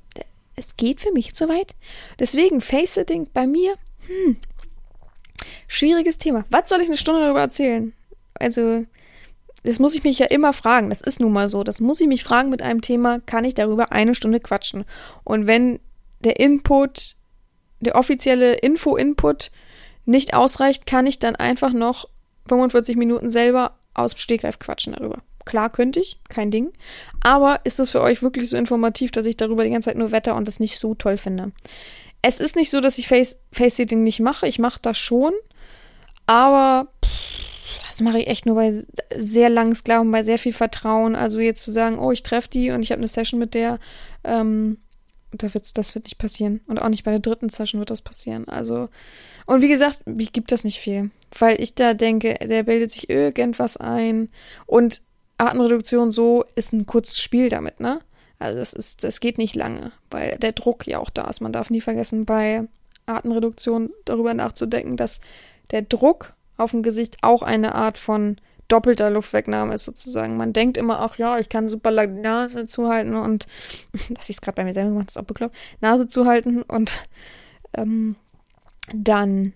es 0.56 0.76
geht 0.76 1.00
für 1.00 1.12
mich 1.12 1.34
zu 1.34 1.48
weit. 1.48 1.74
Deswegen, 2.18 2.60
Face-Sitting 2.60 3.28
bei 3.32 3.46
mir, 3.46 3.74
hm, 4.06 4.36
schwieriges 5.66 6.18
Thema. 6.18 6.44
Was 6.50 6.68
soll 6.68 6.80
ich 6.80 6.88
eine 6.88 6.96
Stunde 6.96 7.22
darüber 7.22 7.40
erzählen? 7.40 7.94
Also, 8.34 8.84
das 9.62 9.78
muss 9.78 9.94
ich 9.94 10.04
mich 10.04 10.18
ja 10.18 10.26
immer 10.26 10.52
fragen. 10.52 10.88
Das 10.88 11.00
ist 11.00 11.20
nun 11.20 11.32
mal 11.32 11.48
so. 11.48 11.64
Das 11.64 11.80
muss 11.80 12.00
ich 12.00 12.06
mich 12.06 12.24
fragen 12.24 12.50
mit 12.50 12.62
einem 12.62 12.80
Thema, 12.80 13.20
kann 13.20 13.44
ich 13.44 13.54
darüber 13.54 13.92
eine 13.92 14.14
Stunde 14.14 14.40
quatschen? 14.40 14.84
Und 15.24 15.46
wenn 15.46 15.80
der 16.20 16.40
Input, 16.40 17.16
der 17.80 17.96
offizielle 17.96 18.54
Info-Input 18.54 19.50
nicht 20.06 20.34
ausreicht, 20.34 20.86
kann 20.86 21.06
ich 21.06 21.18
dann 21.18 21.36
einfach 21.36 21.72
noch 21.72 22.08
45 22.48 22.96
Minuten 22.96 23.30
selber 23.30 23.76
aus 23.94 24.14
dem 24.14 24.18
Stegreif 24.18 24.58
quatschen 24.58 24.94
darüber. 24.94 25.18
Klar 25.44 25.70
könnte 25.70 26.00
ich, 26.00 26.20
kein 26.28 26.50
Ding. 26.50 26.72
Aber 27.22 27.60
ist 27.64 27.78
das 27.78 27.90
für 27.90 28.00
euch 28.00 28.22
wirklich 28.22 28.48
so 28.48 28.56
informativ, 28.56 29.10
dass 29.10 29.26
ich 29.26 29.36
darüber 29.36 29.64
die 29.64 29.70
ganze 29.70 29.90
Zeit 29.90 29.96
nur 29.96 30.12
wetter 30.12 30.36
und 30.36 30.46
das 30.46 30.60
nicht 30.60 30.78
so 30.78 30.94
toll 30.94 31.16
finde? 31.16 31.52
Es 32.22 32.40
ist 32.40 32.56
nicht 32.56 32.70
so, 32.70 32.80
dass 32.80 32.98
ich 32.98 33.08
Face, 33.08 33.40
Face-Sitting 33.52 34.02
nicht 34.02 34.20
mache. 34.20 34.46
Ich 34.46 34.58
mache 34.58 34.78
das 34.82 34.98
schon. 34.98 35.32
Aber 36.26 36.88
pff, 37.04 37.49
das 37.90 38.00
mache 38.03 38.20
ich 38.20 38.29
echt 38.29 38.46
nur 38.46 38.55
bei 38.55 38.72
sehr 39.16 39.50
langen 39.50 39.74
Sklaven, 39.74 40.12
bei 40.12 40.22
sehr 40.22 40.38
viel 40.38 40.53
Vertrauen. 40.53 41.16
Also 41.16 41.40
jetzt 41.40 41.64
zu 41.64 41.72
sagen, 41.72 41.98
oh, 41.98 42.12
ich 42.12 42.22
treffe 42.22 42.48
die 42.48 42.70
und 42.70 42.83
ich 42.83 42.92
habe 42.92 43.00
eine 43.00 43.09
Session 43.09 43.40
mit 43.40 43.53
der, 43.53 43.81
ähm, 44.22 44.79
da 45.33 45.53
wird's, 45.53 45.72
das 45.72 45.96
wird 45.96 46.05
nicht 46.05 46.18
passieren. 46.18 46.61
Und 46.68 46.81
auch 46.81 46.88
nicht 46.88 47.03
bei 47.03 47.11
der 47.11 47.18
dritten 47.18 47.48
Session 47.48 47.81
wird 47.81 47.90
das 47.90 48.00
passieren. 48.00 48.46
Also, 48.48 48.88
und 49.44 49.61
wie 49.61 49.68
gesagt, 49.68 50.07
mich 50.07 50.33
gibt 50.33 50.53
das 50.53 50.62
nicht 50.62 50.79
viel. 50.79 51.11
Weil 51.37 51.61
ich 51.61 51.74
da 51.74 51.94
denke, 51.94 52.35
der 52.35 52.62
bildet 52.62 52.92
sich 52.92 53.11
irgendwas 53.11 53.76
ein. 53.76 54.29
Und 54.66 55.03
Atemreduktion 55.38 56.12
so 56.12 56.44
ist 56.55 56.72
ein 56.72 56.87
kurzes 56.87 57.20
Spiel 57.20 57.48
damit, 57.48 57.81
ne? 57.81 58.00
Also 58.38 58.61
das 58.61 58.72
ist, 58.72 59.03
das 59.03 59.18
geht 59.18 59.37
nicht 59.37 59.57
lange, 59.57 59.90
weil 60.11 60.38
der 60.38 60.53
Druck 60.53 60.87
ja 60.87 61.00
auch 61.00 61.11
da 61.11 61.29
ist. 61.29 61.40
Man 61.40 61.53
darf 61.53 61.70
nie 61.70 61.81
vergessen, 61.81 62.24
bei 62.24 62.68
Atemreduktion 63.07 63.90
darüber 64.05 64.33
nachzudenken, 64.33 64.96
dass 64.96 65.20
der 65.72 65.83
Druck 65.83 66.35
auf 66.60 66.70
dem 66.72 66.82
Gesicht 66.82 67.18
auch 67.22 67.42
eine 67.42 67.74
Art 67.74 67.98
von 67.98 68.36
doppelter 68.70 69.10
Luftwegnahme 69.10 69.74
ist 69.74 69.84
sozusagen. 69.84 70.36
Man 70.36 70.52
denkt 70.52 70.76
immer, 70.76 71.00
ach 71.00 71.18
ja, 71.18 71.38
ich 71.38 71.48
kann 71.48 71.68
super 71.68 71.90
lang 71.90 72.14
die 72.14 72.20
Nase 72.20 72.66
zuhalten 72.66 73.14
und, 73.14 73.46
dass 74.10 74.28
ich 74.28 74.36
es 74.36 74.40
gerade 74.40 74.56
bei 74.56 74.64
mir 74.64 74.74
selber 74.74 74.90
gemacht, 74.90 75.10
ist 75.10 75.18
auch 75.18 75.24
bekloppt, 75.24 75.56
Nase 75.80 76.08
zuhalten 76.08 76.62
und 76.62 76.94
ähm, 77.74 78.16
dann 78.94 79.52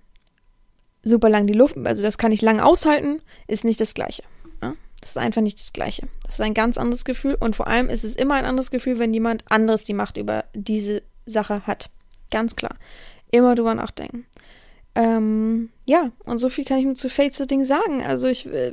super 1.05 1.29
lang 1.29 1.47
die 1.47 1.55
Luft, 1.55 1.77
also 1.85 2.03
das 2.03 2.19
kann 2.19 2.33
ich 2.33 2.43
lang 2.43 2.61
aushalten, 2.61 3.21
ist 3.47 3.65
nicht 3.65 3.81
das 3.81 3.95
Gleiche. 3.95 4.25
Ja? 4.63 4.75
Das 5.01 5.11
ist 5.11 5.19
einfach 5.19 5.43
nicht 5.43 5.61
das 5.61 5.73
Gleiche. 5.73 6.09
Das 6.25 6.37
ist 6.37 6.41
ein 6.41 6.55
ganz 6.55 6.79
anderes 6.79 7.05
Gefühl 7.05 7.37
und 7.39 7.55
vor 7.55 7.67
allem 7.67 7.89
ist 7.91 8.05
es 8.05 8.17
immer 8.17 8.35
ein 8.35 8.47
anderes 8.47 8.71
Gefühl, 8.71 8.99
wenn 8.99 9.15
jemand 9.15 9.45
anderes 9.51 9.85
die 9.85 9.95
Macht 9.95 10.17
über 10.17 10.45
diese 10.55 11.03
Sache 11.27 11.67
hat. 11.67 11.91
Ganz 12.31 12.57
klar. 12.57 12.77
Immer 13.31 13.55
drüber 13.55 13.75
nachdenken. 13.75 14.27
Ähm, 14.95 15.71
ja, 15.87 16.13
und 16.25 16.39
so 16.39 16.49
viel 16.49 16.65
kann 16.65 16.79
ich 16.79 16.85
nur 16.85 16.95
zu 16.95 17.11
Face-Sitting 17.11 17.65
sagen. 17.65 18.03
Also 18.03 18.29
ich, 18.29 18.47
äh, 18.47 18.73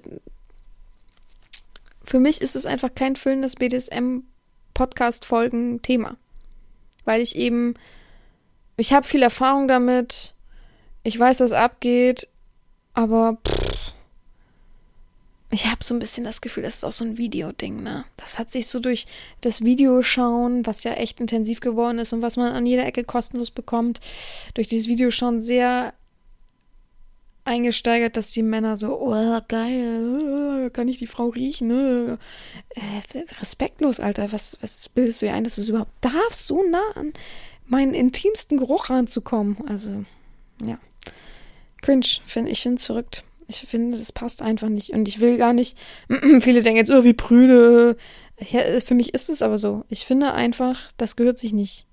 für 2.04 2.20
mich 2.20 2.42
ist 2.42 2.56
es 2.56 2.66
einfach 2.66 2.94
kein 2.94 3.16
füllendes 3.16 3.56
BDSM-Podcast-Folgen-Thema. 3.56 6.18
Weil 7.06 7.22
ich 7.22 7.36
eben, 7.36 7.74
ich 8.78 8.94
habe 8.94 9.08
viel 9.08 9.24
Erfahrung 9.24 9.68
damit, 9.68 10.36
ich 11.04 11.20
weiß, 11.20 11.40
was 11.40 11.54
abgeht, 11.54 12.28
aber 12.94 13.40
pff, 13.48 13.92
ich 15.54 15.66
habe 15.66 15.84
so 15.84 15.94
ein 15.94 16.00
bisschen 16.00 16.24
das 16.24 16.40
Gefühl, 16.40 16.64
das 16.64 16.78
ist 16.78 16.86
auch 16.86 16.94
so 16.94 17.04
ein 17.04 17.18
Videoding, 17.18 17.84
ne? 17.84 18.06
Das 18.16 18.40
hat 18.40 18.50
sich 18.50 18.68
so 18.68 18.80
durch 18.80 19.06
das 19.42 19.62
Videoschauen, 19.62 20.66
was 20.66 20.86
ja 20.86 20.94
echt 20.94 21.20
intensiv 21.20 21.60
geworden 21.60 22.00
ist 22.00 22.14
und 22.14 22.22
was 22.22 22.38
man 22.38 22.54
an 22.54 22.66
jeder 22.66 22.86
Ecke 22.86 23.04
kostenlos 23.04 23.52
bekommt, 23.52 24.00
durch 24.54 24.68
dieses 24.68 24.88
Videoschauen 24.88 25.42
sehr 25.42 25.94
eingesteigert, 27.44 28.18
dass 28.18 28.32
die 28.32 28.44
Männer 28.44 28.78
so, 28.78 29.00
oh, 29.00 29.40
geil, 29.48 30.70
kann 30.72 30.88
ich 30.88 31.00
die 31.00 31.08
Frau 31.08 31.30
riechen? 31.30 31.68
Ne? 31.68 32.20
Äh, 32.70 33.20
respektlos, 33.40 34.00
Alter. 34.00 34.32
Was, 34.32 34.58
was 34.62 34.90
bildest 34.90 35.22
du 35.22 35.26
dir 35.26 35.34
ein, 35.34 35.44
dass 35.44 35.56
du 35.56 35.62
es 35.62 35.70
überhaupt 35.70 35.94
darfst, 36.02 36.48
so 36.48 36.64
nah 36.64 36.92
an 36.96 37.14
meinen 37.66 37.94
intimsten 37.94 38.58
Geruch 38.58 38.90
ranzukommen? 38.90 39.58
Also, 39.68 40.06
ja. 40.64 40.78
Cringe. 41.82 42.06
Find, 42.28 42.50
ich 42.50 42.62
finde 42.62 42.78
es 42.78 42.86
verrückt. 42.86 43.24
Ich 43.48 43.62
finde, 43.68 43.98
das 43.98 44.12
passt 44.12 44.42
einfach 44.42 44.70
nicht. 44.70 44.92
Und 44.92 45.08
ich 45.08 45.20
will 45.20 45.38
gar 45.38 45.54
nicht. 45.54 45.78
Viele 46.42 46.62
denken 46.62 46.78
jetzt, 46.78 46.92
oh, 46.92 47.04
wie 47.04 47.14
prüde. 47.14 47.98
Ja, 48.52 48.62
für 48.80 48.96
mich 48.96 49.14
ist 49.14 49.30
es 49.30 49.42
aber 49.42 49.58
so. 49.58 49.84
Ich 49.90 50.06
finde 50.06 50.34
einfach, 50.34 50.80
das 50.98 51.16
gehört 51.16 51.38
sich 51.38 51.54
nicht. 51.54 51.86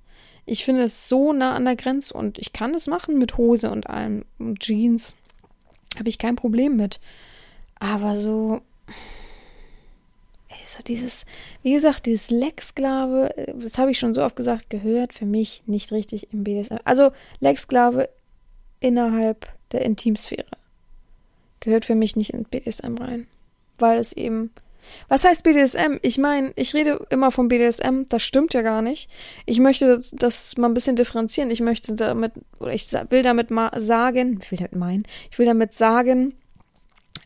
Ich 0.46 0.64
finde 0.64 0.84
es 0.84 1.08
so 1.08 1.32
nah 1.32 1.54
an 1.54 1.66
der 1.66 1.76
Grenze 1.76 2.14
und 2.14 2.38
ich 2.38 2.54
kann 2.54 2.74
es 2.74 2.86
machen 2.86 3.18
mit 3.18 3.36
Hose 3.36 3.70
und 3.70 3.88
allem 3.88 4.24
Jeans. 4.58 5.14
Habe 5.96 6.08
ich 6.08 6.18
kein 6.18 6.36
Problem 6.36 6.76
mit. 6.76 7.00
Aber 7.78 8.16
so. 8.16 8.60
So 10.64 10.82
dieses, 10.82 11.24
wie 11.62 11.72
gesagt, 11.72 12.04
dieses 12.04 12.30
Lecksklave, 12.30 13.30
das 13.54 13.78
habe 13.78 13.90
ich 13.90 13.98
schon 13.98 14.12
so 14.12 14.22
oft 14.22 14.36
gesagt, 14.36 14.68
gehört 14.68 15.14
für 15.14 15.24
mich 15.24 15.62
nicht 15.66 15.92
richtig 15.92 16.30
im 16.32 16.44
BDSM. 16.44 16.76
Also 16.84 17.10
Lecksklave 17.40 18.10
innerhalb 18.80 19.48
der 19.72 19.82
Intimsphäre 19.82 20.46
gehört 21.60 21.84
für 21.84 21.94
mich 21.94 22.16
nicht 22.16 22.34
in 22.34 22.44
BDSM 22.44 22.96
rein. 22.96 23.26
Weil 23.78 23.98
es 23.98 24.12
eben. 24.12 24.50
Was 25.08 25.24
heißt 25.24 25.42
BDSM? 25.42 25.98
Ich 26.02 26.18
meine, 26.18 26.52
ich 26.56 26.74
rede 26.74 27.06
immer 27.10 27.30
vom 27.30 27.48
BDSM, 27.48 28.02
das 28.08 28.22
stimmt 28.22 28.54
ja 28.54 28.62
gar 28.62 28.82
nicht. 28.82 29.10
Ich 29.46 29.60
möchte 29.60 30.00
das 30.12 30.56
mal 30.56 30.68
ein 30.68 30.74
bisschen 30.74 30.96
differenzieren. 30.96 31.50
Ich 31.50 31.60
möchte 31.60 31.94
damit, 31.94 32.32
oder 32.58 32.72
ich 32.72 32.90
will 33.10 33.22
damit 33.22 33.50
mal 33.50 33.70
sagen, 33.80 34.40
ich 34.42 34.50
will 34.50 34.58
damit 34.58 34.76
meinen, 34.76 35.04
ich 35.30 35.38
will 35.38 35.46
damit 35.46 35.74
sagen, 35.74 36.34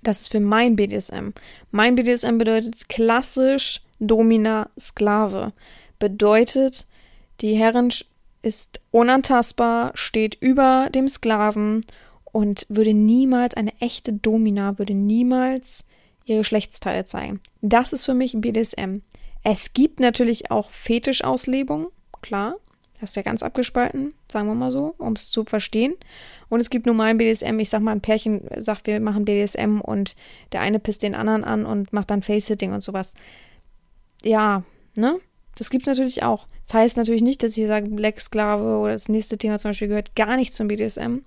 das 0.03 0.22
ist 0.22 0.33
für 0.33 0.40
mein 0.40 0.77
BDSM. 0.77 1.31
Mein 1.70 1.94
BDSM 1.94 2.38
bedeutet 2.38 2.88
klassisch 2.88 3.81
Domina 4.01 4.68
Sklave. 4.79 5.53
Bedeutet, 5.98 6.87
die 7.40 7.55
Herrin 7.55 7.92
ist 8.42 8.81
unantastbar, 8.90 9.92
steht 9.94 10.37
über 10.40 10.88
dem 10.92 11.09
Sklaven 11.09 11.83
und 12.33 12.66
würde 12.68 12.94
niemals, 12.94 13.55
eine 13.55 13.72
echte 13.81 14.12
Domina 14.12 14.79
würde 14.79 14.94
niemals 14.94 15.85
ihre 16.25 16.39
Geschlechtsteile 16.41 17.05
zeigen. 17.05 17.41
Das 17.61 17.93
ist 17.93 18.05
für 18.05 18.15
mich 18.15 18.35
BDSM. 18.37 18.99
Es 19.43 19.73
gibt 19.73 20.01
natürlich 20.01 20.51
auch 20.51 20.71
Fetischauslebung, 20.71 21.89
klar. 22.21 22.57
Das 23.01 23.11
ist 23.11 23.17
ja 23.17 23.23
ganz 23.23 23.43
abgespalten, 23.43 24.15
sagen 24.31 24.47
wir 24.47 24.55
mal 24.55 24.71
so, 24.71 24.95
um 24.99 25.15
es 25.15 25.29
zu 25.31 25.45
verstehen. 25.45 25.95
Und 26.49 26.61
es 26.61 26.71
gibt 26.71 26.87
normalen 26.87 27.19
BDSM, 27.19 27.59
ich 27.59 27.69
sag 27.69 27.83
mal, 27.83 27.91
ein 27.91 28.01
Pärchen 28.01 28.43
sagt, 28.59 28.87
wir 28.87 29.01
machen 29.01 29.25
BDSM 29.25 29.81
und 29.81 30.15
der 30.53 30.61
eine 30.61 30.79
pisst 30.79 31.03
den 31.03 31.17
anderen 31.17 31.43
an 31.43 31.67
und 31.67 31.93
macht 31.93 32.11
dann 32.11 32.23
Face-Sitting 32.23 32.73
und 32.73 32.85
sowas. 32.85 33.15
Ja, 34.23 34.63
ne? 34.95 35.19
Das 35.57 35.71
gibt's 35.71 35.87
natürlich 35.87 36.23
auch. 36.23 36.47
Das 36.67 36.75
heißt 36.75 36.97
natürlich 36.97 37.23
nicht, 37.23 37.43
dass 37.43 37.57
ich 37.57 37.67
sage, 37.67 37.91
Black 37.91 38.21
Sklave 38.21 38.79
oder 38.79 38.93
das 38.93 39.09
nächste 39.09 39.37
Thema 39.37 39.59
zum 39.59 39.71
Beispiel 39.71 39.88
gehört 39.88 40.15
gar 40.15 40.37
nicht 40.37 40.55
zum 40.55 40.69
BDSM, 40.69 41.19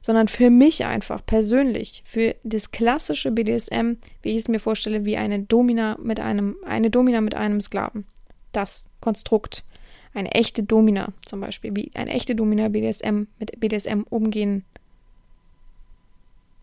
sondern 0.00 0.28
für 0.28 0.50
mich 0.50 0.84
einfach 0.84 1.24
persönlich, 1.24 2.02
für 2.04 2.34
das 2.44 2.70
klassische 2.70 3.32
BDSM, 3.32 3.94
wie 4.22 4.30
ich 4.30 4.36
es 4.36 4.48
mir 4.48 4.60
vorstelle, 4.60 5.04
wie 5.04 5.16
eine 5.16 5.40
Domina 5.40 5.96
mit 6.00 6.20
einem, 6.20 6.56
eine 6.64 6.90
Domina 6.90 7.20
mit 7.20 7.34
einem 7.34 7.60
Sklaven. 7.60 8.04
Das 8.52 8.86
Konstrukt. 9.00 9.64
Eine 10.14 10.32
echte 10.32 10.62
Domina 10.62 11.12
zum 11.24 11.40
Beispiel, 11.40 11.74
wie 11.74 11.90
eine 11.94 12.10
echte 12.10 12.34
Domina 12.34 12.68
BDSM 12.68 13.22
mit 13.38 13.58
BDSM 13.58 14.02
umgehen. 14.10 14.64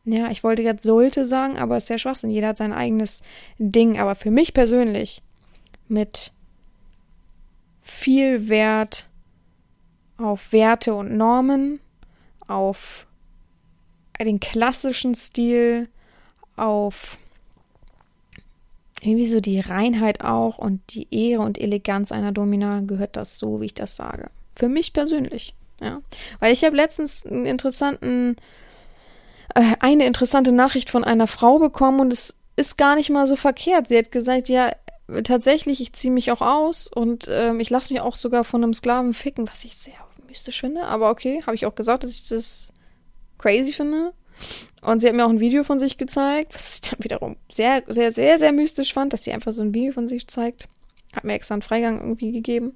Ja, 0.05 0.29
ich 0.29 0.43
wollte 0.43 0.63
gerade 0.63 0.81
sollte 0.81 1.25
sagen, 1.25 1.57
aber 1.57 1.77
es 1.77 1.83
ist 1.85 1.89
ja 1.89 1.97
Schwachsinn. 1.97 2.29
Jeder 2.29 2.49
hat 2.49 2.57
sein 2.57 2.73
eigenes 2.73 3.21
Ding. 3.57 3.99
Aber 3.99 4.15
für 4.15 4.31
mich 4.31 4.53
persönlich 4.53 5.21
mit 5.87 6.31
viel 7.89 8.49
Wert 8.49 9.07
auf 10.17 10.51
Werte 10.51 10.93
und 10.93 11.15
Normen, 11.15 11.79
auf 12.47 13.07
den 14.19 14.39
klassischen 14.39 15.15
Stil, 15.15 15.87
auf 16.55 17.17
irgendwie 19.01 19.27
so 19.27 19.39
die 19.39 19.61
Reinheit 19.61 20.21
auch 20.21 20.57
und 20.57 20.81
die 20.93 21.07
Ehre 21.11 21.41
und 21.41 21.57
Eleganz 21.57 22.11
einer 22.11 22.33
Domina 22.33 22.81
gehört 22.81 23.15
das 23.15 23.37
so, 23.37 23.61
wie 23.61 23.67
ich 23.67 23.73
das 23.73 23.95
sage. 23.95 24.29
Für 24.55 24.67
mich 24.67 24.91
persönlich, 24.91 25.53
ja. 25.79 26.01
Weil 26.41 26.51
ich 26.51 26.65
habe 26.65 26.75
letztens 26.75 27.25
einen 27.25 27.45
interessanten, 27.45 28.35
äh, 29.55 29.75
eine 29.79 30.05
interessante 30.05 30.51
Nachricht 30.51 30.89
von 30.89 31.05
einer 31.05 31.27
Frau 31.27 31.59
bekommen 31.59 32.01
und 32.01 32.11
es 32.11 32.39
ist 32.57 32.77
gar 32.77 32.95
nicht 32.95 33.09
mal 33.09 33.25
so 33.25 33.37
verkehrt. 33.37 33.87
Sie 33.87 33.97
hat 33.97 34.11
gesagt, 34.11 34.49
ja, 34.49 34.73
tatsächlich, 35.23 35.81
ich 35.81 35.93
ziehe 35.93 36.11
mich 36.11 36.31
auch 36.31 36.41
aus 36.41 36.87
und 36.87 37.27
ähm, 37.29 37.59
ich 37.59 37.69
lasse 37.69 37.93
mich 37.93 38.01
auch 38.01 38.15
sogar 38.15 38.43
von 38.43 38.63
einem 38.63 38.73
Sklaven 38.73 39.13
ficken, 39.13 39.47
was 39.47 39.63
ich 39.63 39.77
sehr 39.77 39.93
mystisch 40.27 40.59
finde. 40.59 40.83
Aber 40.83 41.09
okay, 41.09 41.43
habe 41.45 41.55
ich 41.55 41.65
auch 41.65 41.75
gesagt, 41.75 42.03
dass 42.03 42.11
ich 42.11 42.27
das 42.27 42.71
crazy 43.37 43.73
finde. 43.73 44.13
Und 44.81 44.99
sie 44.99 45.07
hat 45.07 45.15
mir 45.15 45.25
auch 45.25 45.29
ein 45.29 45.41
Video 45.41 45.63
von 45.63 45.79
sich 45.79 45.97
gezeigt, 45.97 46.55
was 46.55 46.75
ich 46.75 46.89
dann 46.89 47.03
wiederum 47.03 47.35
sehr, 47.51 47.83
sehr, 47.87 48.13
sehr, 48.13 48.39
sehr 48.39 48.53
mystisch 48.53 48.93
fand, 48.93 49.11
dass 49.11 49.23
sie 49.23 49.33
einfach 49.33 49.51
so 49.51 49.61
ein 49.61 49.73
Video 49.73 49.91
von 49.91 50.07
sich 50.07 50.27
zeigt. 50.27 50.69
Hat 51.13 51.23
mir 51.23 51.33
extra 51.33 51.55
einen 51.55 51.61
Freigang 51.61 51.99
irgendwie 51.99 52.31
gegeben. 52.31 52.75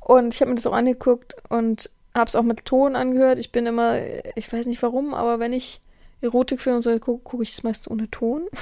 Und 0.00 0.34
ich 0.34 0.40
habe 0.40 0.50
mir 0.50 0.56
das 0.56 0.66
auch 0.66 0.72
angeguckt 0.72 1.34
und 1.48 1.90
habe 2.14 2.28
es 2.28 2.36
auch 2.36 2.42
mit 2.42 2.64
Ton 2.64 2.94
angehört. 2.94 3.38
Ich 3.38 3.50
bin 3.50 3.66
immer, 3.66 3.98
ich 4.36 4.52
weiß 4.52 4.66
nicht 4.66 4.82
warum, 4.82 5.14
aber 5.14 5.38
wenn 5.40 5.52
ich 5.52 5.80
Erotikfilme 6.20 6.82
so 6.82 6.96
gucke, 6.98 7.24
gucke 7.24 7.42
ich 7.42 7.52
es 7.52 7.62
meist 7.62 7.90
ohne 7.90 8.10
Ton. 8.10 8.48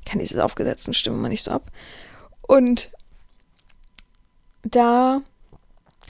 Ich 0.00 0.10
kann 0.10 0.18
diese 0.18 0.44
aufgesetzten 0.44 0.92
Stimmen 0.92 1.22
mal 1.22 1.28
nicht 1.28 1.44
so 1.44 1.52
ab. 1.52 1.70
Und 2.50 2.90
da 4.64 5.22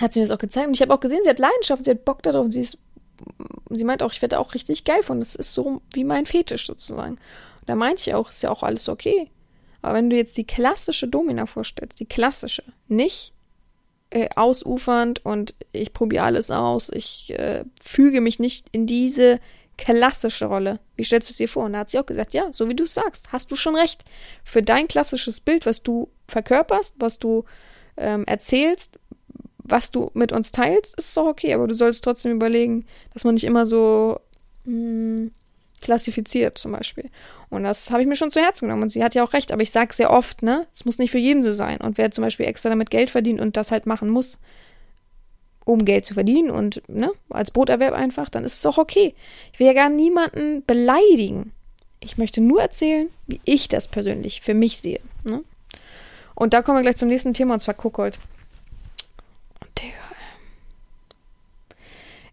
hat 0.01 0.15
sie 0.15 0.21
mir 0.21 0.27
das 0.27 0.35
auch 0.35 0.41
gezeigt. 0.41 0.69
Und 0.69 0.73
ich 0.73 0.81
habe 0.81 0.95
auch 0.95 1.01
gesehen, 1.01 1.21
sie 1.23 1.29
hat 1.29 1.39
Leidenschaft, 1.39 1.85
sie 1.85 1.91
hat 1.91 2.07
Bock 2.07 2.23
darauf. 2.23 2.47
Und 2.47 2.53
sie 2.53 2.63
ist, 2.63 2.79
sie 3.69 3.85
meint 3.85 4.03
auch, 4.03 4.11
ich 4.11 4.23
werde 4.23 4.39
auch 4.39 4.55
richtig 4.55 4.85
geil 4.85 5.03
von. 5.03 5.21
Das 5.21 5.35
ist 5.35 5.53
so 5.53 5.83
wie 5.93 6.03
mein 6.03 6.25
Fetisch 6.25 6.67
sozusagen. 6.67 7.17
Und 7.17 7.69
da 7.69 7.75
meinte 7.75 8.01
ich 8.01 8.15
auch, 8.15 8.31
ist 8.31 8.43
ja 8.43 8.51
auch 8.51 8.63
alles 8.63 8.89
okay. 8.89 9.31
Aber 9.83 9.93
wenn 9.93 10.09
du 10.09 10.17
jetzt 10.17 10.39
die 10.39 10.47
klassische 10.47 11.09
Domina 11.09 11.45
vorstellst, 11.45 12.01
die 12.01 12.07
klassische, 12.07 12.65
nicht 12.89 13.35
äh, 14.09 14.31
ausufernd 14.35 15.23
und 15.23 15.55
ich 15.73 15.93
probiere 15.93 16.25
alles 16.25 16.51
aus, 16.51 16.89
ich 16.89 17.39
äh, 17.39 17.65
füge 17.83 18.23
mich 18.23 18.39
nicht 18.39 18.69
in 18.73 18.87
diese 18.87 19.41
klassische 19.81 20.45
Rolle. 20.45 20.79
Wie 20.97 21.05
stellst 21.05 21.29
du 21.29 21.33
es 21.33 21.39
dir 21.39 21.49
vor? 21.49 21.65
Und 21.65 21.73
da 21.73 21.81
hat 21.81 21.91
sie 21.91 21.99
auch 21.99 22.07
gesagt, 22.07 22.35
ja, 22.35 22.53
so 22.53 22.69
wie 22.69 22.77
du 22.77 22.85
es 22.85 22.95
sagst, 22.95 23.33
hast 23.33 23.51
du 23.51 23.57
schon 23.57 23.75
recht. 23.75 24.05
Für 24.45 24.63
dein 24.63 24.87
klassisches 24.87 25.41
Bild, 25.41 25.67
was 25.67 25.83
du 25.83 26.09
verkörperst, 26.29 26.97
was 26.99 27.19
du 27.19 27.45
ähm, 27.97 28.25
erzählst, 28.27 28.99
was 29.59 29.91
du 29.91 30.11
mit 30.15 30.33
uns 30.33 30.53
teilst, 30.53 30.99
ist 30.99 31.09
es 31.11 31.19
auch 31.19 31.27
okay, 31.27 31.55
aber 31.55 31.67
du 31.67 31.75
sollst 31.75 32.05
trotzdem 32.05 32.33
überlegen, 32.33 32.85
dass 33.15 33.25
man 33.25 33.35
nicht 33.35 33.45
immer 33.45 33.67
so 33.67 34.21
mh, 34.65 35.19
hm, 35.19 35.31
klassifiziert, 35.81 36.59
zum 36.59 36.73
Beispiel. 36.73 37.09
Und 37.49 37.63
das 37.63 37.91
habe 37.91 38.03
ich 38.03 38.09
mir 38.09 38.17
schon 38.17 38.31
zu 38.31 38.41
Herzen 38.41 38.67
genommen. 38.67 38.83
Und 38.83 38.91
sie 38.91 39.03
hat 39.03 39.15
ja 39.15 39.25
auch 39.25 39.33
recht, 39.33 39.51
aber 39.51 39.63
ich 39.63 39.71
sage 39.71 39.95
sehr 39.95 40.11
oft, 40.11 40.43
ne, 40.43 40.67
es 40.75 40.85
muss 40.85 40.99
nicht 40.99 41.11
für 41.11 41.19
jeden 41.19 41.43
so 41.43 41.53
sein. 41.53 41.79
Und 41.79 41.97
wer 41.97 42.11
zum 42.11 42.23
Beispiel 42.23 42.47
extra 42.47 42.69
damit 42.69 42.91
Geld 42.91 43.09
verdient 43.09 43.41
und 43.41 43.57
das 43.57 43.73
halt 43.73 43.87
machen 43.87 44.11
muss, 44.11 44.39
um 45.65 45.85
Geld 45.85 46.05
zu 46.05 46.15
verdienen 46.15 46.51
und 46.51 46.83
ne, 46.89 47.11
als 47.29 47.51
Broterwerb 47.51 47.95
einfach, 47.95 48.29
dann 48.29 48.45
ist 48.45 48.59
es 48.59 48.67
auch 48.67 48.79
okay. 48.79 49.15
Ich 49.53 49.59
will 49.59 49.67
ja 49.67 49.73
gar 49.73 49.89
niemanden 49.89 50.65
beleidigen. 50.67 51.53
Ich 52.01 52.19
möchte 52.19 52.41
nur 52.41 52.63
erzählen, 52.63 53.11
wie 53.27 53.41
ich 53.45 53.69
das 53.69 53.89
persönlich 53.89 54.41
für 54.41 54.55
mich 54.55 54.81
sehe. 54.81 55.01
Ne? 55.25 55.43
Und 56.35 56.55
da 56.55 56.63
kommen 56.63 56.79
wir 56.79 56.83
gleich 56.83 56.97
zum 56.97 57.09
nächsten 57.09 57.35
Thema, 57.35 57.55
und 57.55 57.61
zwar 57.61 57.75
Kuckold. 57.75 58.19
Digga. 59.79 59.93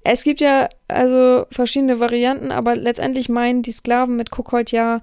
Es 0.03 0.23
gibt 0.23 0.39
ja 0.39 0.69
also 0.87 1.45
verschiedene 1.51 1.99
Varianten, 1.99 2.51
aber 2.51 2.77
letztendlich 2.77 3.27
meinen 3.27 3.61
die 3.61 3.73
Sklaven 3.73 4.15
mit 4.15 4.31
Kuckold 4.31 4.71
ja, 4.71 5.01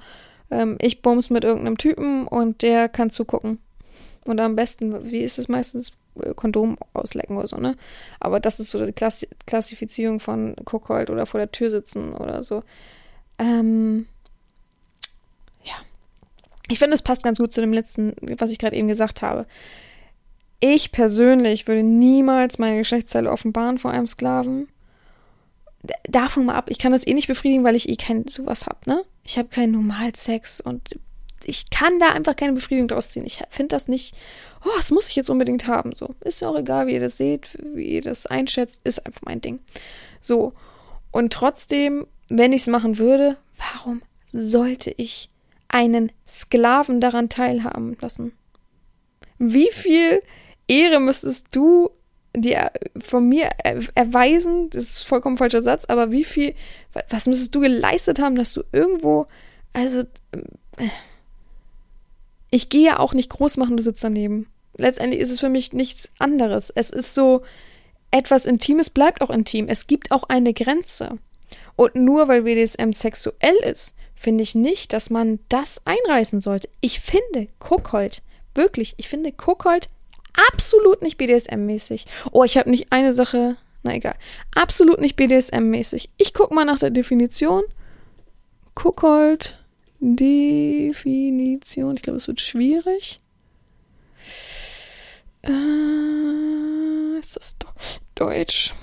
ähm, 0.50 0.78
ich 0.80 1.02
bums 1.02 1.28
mit 1.28 1.44
irgendeinem 1.44 1.76
Typen 1.76 2.26
und 2.26 2.62
der 2.62 2.88
kann 2.88 3.10
zugucken. 3.10 3.58
Und 4.24 4.40
am 4.40 4.56
besten, 4.56 5.10
wie 5.10 5.20
ist 5.20 5.38
es 5.38 5.48
meistens? 5.48 5.92
Kondom 6.36 6.78
auslecken 6.92 7.36
oder 7.36 7.46
so, 7.46 7.56
ne? 7.56 7.76
Aber 8.20 8.40
das 8.40 8.60
ist 8.60 8.70
so 8.70 8.84
die 8.84 8.92
Klassi 8.92 9.28
Klassifizierung 9.46 10.20
von 10.20 10.54
Kuckold 10.64 11.10
oder 11.10 11.26
vor 11.26 11.40
der 11.40 11.50
Tür 11.50 11.70
sitzen 11.70 12.12
oder 12.14 12.42
so. 12.42 12.62
Ähm, 13.38 14.06
ja. 15.62 15.74
Ich 16.68 16.78
finde, 16.78 16.94
es 16.94 17.02
passt 17.02 17.24
ganz 17.24 17.38
gut 17.38 17.52
zu 17.52 17.60
dem 17.60 17.72
letzten, 17.72 18.12
was 18.38 18.50
ich 18.50 18.58
gerade 18.58 18.76
eben 18.76 18.88
gesagt 18.88 19.22
habe. 19.22 19.46
Ich 20.60 20.92
persönlich 20.92 21.66
würde 21.66 21.82
niemals 21.82 22.58
meine 22.58 22.78
Geschlechtsteile 22.78 23.30
offenbaren 23.30 23.78
vor 23.78 23.90
einem 23.90 24.06
Sklaven. 24.06 24.68
Davon 26.04 26.46
mal 26.46 26.54
ab, 26.54 26.70
ich 26.70 26.78
kann 26.78 26.92
das 26.92 27.06
eh 27.06 27.12
nicht 27.12 27.26
befriedigen, 27.26 27.64
weil 27.64 27.76
ich 27.76 27.88
eh 27.88 27.96
kein 27.96 28.26
sowas 28.26 28.66
hab, 28.66 28.86
ne? 28.86 29.04
Ich 29.24 29.36
habe 29.36 29.48
keinen 29.48 29.72
Normalsex 29.72 30.60
und 30.60 30.98
ich 31.46 31.70
kann 31.70 31.98
da 31.98 32.10
einfach 32.10 32.36
keine 32.36 32.52
Befriedigung 32.52 32.88
draus 32.88 33.10
ziehen. 33.10 33.24
Ich 33.24 33.42
finde 33.50 33.68
das 33.68 33.88
nicht, 33.88 34.16
oh, 34.64 34.70
das 34.76 34.90
muss 34.90 35.08
ich 35.08 35.16
jetzt 35.16 35.30
unbedingt 35.30 35.66
haben. 35.66 35.94
So, 35.94 36.14
ist 36.20 36.40
ja 36.40 36.48
auch 36.48 36.58
egal, 36.58 36.86
wie 36.86 36.94
ihr 36.94 37.00
das 37.00 37.16
seht, 37.16 37.48
wie 37.74 37.84
ihr 37.84 38.02
das 38.02 38.26
einschätzt, 38.26 38.80
ist 38.84 39.04
einfach 39.06 39.22
mein 39.22 39.40
Ding. 39.40 39.60
So. 40.20 40.52
Und 41.10 41.32
trotzdem, 41.32 42.06
wenn 42.28 42.52
ich 42.52 42.62
es 42.62 42.68
machen 42.68 42.98
würde, 42.98 43.36
warum 43.56 44.02
sollte 44.32 44.92
ich 44.96 45.30
einen 45.68 46.12
Sklaven 46.26 47.00
daran 47.00 47.28
teilhaben 47.28 47.96
lassen? 48.00 48.32
Wie 49.38 49.70
viel 49.72 50.22
Ehre 50.66 51.00
müsstest 51.00 51.54
du 51.54 51.90
dir 52.34 52.72
von 52.98 53.28
mir 53.28 53.50
erweisen? 53.94 54.70
Das 54.70 54.84
ist 54.84 55.06
vollkommen 55.06 55.36
falscher 55.36 55.62
Satz, 55.62 55.84
aber 55.86 56.10
wie 56.10 56.24
viel, 56.24 56.54
was 57.10 57.26
müsstest 57.26 57.54
du 57.54 57.60
geleistet 57.60 58.18
haben, 58.18 58.36
dass 58.36 58.52
du 58.54 58.62
irgendwo, 58.72 59.26
also, 59.72 60.00
äh, 60.32 60.88
ich 62.54 62.68
gehe 62.68 62.86
ja 62.86 62.98
auch 62.98 63.14
nicht 63.14 63.30
groß 63.30 63.56
machen, 63.56 63.76
du 63.76 63.82
sitzt 63.82 64.04
daneben. 64.04 64.46
Letztendlich 64.76 65.20
ist 65.20 65.30
es 65.30 65.40
für 65.40 65.48
mich 65.48 65.72
nichts 65.72 66.10
anderes. 66.18 66.70
Es 66.70 66.90
ist 66.90 67.14
so, 67.14 67.42
etwas 68.10 68.46
Intimes 68.46 68.90
bleibt 68.90 69.22
auch 69.22 69.30
intim. 69.30 69.66
Es 69.68 69.88
gibt 69.88 70.12
auch 70.12 70.24
eine 70.24 70.54
Grenze. 70.54 71.18
Und 71.74 71.96
nur 71.96 72.28
weil 72.28 72.42
BDSM 72.42 72.92
sexuell 72.92 73.56
ist, 73.64 73.96
finde 74.14 74.44
ich 74.44 74.54
nicht, 74.54 74.92
dass 74.92 75.10
man 75.10 75.40
das 75.48 75.82
einreißen 75.84 76.40
sollte. 76.40 76.68
Ich 76.80 77.00
finde 77.00 77.48
Kuckold, 77.58 78.22
wirklich, 78.54 78.94
ich 78.98 79.08
finde 79.08 79.32
Kuckold 79.32 79.88
absolut 80.52 81.02
nicht 81.02 81.18
BDSM-mäßig. 81.18 82.06
Oh, 82.30 82.44
ich 82.44 82.56
habe 82.56 82.70
nicht 82.70 82.92
eine 82.92 83.12
Sache, 83.12 83.56
na 83.82 83.94
egal, 83.94 84.14
absolut 84.54 85.00
nicht 85.00 85.18
BDSM-mäßig. 85.18 86.10
Ich 86.16 86.34
gucke 86.34 86.54
mal 86.54 86.64
nach 86.64 86.78
der 86.78 86.90
Definition. 86.90 87.64
Kuckold 88.74 89.60
Definition. 90.04 91.96
Ich 91.96 92.02
glaube, 92.02 92.18
es 92.18 92.28
wird 92.28 92.40
schwierig. 92.40 93.18
Äh, 95.42 97.18
ist 97.18 97.36
das 97.36 97.56
do 97.58 97.68
Deutsch? 98.14 98.74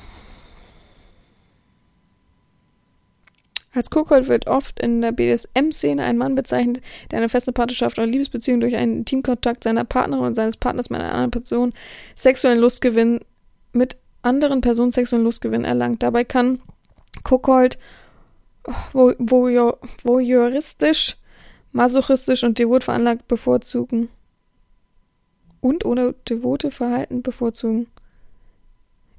Als 3.74 3.90
Kuckold 3.90 4.28
wird 4.28 4.48
oft 4.48 4.80
in 4.82 5.02
der 5.02 5.14
BDSM-Szene 5.14 6.04
ein 6.04 6.18
Mann 6.18 6.36
bezeichnet, 6.36 6.82
der 7.10 7.20
eine 7.20 7.30
feste 7.30 7.54
Partnerschaft 7.54 7.98
oder 8.00 8.08
Liebesbeziehung 8.08 8.60
durch 8.60 8.76
einen 8.76 9.06
Teamkontakt 9.06 9.64
seiner 9.64 9.86
Partnerin 9.86 10.26
und 10.26 10.36
seines 10.36 10.58
Partners 10.58 10.90
mit 10.90 11.00
einer 11.00 11.14
anderen 11.14 11.32
Person 11.32 11.72
sexuellen 12.16 12.60
Lustgewinn 12.60 13.22
mit 13.72 13.96
anderen 14.24 14.60
Personen 14.62 14.92
sexuellen 14.92 15.24
Lustgewinn 15.24 15.64
erlangt. 15.64 16.04
Dabei 16.04 16.26
kann 16.26 16.60
Kuckold 17.24 17.78
wo, 18.94 19.14
wo, 19.18 20.20
juristisch, 20.20 21.18
masochistisch 21.72 22.44
und 22.44 22.60
devot 22.60 22.84
veranlagt 22.84 23.28
bevorzugen. 23.28 24.10
Und 25.62 25.86
oder 25.86 26.14
devote 26.28 26.72
Verhalten 26.72 27.22
bevorzugen. 27.22 27.88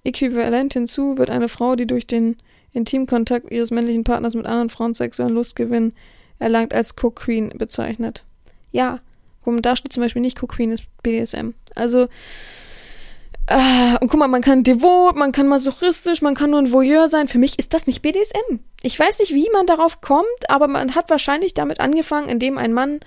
Äquivalent 0.04 0.72
hinzu 0.72 1.16
wird 1.16 1.30
eine 1.30 1.48
Frau, 1.48 1.76
die 1.76 1.86
durch 1.86 2.06
den 2.06 2.36
Intimkontakt 2.72 3.50
ihres 3.50 3.70
männlichen 3.70 4.02
Partners 4.04 4.34
mit 4.34 4.46
anderen 4.46 4.70
Frauen 4.70 4.94
sexuellen 4.94 5.34
Lustgewinn 5.34 5.92
erlangt, 6.38 6.74
als 6.74 6.96
Co-Queen 6.96 7.50
bezeichnet. 7.56 8.24
Ja, 8.72 9.00
und 9.44 9.62
da 9.62 9.76
steht 9.76 9.92
zum 9.92 10.02
Beispiel 10.02 10.22
nicht 10.22 10.38
Co-Queen 10.38 10.72
ist 10.72 10.84
BDSM. 11.02 11.50
Also, 11.74 12.08
äh, 13.46 13.96
und 14.00 14.08
guck 14.08 14.18
mal, 14.18 14.28
man 14.28 14.42
kann 14.42 14.64
devot, 14.64 15.16
man 15.16 15.32
kann 15.32 15.48
masochistisch, 15.48 16.22
man 16.22 16.34
kann 16.34 16.50
nur 16.50 16.60
ein 16.60 16.72
Voyeur 16.72 17.08
sein. 17.08 17.28
Für 17.28 17.38
mich 17.38 17.58
ist 17.58 17.74
das 17.74 17.86
nicht 17.86 18.02
BDSM. 18.02 18.60
Ich 18.82 18.98
weiß 18.98 19.20
nicht, 19.20 19.32
wie 19.32 19.48
man 19.52 19.66
darauf 19.66 20.00
kommt, 20.00 20.26
aber 20.48 20.68
man 20.68 20.94
hat 20.94 21.08
wahrscheinlich 21.10 21.54
damit 21.54 21.80
angefangen, 21.80 22.28
indem 22.28 22.58
ein 22.58 22.72
Mann 22.72 23.00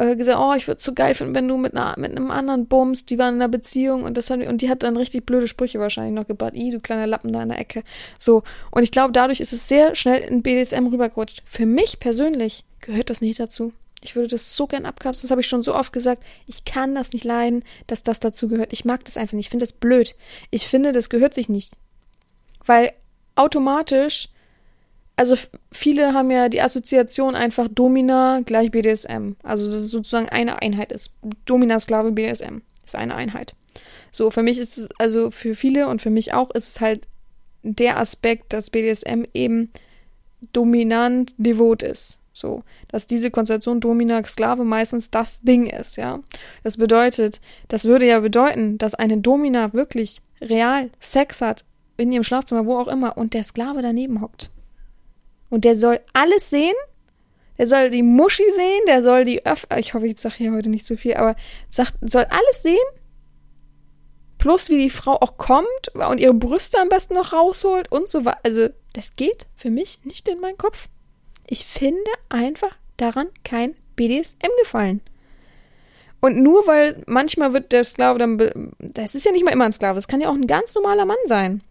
äh, 0.00 0.16
gesagt, 0.16 0.38
oh, 0.40 0.54
ich 0.56 0.66
würde 0.66 0.78
es 0.78 0.84
so 0.84 0.94
geil 0.94 1.14
finden, 1.14 1.34
wenn 1.34 1.46
du 1.46 1.56
mit, 1.56 1.76
einer, 1.76 1.94
mit 1.98 2.10
einem 2.10 2.30
anderen 2.30 2.66
bummst, 2.66 3.10
die 3.10 3.18
waren 3.18 3.34
in 3.34 3.42
einer 3.42 3.48
Beziehung 3.48 4.04
und 4.04 4.16
das 4.16 4.30
hat, 4.30 4.40
und 4.40 4.62
die 4.62 4.70
hat 4.70 4.82
dann 4.82 4.96
richtig 4.96 5.26
blöde 5.26 5.46
Sprüche 5.46 5.78
wahrscheinlich 5.78 6.14
noch 6.14 6.26
gebaut. 6.26 6.54
I, 6.54 6.70
du 6.70 6.80
kleiner 6.80 7.06
Lappen 7.06 7.32
da 7.32 7.42
in 7.42 7.50
der 7.50 7.58
Ecke. 7.58 7.84
So. 8.18 8.42
Und 8.70 8.82
ich 8.82 8.92
glaube, 8.92 9.12
dadurch 9.12 9.40
ist 9.40 9.52
es 9.52 9.68
sehr 9.68 9.94
schnell 9.94 10.22
in 10.22 10.42
BDSM 10.42 10.86
rübergerutscht. 10.86 11.42
Für 11.44 11.66
mich 11.66 12.00
persönlich 12.00 12.64
gehört 12.80 13.10
das 13.10 13.20
nicht 13.20 13.38
dazu. 13.38 13.72
Ich 14.02 14.16
würde 14.16 14.28
das 14.28 14.56
so 14.56 14.66
gern 14.66 14.86
abkapseln. 14.86 15.24
Das 15.24 15.30
habe 15.30 15.42
ich 15.42 15.46
schon 15.46 15.62
so 15.62 15.74
oft 15.74 15.92
gesagt. 15.92 16.22
Ich 16.46 16.64
kann 16.64 16.94
das 16.94 17.12
nicht 17.12 17.24
leiden, 17.24 17.62
dass 17.86 18.02
das 18.02 18.18
dazu 18.20 18.48
gehört. 18.48 18.72
Ich 18.72 18.86
mag 18.86 19.04
das 19.04 19.18
einfach 19.18 19.34
nicht. 19.34 19.46
Ich 19.46 19.50
finde 19.50 19.66
das 19.66 19.74
blöd. 19.74 20.14
Ich 20.50 20.66
finde, 20.66 20.92
das 20.92 21.10
gehört 21.10 21.34
sich 21.34 21.50
nicht. 21.50 21.76
Weil 22.64 22.92
automatisch, 23.34 24.30
also 25.20 25.36
viele 25.70 26.14
haben 26.14 26.30
ja 26.30 26.48
die 26.48 26.62
Assoziation 26.62 27.34
einfach 27.34 27.68
Domina 27.68 28.40
gleich 28.46 28.70
BDSM. 28.70 29.32
Also, 29.42 29.66
dass 29.66 29.82
es 29.82 29.90
sozusagen 29.90 30.30
eine 30.30 30.62
Einheit 30.62 30.92
ist. 30.92 31.12
Domina, 31.44 31.78
Sklave, 31.78 32.12
BDSM 32.12 32.62
ist 32.86 32.96
eine 32.96 33.14
Einheit. 33.16 33.54
So, 34.10 34.30
für 34.30 34.42
mich 34.42 34.58
ist 34.58 34.78
es, 34.78 34.88
also 34.98 35.30
für 35.30 35.54
viele 35.54 35.88
und 35.88 36.00
für 36.00 36.08
mich 36.08 36.32
auch, 36.32 36.50
ist 36.52 36.68
es 36.68 36.80
halt 36.80 37.06
der 37.62 37.98
Aspekt, 37.98 38.54
dass 38.54 38.70
BDSM 38.70 39.24
eben 39.34 39.70
dominant 40.54 41.34
devot 41.36 41.82
ist. 41.82 42.20
So, 42.32 42.62
dass 42.88 43.06
diese 43.06 43.30
Konstellation 43.30 43.78
Domina-Sklave 43.78 44.64
meistens 44.64 45.10
das 45.10 45.42
Ding 45.42 45.66
ist, 45.66 45.96
ja. 45.96 46.20
Das 46.62 46.78
bedeutet, 46.78 47.42
das 47.68 47.84
würde 47.84 48.06
ja 48.06 48.20
bedeuten, 48.20 48.78
dass 48.78 48.94
eine 48.94 49.18
Domina 49.18 49.74
wirklich 49.74 50.22
real 50.40 50.88
Sex 50.98 51.42
hat, 51.42 51.66
in 51.98 52.10
ihrem 52.10 52.24
Schlafzimmer, 52.24 52.64
wo 52.64 52.78
auch 52.78 52.88
immer, 52.88 53.18
und 53.18 53.34
der 53.34 53.44
Sklave 53.44 53.82
daneben 53.82 54.22
hockt. 54.22 54.50
Und 55.50 55.64
der 55.64 55.74
soll 55.74 56.00
alles 56.12 56.48
sehen, 56.48 56.74
der 57.58 57.66
soll 57.66 57.90
die 57.90 58.02
Muschi 58.02 58.48
sehen, 58.54 58.80
der 58.86 59.02
soll 59.02 59.26
die 59.26 59.44
Öff 59.44 59.66
ich 59.76 59.92
hoffe, 59.92 60.06
ich 60.06 60.18
sage 60.18 60.36
hier 60.38 60.52
heute 60.52 60.70
nicht 60.70 60.86
so 60.86 60.96
viel, 60.96 61.14
aber 61.14 61.36
sagt, 61.68 61.94
soll 62.00 62.24
alles 62.24 62.62
sehen, 62.62 62.78
plus 64.38 64.70
wie 64.70 64.78
die 64.78 64.90
Frau 64.90 65.16
auch 65.20 65.36
kommt 65.36 65.66
und 65.92 66.18
ihre 66.18 66.32
Brüste 66.32 66.80
am 66.80 66.88
besten 66.88 67.14
noch 67.14 67.32
rausholt 67.32 67.92
und 67.92 68.08
so 68.08 68.24
weiter. 68.24 68.40
Also, 68.42 68.68
das 68.94 69.14
geht 69.14 69.46
für 69.56 69.70
mich 69.70 70.00
nicht 70.04 70.26
in 70.28 70.40
meinen 70.40 70.56
Kopf. 70.56 70.88
Ich 71.46 71.66
finde 71.66 72.10
einfach 72.28 72.74
daran 72.96 73.28
kein 73.44 73.74
BDSM 73.96 74.48
gefallen. 74.62 75.02
Und 76.20 76.42
nur 76.42 76.66
weil 76.66 77.02
manchmal 77.06 77.52
wird 77.52 77.72
der 77.72 77.84
Sklave 77.84 78.18
dann, 78.18 78.72
das 78.78 79.14
ist 79.14 79.26
ja 79.26 79.32
nicht 79.32 79.44
mal 79.44 79.52
immer 79.52 79.64
ein 79.64 79.72
Sklave, 79.72 79.98
es 79.98 80.08
kann 80.08 80.20
ja 80.20 80.28
auch 80.28 80.34
ein 80.34 80.46
ganz 80.46 80.74
normaler 80.74 81.04
Mann 81.04 81.16
sein. 81.26 81.62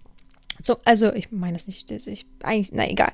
So, 0.62 0.78
also 0.86 1.14
ich 1.14 1.32
meine 1.32 1.54
das 1.54 1.68
nicht, 1.68 1.90
ich, 1.90 2.26
eigentlich, 2.44 2.72
na 2.74 2.88
egal. 2.90 3.12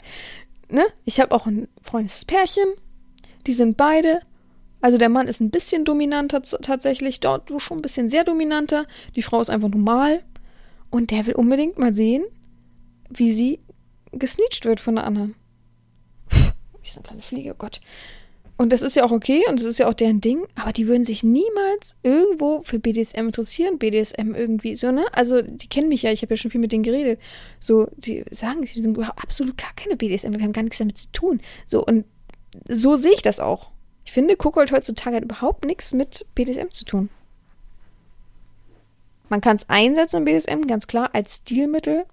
Ne? 0.70 0.86
Ich 1.06 1.20
habe 1.20 1.34
auch 1.34 1.46
ein 1.46 1.68
freundliches 1.82 2.26
Pärchen, 2.26 2.68
die 3.46 3.54
sind 3.54 3.78
beide, 3.78 4.22
also 4.82 4.98
der 4.98 5.10
Mann 5.10 5.28
ist 5.28 5.40
ein 5.40 5.52
bisschen 5.52 5.86
dominanter 5.86 6.42
tatsächlich, 6.42 7.20
dort 7.20 7.52
schon 7.62 7.80
ein 7.80 7.82
bisschen 7.82 8.10
sehr 8.10 8.24
dominanter, 8.24 8.86
die 9.16 9.22
Frau 9.22 9.42
ist 9.42 9.50
einfach 9.50 9.70
normal. 9.70 10.24
Und 10.90 11.12
der 11.12 11.26
will 11.26 11.36
unbedingt 11.36 11.78
mal 11.78 11.94
sehen, 11.94 12.24
wie 13.10 13.34
sie 13.34 13.60
gesneecht 14.12 14.66
wird 14.66 14.80
von 14.80 14.96
der 14.96 15.04
anderen. 15.04 15.36
Wie 16.82 16.90
so 16.90 17.00
eine 17.00 17.08
kleine 17.08 17.22
Fliege, 17.22 17.52
oh 17.52 17.56
Gott. 17.58 17.82
Und 18.58 18.72
das 18.72 18.82
ist 18.82 18.96
ja 18.96 19.04
auch 19.04 19.12
okay 19.12 19.44
und 19.50 19.60
das 19.60 19.68
ist 19.68 19.80
ja 19.80 19.88
auch 19.88 19.94
deren 19.94 20.22
Ding, 20.22 20.48
aber 20.56 20.72
die 20.72 20.88
würden 20.88 21.04
sich 21.04 21.24
niemals 21.24 21.98
irgendwo 22.04 22.62
für 22.62 22.80
BDSM 22.80 23.26
interessieren, 23.26 23.78
BDSM 23.80 24.34
irgendwie 24.34 24.78
so, 24.78 24.92
ne? 24.92 25.06
Also, 25.12 25.42
die 25.42 25.68
kennen 25.68 25.90
mich 25.90 26.04
ja, 26.04 26.12
ich 26.12 26.22
habe 26.22 26.34
ja 26.34 26.38
schon 26.38 26.52
viel 26.52 26.62
mit 26.62 26.72
denen 26.72 26.84
geredet. 26.84 27.20
So, 27.60 27.90
die 27.98 28.24
sagen, 28.32 28.66
sie 28.66 28.80
sind 28.80 28.98
absolut 28.98 29.58
gar 29.58 29.74
keine 29.76 29.98
BDSM, 29.98 30.32
wir 30.32 30.42
haben 30.42 30.54
gar 30.54 30.64
nichts 30.64 30.78
damit 30.78 30.98
zu 30.98 31.12
tun. 31.12 31.42
So, 31.66 31.86
und 31.86 32.06
so 32.70 32.96
sehe 32.96 33.14
ich 33.14 33.22
das 33.22 33.42
auch. 33.42 33.72
Ich 34.06 34.14
finde, 34.14 34.38
Kuckold 34.38 34.72
heutzutage 34.72 35.18
hat 35.18 35.24
überhaupt 35.24 35.66
nichts 35.66 35.94
mit 35.94 36.26
BDSM 36.36 36.72
zu 36.72 36.86
tun. 36.86 37.10
Man 39.28 39.42
kann 39.42 39.58
es 39.58 39.68
einsetzen 39.70 40.18
in 40.18 40.26
BDSM, 40.26 40.68
ganz 40.68 40.88
klar, 40.88 41.10
als 41.14 41.38
Stilmittel. 41.38 42.06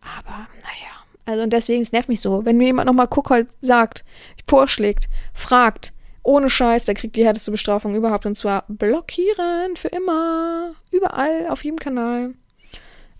Aber, 0.00 0.48
naja, 0.62 1.03
Also 1.26 1.42
und 1.42 1.52
deswegen, 1.52 1.82
es 1.82 1.92
nervt 1.92 2.08
mich 2.08 2.20
so. 2.20 2.44
Wenn 2.44 2.58
mir 2.58 2.66
jemand 2.66 2.86
nochmal 2.86 3.08
Kuckold 3.08 3.48
sagt, 3.60 4.04
vorschlägt, 4.46 5.08
fragt, 5.32 5.92
ohne 6.22 6.48
Scheiß, 6.50 6.86
der 6.86 6.94
kriegt 6.94 7.16
die 7.16 7.24
härteste 7.24 7.50
Bestrafung 7.50 7.94
überhaupt. 7.94 8.26
Und 8.26 8.34
zwar 8.34 8.64
blockieren 8.68 9.76
für 9.76 9.88
immer. 9.88 10.72
Überall, 10.90 11.48
auf 11.48 11.64
jedem 11.64 11.78
Kanal. 11.78 12.34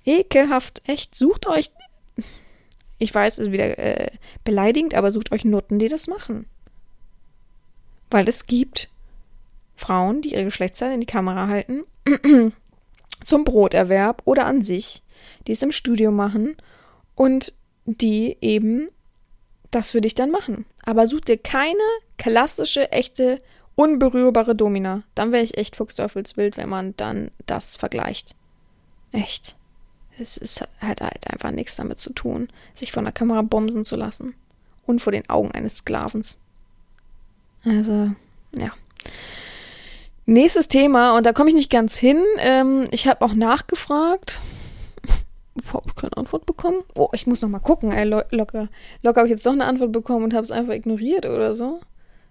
Ekelhaft, 0.05 0.83
echt. 0.87 1.15
Sucht 1.15 1.47
euch. 1.47 1.71
Ich 2.99 3.15
weiß, 3.15 3.39
es 3.39 3.47
ist 3.47 3.53
wieder 3.53 3.79
äh, 3.79 4.11
beleidigend, 4.45 4.95
aber 4.95 5.13
sucht 5.13 5.33
euch 5.33 5.45
Nutten, 5.45 5.79
die 5.79 5.89
das 5.89 6.07
machen. 6.07 6.47
Weil 8.11 8.29
es 8.29 8.47
gibt 8.47 8.89
Frauen, 9.77 10.23
die 10.23 10.33
ihre 10.33 10.45
Geschlechtsteile 10.45 10.95
in 10.95 11.01
die 11.01 11.07
Kamera 11.07 11.49
halten, 11.49 11.85
zum 13.25 13.45
Broterwerb 13.45 14.23
oder 14.25 14.47
an 14.47 14.63
sich, 14.63 15.03
die 15.47 15.53
es 15.53 15.63
im 15.63 15.73
Studio 15.73 16.11
machen 16.11 16.57
und 17.15 17.53
die 17.87 18.37
eben 18.41 18.89
das 19.71 19.91
für 19.91 20.01
dich 20.01 20.15
dann 20.15 20.31
machen. 20.31 20.65
Aber 20.85 21.09
such 21.09 21.23
dir 21.23 21.39
keine 21.39 21.79
klassische, 22.17 22.93
echte, 22.93 23.41
unberührbare 23.75 24.55
Domina. 24.55 25.03
Dann 25.15 25.33
wäre 25.33 25.43
ich 25.43 25.57
echt 25.57 25.77
Fuchsteufelswild, 25.77 26.57
wenn 26.57 26.69
man 26.69 26.95
dann 26.97 27.31
das 27.47 27.77
vergleicht. 27.77 28.35
Echt. 29.13 29.57
Es 30.19 30.37
ist, 30.37 30.61
hat 30.79 31.01
halt 31.01 31.31
einfach 31.31 31.51
nichts 31.51 31.77
damit 31.77 31.99
zu 31.99 32.13
tun, 32.13 32.49
sich 32.75 32.93
von 32.93 33.05
der 33.05 33.13
Kamera 33.13 33.43
bomsen 33.43 33.85
zu 33.85 33.97
lassen. 33.97 34.35
Und 34.87 35.01
vor 35.01 35.13
den 35.13 35.29
Augen 35.29 35.51
eines 35.51 35.79
Sklavens. 35.79 36.39
Also, 37.65 38.13
ja. 38.53 38.71
Nächstes 40.27 40.69
Thema, 40.69 41.17
und 41.17 41.25
da 41.25 41.33
komme 41.33 41.51
ich 41.51 41.57
nicht 41.57 41.71
ganz 41.71 41.97
hin. 41.97 42.23
Ähm, 42.39 42.87
ich 42.91 43.09
habe 43.09 43.25
auch 43.25 43.35
nachgefragt. 43.35 44.41
Habe 45.73 45.89
ich 45.89 45.95
keine 45.95 46.17
Antwort 46.17 46.47
bekommen? 46.47 46.83
Oh, 46.95 47.09
ich 47.13 47.27
muss 47.27 47.43
noch 47.43 47.49
mal 47.49 47.61
gucken. 47.61 47.93
Ey, 47.93 48.05
locker, 48.05 48.69
locker 49.03 49.21
habe 49.21 49.29
ich 49.29 49.33
jetzt 49.33 49.47
doch 49.47 49.53
eine 49.53 49.67
Antwort 49.67 49.93
bekommen 49.93 50.25
und 50.25 50.35
habe 50.35 50.43
es 50.43 50.51
einfach 50.51 50.75
ignoriert 50.75 51.27
oder 51.27 51.55
so. 51.55 51.81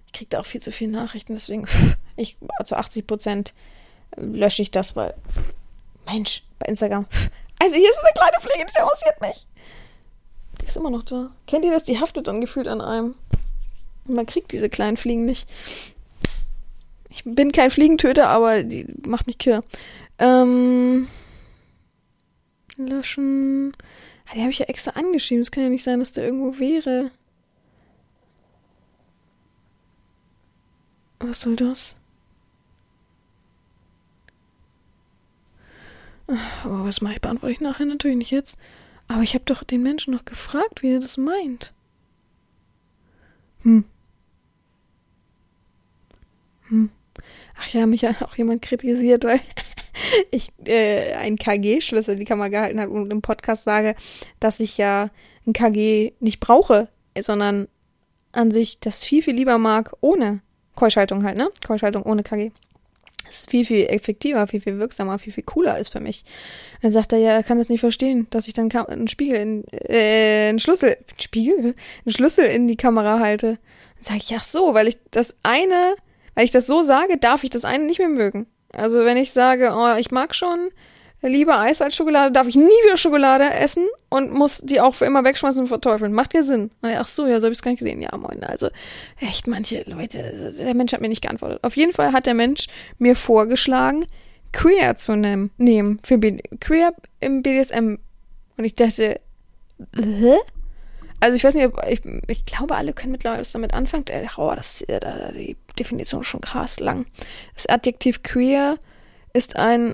Ich 0.07 0.13
kriege 0.13 0.29
da 0.29 0.41
auch 0.41 0.45
viel 0.45 0.61
zu 0.61 0.71
viele 0.71 0.91
Nachrichten, 0.91 1.33
deswegen 1.33 1.65
ich 2.17 2.37
zu 2.63 2.75
80 2.75 3.07
Prozent 3.07 3.53
lösche 4.15 4.61
ich 4.61 4.71
das, 4.71 4.95
weil 4.95 5.13
Mensch, 6.05 6.43
bei 6.59 6.67
Instagram. 6.67 7.05
Also 7.59 7.75
hier 7.75 7.89
ist 7.89 7.99
eine 7.99 8.13
kleine 8.13 8.41
Fliege, 8.41 8.65
die 8.65 8.79
interessiert 8.79 9.21
mich. 9.21 9.47
Die 10.61 10.65
ist 10.65 10.77
immer 10.77 10.89
noch 10.89 11.03
da. 11.03 11.31
Kennt 11.47 11.65
ihr 11.65 11.71
das? 11.71 11.83
Die 11.83 11.99
haftet 11.99 12.27
dann 12.27 12.41
gefühlt 12.41 12.67
an 12.67 12.81
einem. 12.81 13.15
Und 14.05 14.15
man 14.15 14.25
kriegt 14.25 14.51
diese 14.51 14.69
kleinen 14.69 14.97
Fliegen 14.97 15.25
nicht. 15.25 15.47
Ich 17.09 17.23
bin 17.25 17.51
kein 17.51 17.71
Fliegentöter, 17.71 18.27
aber 18.27 18.63
die 18.63 18.85
macht 19.07 19.27
mich 19.27 19.37
kirr. 19.37 19.63
Ähm, 20.19 21.07
löschen. 22.77 23.75
Ah, 24.25 24.33
die 24.35 24.41
habe 24.41 24.51
ich 24.51 24.59
ja 24.59 24.65
extra 24.67 24.91
angeschrieben. 24.91 25.41
Es 25.41 25.51
kann 25.51 25.63
ja 25.63 25.69
nicht 25.69 25.83
sein, 25.83 25.99
dass 25.99 26.11
der 26.11 26.25
irgendwo 26.25 26.59
wäre. 26.59 27.11
Was 31.19 31.41
soll 31.41 31.55
das? 31.55 31.95
Aber 36.63 36.85
was 36.85 37.01
mache 37.01 37.13
ich? 37.13 37.21
Beantworte 37.21 37.53
ich 37.53 37.61
nachher 37.61 37.85
natürlich 37.85 38.17
nicht 38.17 38.31
jetzt. 38.31 38.57
Aber 39.07 39.21
ich 39.21 39.33
habe 39.33 39.45
doch 39.45 39.63
den 39.63 39.83
Menschen 39.83 40.13
noch 40.13 40.25
gefragt, 40.25 40.81
wie 40.81 40.93
er 40.93 40.99
das 40.99 41.17
meint. 41.17 41.73
Hm. 43.63 43.85
Hm. 46.69 46.89
Ach 47.57 47.67
ja, 47.69 47.85
mich 47.85 48.03
hat 48.05 48.21
auch 48.21 48.35
jemand 48.35 48.61
kritisiert, 48.61 49.23
weil 49.23 49.41
ich 50.31 50.49
äh, 50.65 51.13
einen 51.13 51.37
KG-Schlüssel 51.37 52.13
in 52.13 52.19
die 52.19 52.25
Kamera 52.25 52.47
gehalten 52.49 52.79
habe 52.79 52.91
und 52.91 53.11
im 53.11 53.21
Podcast 53.21 53.63
sage, 53.63 53.95
dass 54.39 54.59
ich 54.59 54.77
ja 54.77 55.09
ein 55.45 55.53
KG 55.53 56.13
nicht 56.19 56.39
brauche, 56.39 56.87
sondern 57.19 57.67
an 58.31 58.51
sich 58.51 58.79
das 58.79 59.05
viel, 59.05 59.21
viel 59.21 59.35
lieber 59.35 59.57
mag 59.57 59.93
ohne 60.01 60.41
Keuschaltung 60.75 61.23
halt, 61.23 61.37
ne? 61.37 61.49
Keuschaltung 61.65 62.03
ohne 62.03 62.23
KG. 62.23 62.51
Das 63.25 63.41
ist 63.41 63.49
viel, 63.49 63.65
viel 63.65 63.85
effektiver, 63.87 64.47
viel, 64.47 64.61
viel 64.61 64.79
wirksamer, 64.79 65.17
viel, 65.17 65.33
viel 65.33 65.43
cooler 65.43 65.77
ist 65.79 65.89
für 65.89 65.99
mich. 65.99 66.23
Dann 66.81 66.91
sagt 66.91 67.13
er, 67.13 67.19
ja, 67.19 67.31
er 67.31 67.43
kann 67.43 67.57
das 67.57 67.69
nicht 67.69 67.79
verstehen, 67.79 68.27
dass 68.29 68.47
ich 68.47 68.53
dann 68.53 68.71
einen 68.71 69.07
Spiegel 69.07 69.37
in, 69.37 69.63
äh, 69.71 70.49
einen 70.49 70.59
Schlüssel, 70.59 70.97
Spiegel? 71.19 71.73
Einen 72.05 72.13
Schlüssel 72.13 72.45
in 72.45 72.67
die 72.67 72.75
Kamera 72.75 73.19
halte. 73.19 73.59
Dann 73.95 74.03
sage 74.03 74.17
ich, 74.17 74.35
ach 74.35 74.43
so, 74.43 74.73
weil 74.73 74.87
ich 74.87 74.97
das 75.11 75.35
eine 75.43 75.95
weil 76.35 76.45
ich 76.45 76.51
das 76.51 76.67
so 76.67 76.83
sage, 76.83 77.17
darf 77.17 77.43
ich 77.43 77.49
das 77.49 77.65
eine 77.65 77.85
nicht 77.85 77.99
mehr 77.99 78.09
mögen. 78.09 78.47
Also 78.73 79.05
wenn 79.05 79.17
ich 79.17 79.31
sage, 79.31 79.71
oh, 79.75 79.95
ich 79.97 80.11
mag 80.11 80.35
schon 80.35 80.69
lieber 81.21 81.59
Eis 81.59 81.81
als 81.81 81.95
Schokolade, 81.95 82.31
darf 82.31 82.47
ich 82.47 82.55
nie 82.55 82.63
wieder 82.63 82.97
Schokolade 82.97 83.49
essen 83.49 83.87
und 84.09 84.33
muss 84.33 84.59
die 84.59 84.81
auch 84.81 84.93
für 84.93 85.05
immer 85.05 85.23
wegschmeißen 85.23 85.61
und 85.61 85.67
verteufeln. 85.67 86.13
Macht 86.13 86.33
ja 86.33 86.43
Sinn. 86.43 86.69
ach 86.81 87.07
so, 87.07 87.25
ja, 87.25 87.39
so 87.39 87.45
habe 87.45 87.53
ich 87.53 87.59
es 87.59 87.61
gar 87.61 87.71
nicht 87.71 87.79
gesehen. 87.79 88.01
Ja, 88.01 88.15
moin. 88.17 88.43
Also 88.43 88.69
echt, 89.19 89.47
manche 89.47 89.83
Leute, 89.87 90.53
der 90.57 90.73
Mensch 90.73 90.91
hat 90.93 91.01
mir 91.01 91.09
nicht 91.09 91.21
geantwortet. 91.21 91.59
Auf 91.63 91.77
jeden 91.77 91.93
Fall 91.93 92.11
hat 92.11 92.25
der 92.25 92.33
Mensch 92.33 92.67
mir 92.97 93.15
vorgeschlagen, 93.15 94.05
Queer 94.51 94.95
zu 94.95 95.15
nehmen, 95.15 95.51
nehmen 95.57 95.97
für 96.03 96.17
B 96.17 96.39
Queer 96.59 96.93
im 97.21 97.41
BDSM. 97.41 97.97
Und 98.57 98.65
ich 98.65 98.75
dachte, 98.75 99.19
hä? 99.95 100.35
Also 101.23 101.35
ich 101.37 101.43
weiß 101.45 101.55
nicht, 101.55 101.69
ich, 101.87 102.01
ich 102.27 102.45
glaube, 102.45 102.75
alle 102.75 102.91
können 102.91 103.13
mittlerweile 103.13 103.43
damit 103.53 103.73
anfangen. 103.73 104.03
Oh, 104.35 104.51
das, 104.53 104.81
äh, 104.81 104.99
die 105.31 105.55
Definition 105.79 106.19
ist 106.19 106.27
schon 106.27 106.41
krass 106.41 106.81
lang. 106.81 107.05
Das 107.55 107.65
Adjektiv 107.65 108.23
queer 108.23 108.77
ist 109.31 109.55
ein 109.55 109.93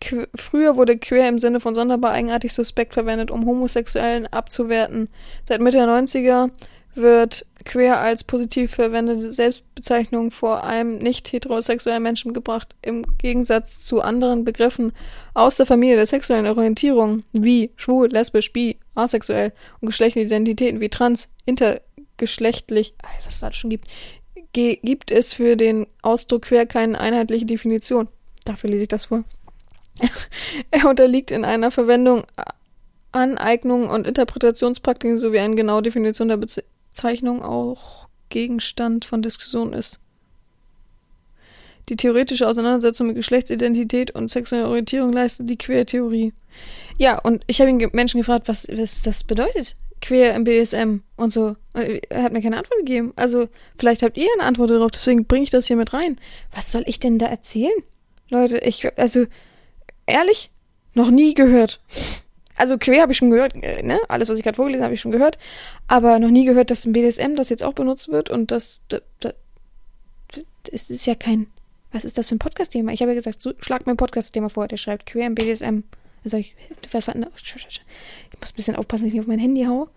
Que 0.00 0.28
früher 0.34 0.76
wurde 0.76 0.98
queer 0.98 1.28
im 1.28 1.38
Sinne 1.38 1.60
von 1.60 1.74
sonderbar 1.74 2.12
eigenartig 2.12 2.52
suspekt 2.52 2.94
verwendet, 2.94 3.30
um 3.30 3.46
Homosexuellen 3.46 4.26
abzuwerten. 4.26 5.08
Seit 5.48 5.60
Mitte 5.60 5.78
der 5.78 5.86
90er 5.86 6.50
wird 6.94 7.46
queer 7.64 8.00
als 8.00 8.24
positiv 8.24 8.74
verwendete 8.74 9.32
Selbstbezeichnung 9.32 10.30
vor 10.30 10.64
allem 10.64 10.98
nicht 10.98 11.32
heterosexuellen 11.32 12.02
Menschen 12.02 12.32
gebracht, 12.32 12.74
im 12.80 13.04
Gegensatz 13.18 13.80
zu 13.80 14.00
anderen 14.00 14.44
Begriffen 14.44 14.92
aus 15.34 15.56
der 15.56 15.66
Familie 15.66 15.96
der 15.96 16.06
sexuellen 16.06 16.46
Orientierung 16.46 17.24
wie 17.32 17.70
schwul, 17.76 18.08
lesbisch, 18.08 18.52
bi, 18.52 18.78
asexuell 18.94 19.52
und 19.80 19.86
geschlechtliche 19.86 20.26
Identitäten 20.26 20.80
wie 20.80 20.88
trans, 20.88 21.28
intergeschlechtlich, 21.44 22.94
was 23.24 23.34
es 23.34 23.40
das 23.40 23.56
schon 23.56 23.70
gibt, 23.70 23.88
gibt 24.52 25.10
es 25.10 25.34
für 25.34 25.56
den 25.56 25.86
Ausdruck 26.00 26.42
queer 26.42 26.64
keine 26.64 26.98
einheitliche 26.98 27.44
Definition. 27.44 28.08
Dafür 28.46 28.70
lese 28.70 28.84
ich 28.84 28.88
das 28.88 29.06
vor. 29.06 29.24
Er 30.70 30.88
unterliegt 30.88 31.30
in 31.30 31.44
einer 31.44 31.70
Verwendung 31.70 32.24
Aneignung 33.12 33.88
und 33.88 34.06
Interpretationspraktiken 34.06 35.16
sowie 35.16 35.38
eine 35.38 35.54
genaue 35.54 35.82
Definition 35.82 36.28
der 36.28 36.36
Bezeichnung 36.36 37.42
auch 37.42 38.08
Gegenstand 38.28 39.04
von 39.04 39.22
Diskussion 39.22 39.72
ist. 39.72 39.98
Die 41.88 41.96
theoretische 41.96 42.48
Auseinandersetzung 42.48 43.06
mit 43.06 43.16
Geschlechtsidentität 43.16 44.10
und 44.10 44.30
sexueller 44.30 44.68
Orientierung 44.68 45.12
leistet 45.12 45.48
die 45.48 45.56
Queer-Theorie. 45.56 46.32
Ja, 46.98 47.18
und 47.18 47.44
ich 47.46 47.60
habe 47.60 47.70
ihn 47.70 47.90
Menschen 47.92 48.18
gefragt, 48.18 48.48
was, 48.48 48.66
was 48.70 49.02
das 49.02 49.22
bedeutet. 49.22 49.76
Queer 50.02 50.34
im 50.34 50.44
BSM 50.44 51.00
und 51.16 51.32
so. 51.32 51.56
Er 51.74 52.22
hat 52.22 52.32
mir 52.32 52.42
keine 52.42 52.58
Antwort 52.58 52.78
gegeben. 52.80 53.12
Also, 53.16 53.48
vielleicht 53.78 54.02
habt 54.02 54.18
ihr 54.18 54.28
eine 54.34 54.46
Antwort 54.46 54.70
darauf, 54.70 54.90
deswegen 54.90 55.26
bringe 55.26 55.44
ich 55.44 55.50
das 55.50 55.66
hier 55.66 55.76
mit 55.76 55.92
rein. 55.92 56.16
Was 56.52 56.72
soll 56.72 56.82
ich 56.86 56.98
denn 56.98 57.18
da 57.18 57.26
erzählen? 57.26 57.72
Leute, 58.28 58.58
ich, 58.58 58.98
also, 58.98 59.26
ehrlich, 60.06 60.50
noch 60.94 61.10
nie 61.10 61.34
gehört. 61.34 61.80
Also 62.56 62.78
quer 62.78 63.02
habe 63.02 63.12
ich 63.12 63.18
schon 63.18 63.30
gehört, 63.30 63.54
äh, 63.54 63.82
ne? 63.82 64.00
Alles, 64.08 64.28
was 64.28 64.38
ich 64.38 64.44
gerade 64.44 64.56
vorgelesen 64.56 64.82
habe, 64.82 64.86
habe 64.86 64.94
ich 64.94 65.00
schon 65.00 65.12
gehört. 65.12 65.38
Aber 65.88 66.18
noch 66.18 66.30
nie 66.30 66.44
gehört, 66.44 66.70
dass 66.70 66.86
im 66.86 66.92
BDSM 66.92 67.36
das 67.36 67.50
jetzt 67.50 67.62
auch 67.62 67.74
benutzt 67.74 68.08
wird 68.08 68.30
und 68.30 68.50
das, 68.50 68.82
das, 68.88 69.02
das, 69.20 69.34
das 70.64 70.90
ist 70.90 71.06
ja 71.06 71.14
kein. 71.14 71.48
Was 71.92 72.04
ist 72.04 72.18
das 72.18 72.28
für 72.28 72.34
ein 72.34 72.40
Podcast-Thema? 72.40 72.92
Ich 72.92 73.00
habe 73.00 73.12
ja 73.12 73.14
gesagt, 73.14 73.42
so, 73.42 73.52
schlag 73.60 73.86
mir 73.86 73.92
ein 73.92 73.96
Podcast-Thema 73.96 74.48
vor, 74.48 74.68
der 74.68 74.76
schreibt 74.76 75.06
queer 75.06 75.26
im 75.26 75.34
BDSM. 75.34 75.80
Sage 76.24 76.40
ich, 76.40 76.56
was 76.92 77.08
ich 77.08 77.14
muss 77.14 78.52
ein 78.52 78.56
bisschen 78.56 78.76
aufpassen, 78.76 79.04
dass 79.04 79.08
ich 79.08 79.14
nicht 79.14 79.20
auf 79.20 79.28
mein 79.28 79.38
Handy 79.38 79.64
haue. 79.64 79.88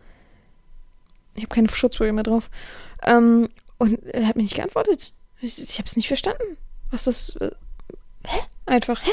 Ich 1.36 1.44
habe 1.44 1.54
keine 1.54 1.70
Schutzfolie 1.70 2.14
mehr 2.14 2.24
drauf. 2.24 2.50
Ähm, 3.04 3.50
und 3.78 4.04
er 4.06 4.28
hat 4.28 4.36
mir 4.36 4.44
nicht 4.44 4.56
geantwortet. 4.56 5.14
Ich, 5.42 5.62
ich 5.62 5.78
habe 5.78 5.88
es 5.88 5.96
nicht 5.96 6.08
verstanden. 6.08 6.58
Was 6.92 7.06
das. 7.06 7.36
Äh, 7.38 7.52
hä? 8.28 8.40
Einfach, 8.66 9.02
hä? 9.06 9.12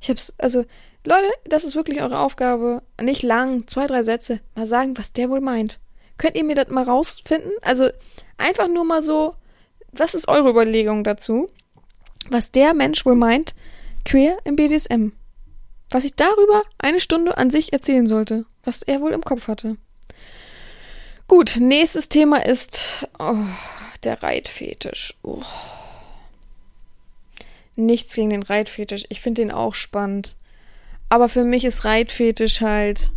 Ich 0.00 0.10
hab's, 0.10 0.34
also, 0.38 0.64
Leute, 1.04 1.30
das 1.44 1.64
ist 1.64 1.76
wirklich 1.76 2.02
eure 2.02 2.18
Aufgabe. 2.18 2.82
Nicht 3.00 3.22
lang, 3.22 3.66
zwei, 3.66 3.86
drei 3.86 4.02
Sätze. 4.02 4.40
Mal 4.54 4.66
sagen, 4.66 4.96
was 4.96 5.12
der 5.12 5.30
wohl 5.30 5.40
meint. 5.40 5.78
Könnt 6.18 6.36
ihr 6.36 6.44
mir 6.44 6.54
das 6.54 6.68
mal 6.68 6.84
rausfinden? 6.84 7.52
Also, 7.62 7.88
einfach 8.36 8.68
nur 8.68 8.84
mal 8.84 9.02
so, 9.02 9.34
was 9.92 10.14
ist 10.14 10.28
eure 10.28 10.50
Überlegung 10.50 11.04
dazu? 11.04 11.48
Was 12.28 12.52
der 12.52 12.74
Mensch 12.74 13.06
wohl 13.06 13.14
meint, 13.14 13.54
queer 14.04 14.38
im 14.44 14.56
BDSM? 14.56 15.12
was 15.90 16.04
ich 16.04 16.14
darüber 16.14 16.62
eine 16.78 17.00
Stunde 17.00 17.38
an 17.38 17.50
sich 17.50 17.72
erzählen 17.72 18.06
sollte, 18.06 18.44
was 18.64 18.82
er 18.82 19.00
wohl 19.00 19.12
im 19.12 19.22
Kopf 19.22 19.48
hatte. 19.48 19.76
Gut, 21.26 21.56
nächstes 21.58 22.08
Thema 22.08 22.44
ist 22.44 23.06
oh, 23.18 23.36
der 24.04 24.22
Reitfetisch. 24.22 25.14
Oh. 25.22 25.42
Nichts 27.78 28.14
gegen 28.14 28.30
den 28.30 28.42
Reitfetisch. 28.42 29.04
Ich 29.08 29.20
finde 29.20 29.42
den 29.42 29.52
auch 29.52 29.74
spannend. 29.74 30.34
Aber 31.08 31.28
für 31.28 31.44
mich 31.44 31.64
ist 31.64 31.84
Reitfetisch 31.84 32.60
halt 32.60 33.12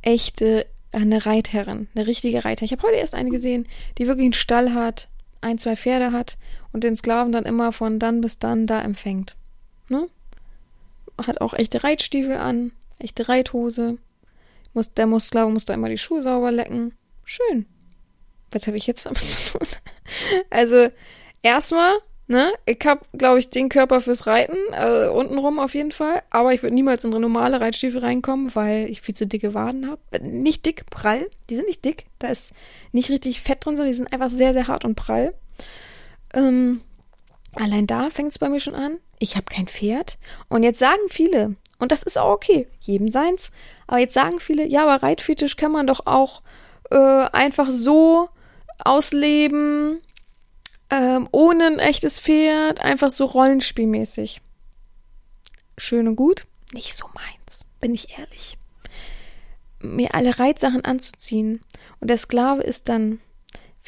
echte 0.00 0.66
eine 0.90 1.26
Reitherrin, 1.26 1.88
eine 1.94 2.06
richtige 2.06 2.38
Reitherrin. 2.46 2.64
Ich 2.64 2.72
habe 2.72 2.86
heute 2.86 2.96
erst 2.96 3.14
eine 3.14 3.28
gesehen, 3.28 3.68
die 3.98 4.06
wirklich 4.06 4.24
einen 4.24 4.32
Stall 4.32 4.72
hat, 4.72 5.08
ein, 5.42 5.58
zwei 5.58 5.76
Pferde 5.76 6.12
hat 6.12 6.38
und 6.72 6.82
den 6.82 6.96
Sklaven 6.96 7.30
dann 7.30 7.44
immer 7.44 7.72
von 7.72 7.98
dann 7.98 8.22
bis 8.22 8.38
dann 8.38 8.66
da 8.66 8.80
empfängt. 8.80 9.36
Ne? 9.90 10.08
Hat 11.18 11.42
auch 11.42 11.52
echte 11.52 11.84
Reitstiefel 11.84 12.38
an, 12.38 12.72
echte 12.98 13.28
Reithose. 13.28 13.98
Muss, 14.72 14.94
der 14.94 15.06
muss, 15.06 15.26
Sklave 15.26 15.50
muss 15.50 15.66
da 15.66 15.74
immer 15.74 15.90
die 15.90 15.98
Schuhe 15.98 16.22
sauber 16.22 16.52
lecken. 16.52 16.94
Schön. 17.24 17.66
Was 18.50 18.66
habe 18.66 18.78
ich 18.78 18.86
jetzt 18.86 19.04
damit 19.04 19.20
zu 19.20 19.58
tun? 19.58 19.68
Also, 20.50 20.88
erstmal 21.42 21.92
Ne? 22.28 22.52
Ich 22.64 22.84
habe, 22.84 23.02
glaube 23.16 23.38
ich, 23.38 23.50
den 23.50 23.68
Körper 23.68 24.00
fürs 24.00 24.26
Reiten, 24.26 24.56
äh, 24.72 25.06
untenrum 25.08 25.60
auf 25.60 25.74
jeden 25.74 25.92
Fall. 25.92 26.22
Aber 26.30 26.52
ich 26.52 26.62
würde 26.62 26.74
niemals 26.74 27.04
in 27.04 27.10
normale 27.10 27.60
Reitstiefel 27.60 28.00
reinkommen, 28.00 28.52
weil 28.56 28.90
ich 28.90 29.00
viel 29.00 29.14
zu 29.14 29.26
dicke 29.28 29.54
Waden 29.54 29.88
habe. 29.88 30.00
Äh, 30.10 30.18
nicht 30.20 30.66
dick, 30.66 30.86
prall. 30.90 31.30
Die 31.48 31.54
sind 31.54 31.68
nicht 31.68 31.84
dick. 31.84 32.06
Da 32.18 32.28
ist 32.28 32.52
nicht 32.90 33.10
richtig 33.10 33.40
Fett 33.40 33.64
drin, 33.64 33.76
sondern 33.76 33.92
die 33.92 33.96
sind 33.96 34.12
einfach 34.12 34.30
sehr, 34.30 34.52
sehr 34.54 34.66
hart 34.66 34.84
und 34.84 34.96
prall. 34.96 35.34
Ähm, 36.34 36.80
allein 37.54 37.86
da 37.86 38.10
fängt 38.10 38.32
es 38.32 38.40
bei 38.40 38.48
mir 38.48 38.60
schon 38.60 38.74
an. 38.74 38.98
Ich 39.20 39.36
habe 39.36 39.46
kein 39.46 39.68
Pferd. 39.68 40.18
Und 40.48 40.64
jetzt 40.64 40.80
sagen 40.80 40.98
viele, 41.08 41.54
und 41.78 41.92
das 41.92 42.02
ist 42.02 42.18
auch 42.18 42.32
okay, 42.32 42.66
jedem 42.80 43.08
seins. 43.08 43.52
Aber 43.86 43.98
jetzt 43.98 44.14
sagen 44.14 44.40
viele, 44.40 44.66
ja, 44.66 44.82
aber 44.82 45.02
Reitfetisch 45.04 45.56
kann 45.56 45.70
man 45.70 45.86
doch 45.86 46.06
auch 46.06 46.42
äh, 46.90 46.96
einfach 46.96 47.70
so 47.70 48.28
ausleben 48.84 50.00
ähm, 50.90 51.28
ohne 51.32 51.66
ein 51.66 51.78
echtes 51.78 52.20
Pferd, 52.20 52.80
einfach 52.80 53.10
so 53.10 53.24
rollenspielmäßig. 53.24 54.40
Schön 55.78 56.08
und 56.08 56.16
gut, 56.16 56.46
nicht 56.72 56.94
so 56.94 57.06
meins, 57.14 57.64
bin 57.80 57.94
ich 57.94 58.18
ehrlich. 58.18 58.56
Mir 59.80 60.14
alle 60.14 60.38
Reitsachen 60.38 60.84
anzuziehen 60.84 61.60
und 62.00 62.08
der 62.08 62.18
Sklave 62.18 62.62
ist 62.62 62.88
dann 62.88 63.20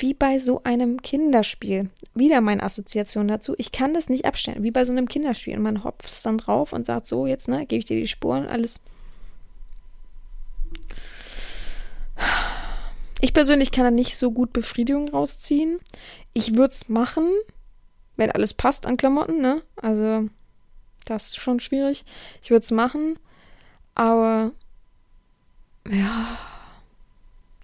wie 0.01 0.15
bei 0.15 0.39
so 0.39 0.63
einem 0.63 1.03
Kinderspiel. 1.03 1.91
Wieder 2.15 2.41
meine 2.41 2.63
Assoziation 2.63 3.27
dazu. 3.27 3.55
Ich 3.59 3.73
kann 3.73 3.95
das 3.95 4.09
nicht 4.09 4.27
abstellen, 4.27 4.63
wie 4.63 4.71
bei 4.71 4.85
so 4.85 4.93
einem 4.93 5.09
Kinderspiel. 5.09 5.57
Und 5.57 5.63
man 5.63 5.83
hopft 5.83 6.25
dann 6.25 6.39
drauf 6.39 6.73
und 6.73 6.87
sagt 6.87 7.07
so, 7.07 7.27
jetzt, 7.27 7.49
ne, 7.49 7.67
gebe 7.67 7.81
ich 7.81 7.85
dir 7.85 7.99
die 7.99 8.07
Spuren, 8.07 8.47
alles. 8.47 8.81
Ich 13.21 13.35
persönlich 13.35 13.73
kann 13.73 13.85
da 13.85 13.91
nicht 13.91 14.17
so 14.17 14.31
gut 14.31 14.53
Befriedigung 14.53 15.09
rausziehen. 15.09 15.79
Ich 16.33 16.55
würde 16.55 16.73
es 16.73 16.89
machen, 16.89 17.27
wenn 18.17 18.31
alles 18.31 18.55
passt 18.55 18.87
an 18.87 18.97
Klamotten, 18.97 19.41
ne? 19.41 19.63
Also, 19.77 20.29
das 21.05 21.29
ist 21.29 21.37
schon 21.37 21.61
schwierig. 21.61 22.05
Ich 22.43 22.51
würde 22.51 22.65
es 22.65 22.71
machen, 22.71 23.19
aber 23.95 24.53
ja, 25.89 26.39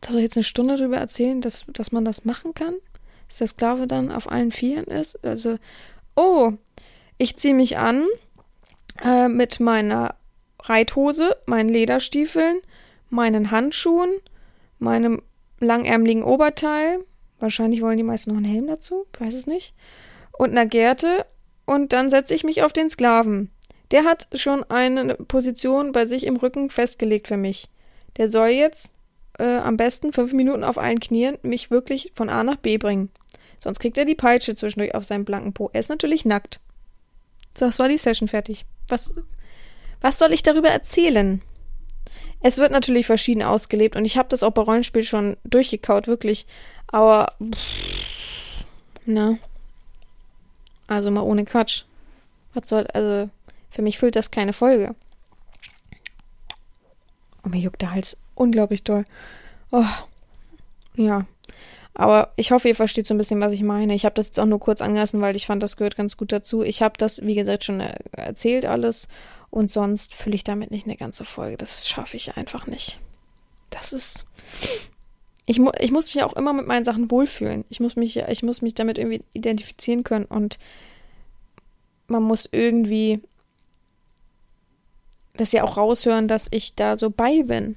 da 0.01 0.11
soll 0.11 0.21
ich 0.21 0.25
jetzt 0.25 0.37
eine 0.37 0.45
Stunde 0.45 0.77
drüber 0.77 0.97
erzählen, 0.97 1.41
dass, 1.41 1.65
dass 1.69 1.93
man 1.93 2.05
das 2.05 2.25
machen 2.25 2.55
kann? 2.55 2.75
Dass 3.29 3.39
der 3.39 3.47
Sklave 3.49 3.87
dann 3.87 4.11
auf 4.11 4.31
allen 4.31 4.53
Vieren 4.53 4.85
ist? 4.85 5.25
Also, 5.25 5.59
oh, 6.17 6.53
ich 7.19 7.37
ziehe 7.37 7.55
mich 7.55 7.79
an 7.79 8.07
äh, 9.03 9.29
mit 9.29 9.61
meiner 9.61 10.17
Reithose, 10.61 11.37
meinen 11.47 11.69
Lederstiefeln, 11.69 12.61
meinen 13.11 13.51
Handschuhen, 13.51 14.11
meinem 14.79 15.23
langärmeligen 15.61 16.23
Oberteil, 16.23 17.01
Wahrscheinlich 17.45 17.83
wollen 17.83 17.99
die 17.99 18.05
meisten 18.05 18.31
noch 18.31 18.39
einen 18.39 18.47
Helm 18.47 18.67
dazu, 18.67 19.07
ich 19.13 19.21
weiß 19.21 19.35
es 19.35 19.47
nicht. 19.47 19.75
Und 20.33 20.53
einer 20.53 20.65
Gerte. 20.65 21.27
Und 21.67 21.93
dann 21.93 22.09
setze 22.09 22.35
ich 22.35 22.43
mich 22.43 22.63
auf 22.63 22.73
den 22.73 22.89
Sklaven. 22.89 23.51
Der 23.91 24.05
hat 24.05 24.29
schon 24.33 24.65
eine 24.65 25.15
Position 25.15 25.93
bei 25.93 26.07
sich 26.07 26.27
im 26.27 26.37
Rücken 26.37 26.71
festgelegt 26.71 27.29
für 27.29 27.37
mich. 27.37 27.69
Der 28.17 28.31
soll 28.31 28.49
jetzt 28.49 28.95
äh, 29.39 29.59
am 29.59 29.77
besten 29.77 30.13
fünf 30.15 30.33
Minuten 30.33 30.65
auf 30.65 30.79
allen 30.79 31.01
Knien 31.01 31.37
mich 31.43 31.71
wirklich 31.71 32.13
von 32.15 32.31
A 32.31 32.45
nach 32.45 32.57
B 32.57 32.79
bringen. 32.79 33.11
Sonst 33.63 33.79
kriegt 33.79 33.99
er 33.99 34.05
die 34.05 34.15
Peitsche 34.15 34.55
zwischendurch 34.55 34.95
auf 34.95 35.05
seinem 35.05 35.25
blanken 35.25 35.53
Po. 35.53 35.71
Er 35.73 35.81
ist 35.81 35.89
natürlich 35.91 36.25
nackt. 36.25 36.61
Das 37.55 37.79
war 37.79 37.89
die 37.89 37.99
Session 37.99 38.29
fertig. 38.29 38.65
Was, 38.89 39.15
was 40.01 40.19
soll 40.19 40.33
ich 40.33 40.43
darüber 40.43 40.69
erzählen? 40.69 41.43
Es 42.47 42.59
wird 42.59 42.72
natürlich 42.72 43.07
verschieden 43.07 43.42
ausgelebt 43.42 43.97
und 43.97 44.05
ich 44.05 44.18
habe 44.18 44.28
das 44.28 44.42
auch 44.42 44.51
bei 44.51 44.61
Rollenspiel 44.61 45.03
schon 45.03 45.38
durchgekaut, 45.45 46.07
wirklich. 46.07 46.47
Aber, 46.88 47.32
pff, 47.42 48.66
ne? 49.07 49.38
Also 50.86 51.11
mal 51.11 51.22
ohne 51.22 51.47
Quatsch. 51.47 51.84
Was 52.53 52.68
soll, 52.68 52.86
also, 52.88 53.30
für 53.70 53.80
mich 53.80 53.97
füllt 53.97 54.14
das 54.14 54.30
keine 54.30 54.53
Folge. 54.53 54.95
Oh, 57.42 57.49
mir 57.49 57.61
juckt 57.61 57.80
der 57.80 57.92
Hals 57.92 58.18
unglaublich 58.34 58.84
doll. 58.84 59.07
Oh, 59.70 59.86
ja. 60.97 61.24
Aber 61.95 62.34
ich 62.36 62.51
hoffe, 62.51 62.68
ihr 62.68 62.74
versteht 62.74 63.07
so 63.07 63.14
ein 63.14 63.18
bisschen, 63.18 63.40
was 63.40 63.53
ich 63.53 63.62
meine. 63.62 63.95
Ich 63.95 64.05
habe 64.05 64.16
das 64.16 64.26
jetzt 64.26 64.38
auch 64.38 64.45
nur 64.45 64.61
kurz 64.61 64.82
angelassen, 64.82 65.22
weil 65.22 65.34
ich 65.34 65.47
fand, 65.47 65.62
das 65.62 65.78
gehört 65.78 65.97
ganz 65.97 66.18
gut 66.18 66.30
dazu. 66.30 66.62
Ich 66.62 66.82
habe 66.82 66.99
das, 66.99 67.24
wie 67.24 67.36
gesagt, 67.36 67.64
schon 67.64 67.80
erzählt 68.12 68.66
alles. 68.66 69.09
Und 69.55 69.71
sonst 69.71 70.15
fülle 70.15 70.35
ich 70.35 70.43
damit 70.43 70.73
nicht 70.73 70.85
eine 70.85 70.97
ganze 70.97 71.25
Folge. 71.25 71.57
Das 71.57 71.89
schaffe 71.89 72.17
ich 72.17 72.37
einfach 72.37 72.67
nicht. 72.67 72.99
Das 73.71 73.93
ist 73.93 74.25
ich, 75.47 75.61
mu 75.61 75.71
ich 75.79 75.93
muss 75.93 76.13
mich 76.13 76.25
auch 76.25 76.33
immer 76.33 76.53
mit 76.53 76.67
meinen 76.67 76.85
Sachen 76.85 77.09
wohlfühlen. 77.09 77.65
Ich 77.69 77.79
muss 77.79 77.95
mich, 77.95 78.17
ich 78.17 78.43
muss 78.43 78.63
mich 78.63 78.75
damit 78.75 78.99
irgendwie 78.99 79.23
identifizieren 79.33 80.03
können 80.03 80.25
und 80.25 80.59
man 82.09 82.25
muss 82.25 82.49
irgendwie 82.51 83.23
das 85.37 85.53
ja 85.53 85.63
auch 85.63 85.77
raushören, 85.77 86.27
dass 86.27 86.49
ich 86.51 86.75
da 86.75 86.97
so 86.97 87.11
bei 87.11 87.45
bin. 87.45 87.77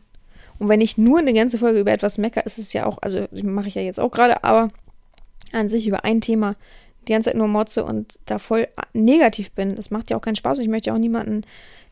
Und 0.58 0.70
wenn 0.70 0.82
ich 0.82 0.98
nur 0.98 1.20
eine 1.20 1.34
ganze 1.36 1.60
Folge 1.60 1.82
über 1.82 1.92
etwas 1.92 2.18
mecker, 2.18 2.44
ist 2.44 2.58
es 2.58 2.74
ja 2.74 2.88
auch, 2.88 2.98
also 3.04 3.28
mache 3.44 3.68
ich 3.68 3.76
ja 3.76 3.84
jetzt 3.84 4.00
auch 4.00 4.10
gerade, 4.10 4.44
aber 4.44 4.70
an 5.52 5.70
sich 5.70 5.86
über 5.86 6.06
ein 6.06 6.22
Thema 6.22 6.56
die 7.08 7.14
ganze 7.14 7.30
Zeit 7.30 7.38
nur 7.38 7.48
motze 7.48 7.84
und 7.84 8.20
da 8.26 8.40
voll 8.40 8.68
negativ 8.94 9.52
bin, 9.52 9.76
das 9.76 9.92
macht 9.92 10.10
ja 10.10 10.18
auch 10.18 10.22
keinen 10.22 10.36
Spaß 10.36 10.58
und 10.58 10.64
ich 10.64 10.70
möchte 10.70 10.90
ja 10.90 10.94
auch 10.94 11.00
niemanden, 11.00 11.44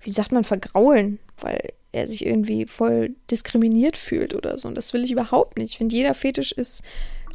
wie 0.02 0.12
sagt 0.12 0.32
man, 0.32 0.44
vergraulen, 0.44 1.20
weil 1.40 1.60
er 1.92 2.08
sich 2.08 2.26
irgendwie 2.26 2.66
voll 2.66 3.16
diskriminiert 3.32 3.98
fühlt 3.98 4.36
oder 4.36 4.58
so. 4.58 4.68
Und 4.68 4.76
das 4.76 4.94
will 4.94 5.06
ich 5.06 5.12
überhaupt 5.12 5.58
nicht. 5.58 5.72
Ich 5.72 5.78
finde, 5.78 5.96
jeder 5.96 6.14
Fetisch 6.14 6.52
ist 6.52 6.84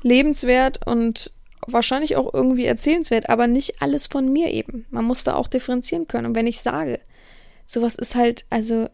lebenswert 0.02 0.86
und 0.86 1.32
wahrscheinlich 1.66 2.16
auch 2.16 2.32
irgendwie 2.32 2.66
erzählenswert, 2.66 3.28
aber 3.28 3.46
nicht 3.46 3.82
alles 3.82 4.06
von 4.06 4.30
mir 4.32 4.50
eben. 4.50 4.86
Man 4.90 5.04
muss 5.04 5.24
da 5.24 5.34
auch 5.34 5.48
differenzieren 5.48 6.08
können. 6.08 6.26
Und 6.26 6.34
wenn 6.34 6.46
ich 6.46 6.60
sage, 6.60 7.00
sowas 7.66 7.94
ist 7.94 8.14
halt, 8.14 8.44
also 8.50 8.88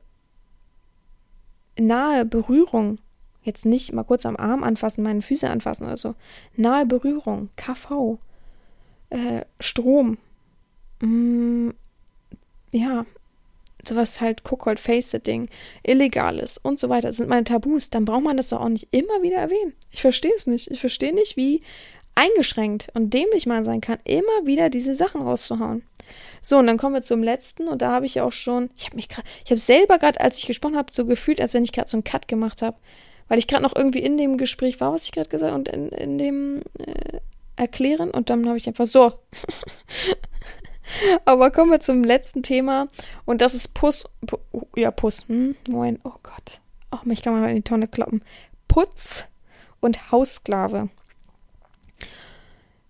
nahe 1.78 2.24
Berührung, 2.24 2.98
jetzt 3.42 3.64
nicht 3.64 3.92
mal 3.92 4.04
kurz 4.04 4.26
am 4.26 4.36
Arm 4.36 4.64
anfassen, 4.64 5.04
meine 5.04 5.22
Füße 5.22 5.48
anfassen 5.48 5.86
oder 5.86 5.96
so, 5.96 6.14
nahe 6.56 6.86
Berührung, 6.86 7.50
KV, 7.56 8.18
äh, 9.10 9.42
Strom, 9.60 10.18
mm, 11.00 11.70
ja, 12.72 13.06
sowas 13.86 14.20
halt 14.20 14.42
Cookhold 14.50 14.80
Face-Sitting 14.80 15.48
illegal 15.82 16.38
ist 16.38 16.58
und 16.58 16.78
so 16.78 16.88
weiter, 16.88 17.08
das 17.08 17.18
sind 17.18 17.28
meine 17.28 17.44
Tabus, 17.44 17.90
dann 17.90 18.04
braucht 18.04 18.24
man 18.24 18.36
das 18.36 18.48
doch 18.48 18.60
auch 18.60 18.68
nicht 18.68 18.88
immer 18.90 19.22
wieder 19.22 19.38
erwähnen. 19.38 19.74
Ich 19.90 20.00
verstehe 20.00 20.34
es 20.36 20.46
nicht. 20.46 20.70
Ich 20.70 20.80
verstehe 20.80 21.14
nicht, 21.14 21.36
wie 21.36 21.62
eingeschränkt 22.14 22.88
und 22.94 23.12
dämlich 23.14 23.46
man 23.46 23.64
sein 23.64 23.80
kann, 23.80 23.98
immer 24.04 24.44
wieder 24.44 24.70
diese 24.70 24.94
Sachen 24.94 25.22
rauszuhauen. 25.22 25.82
So, 26.40 26.56
und 26.58 26.66
dann 26.66 26.78
kommen 26.78 26.94
wir 26.94 27.02
zum 27.02 27.22
letzten 27.22 27.68
und 27.68 27.82
da 27.82 27.92
habe 27.92 28.06
ich 28.06 28.20
auch 28.20 28.32
schon, 28.32 28.70
ich 28.76 28.86
habe 28.86 28.96
mich 28.96 29.08
gerade, 29.08 29.26
ich 29.44 29.50
habe 29.50 29.60
selber 29.60 29.98
gerade, 29.98 30.20
als 30.20 30.38
ich 30.38 30.46
gesprochen 30.46 30.76
habe, 30.76 30.92
so 30.92 31.04
gefühlt, 31.04 31.40
als 31.40 31.54
wenn 31.54 31.64
ich 31.64 31.72
gerade 31.72 31.88
so 31.88 31.96
einen 31.96 32.04
Cut 32.04 32.26
gemacht 32.26 32.62
habe, 32.62 32.76
weil 33.28 33.38
ich 33.38 33.46
gerade 33.46 33.62
noch 33.62 33.76
irgendwie 33.76 33.98
in 34.00 34.16
dem 34.16 34.38
Gespräch 34.38 34.80
war, 34.80 34.92
was 34.92 35.04
ich 35.04 35.12
gerade 35.12 35.28
gesagt 35.28 35.54
und 35.54 35.68
in, 35.68 35.88
in 35.90 36.16
dem 36.16 36.62
äh, 36.78 37.18
Erklären 37.56 38.10
und 38.10 38.30
dann 38.30 38.46
habe 38.46 38.58
ich 38.58 38.66
einfach 38.66 38.86
so 38.86 39.12
Aber 41.24 41.50
kommen 41.50 41.70
wir 41.70 41.80
zum 41.80 42.04
letzten 42.04 42.42
Thema. 42.42 42.88
Und 43.24 43.40
das 43.40 43.54
ist 43.54 43.74
Puss. 43.74 44.04
Pu 44.26 44.38
ja, 44.76 44.90
Puss. 44.90 45.28
Hm, 45.28 45.56
moin. 45.68 45.98
Oh 46.04 46.14
Gott. 46.22 46.60
Oh, 46.92 46.98
mich 47.04 47.22
kann 47.22 47.32
man 47.32 47.42
mal 47.42 47.50
in 47.50 47.56
die 47.56 47.62
Tonne 47.62 47.88
kloppen. 47.88 48.22
Putz 48.68 49.24
und 49.80 50.10
Haussklave. 50.10 50.88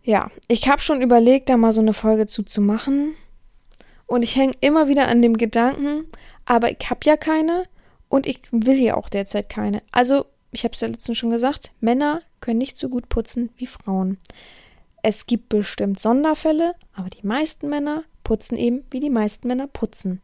Ja, 0.03 0.31
ich 0.49 0.69
habe 0.69 0.83
schon 0.83 1.03
überlegt, 1.03 1.49
da 1.49 1.57
mal 1.57 1.73
so 1.73 1.81
eine 1.81 1.93
Folge 1.93 2.27
zuzumachen. 2.27 3.15
Und 4.07 4.23
ich 4.23 4.37
hänge 4.37 4.55
immer 4.61 4.87
wieder 4.87 5.09
an 5.09 5.21
dem 5.21 5.37
Gedanken, 5.37 6.05
aber 6.45 6.71
ich 6.71 6.91
habe 6.91 7.01
ja 7.05 7.17
keine 7.17 7.65
und 8.09 8.27
ich 8.27 8.41
will 8.53 8.77
ja 8.77 8.97
auch 8.97 9.09
derzeit 9.09 9.49
keine. 9.49 9.83
Also, 9.91 10.27
ich 10.53 10.63
habe 10.63 10.75
es 10.75 10.81
ja 10.81 10.87
letztens 10.87 11.19
schon 11.19 11.31
gesagt, 11.31 11.73
Männer 11.81 12.23
können 12.41 12.59
nicht 12.59 12.79
so 12.79 12.89
gut 12.89 13.09
putzen 13.09 13.51
wie 13.57 13.67
Frauen. 13.67 14.19
Es 15.09 15.27
gibt 15.27 15.51
bestimmt 15.51 16.01
Sonderfälle, 16.01 16.75
aber 16.93 17.09
die 17.11 17.25
meisten 17.25 17.69
Männer 17.69 18.03
putzen 18.25 18.59
eben, 18.59 18.85
wie 18.91 18.99
die 18.99 19.09
meisten 19.09 19.47
Männer 19.47 19.69
putzen. 19.69 20.21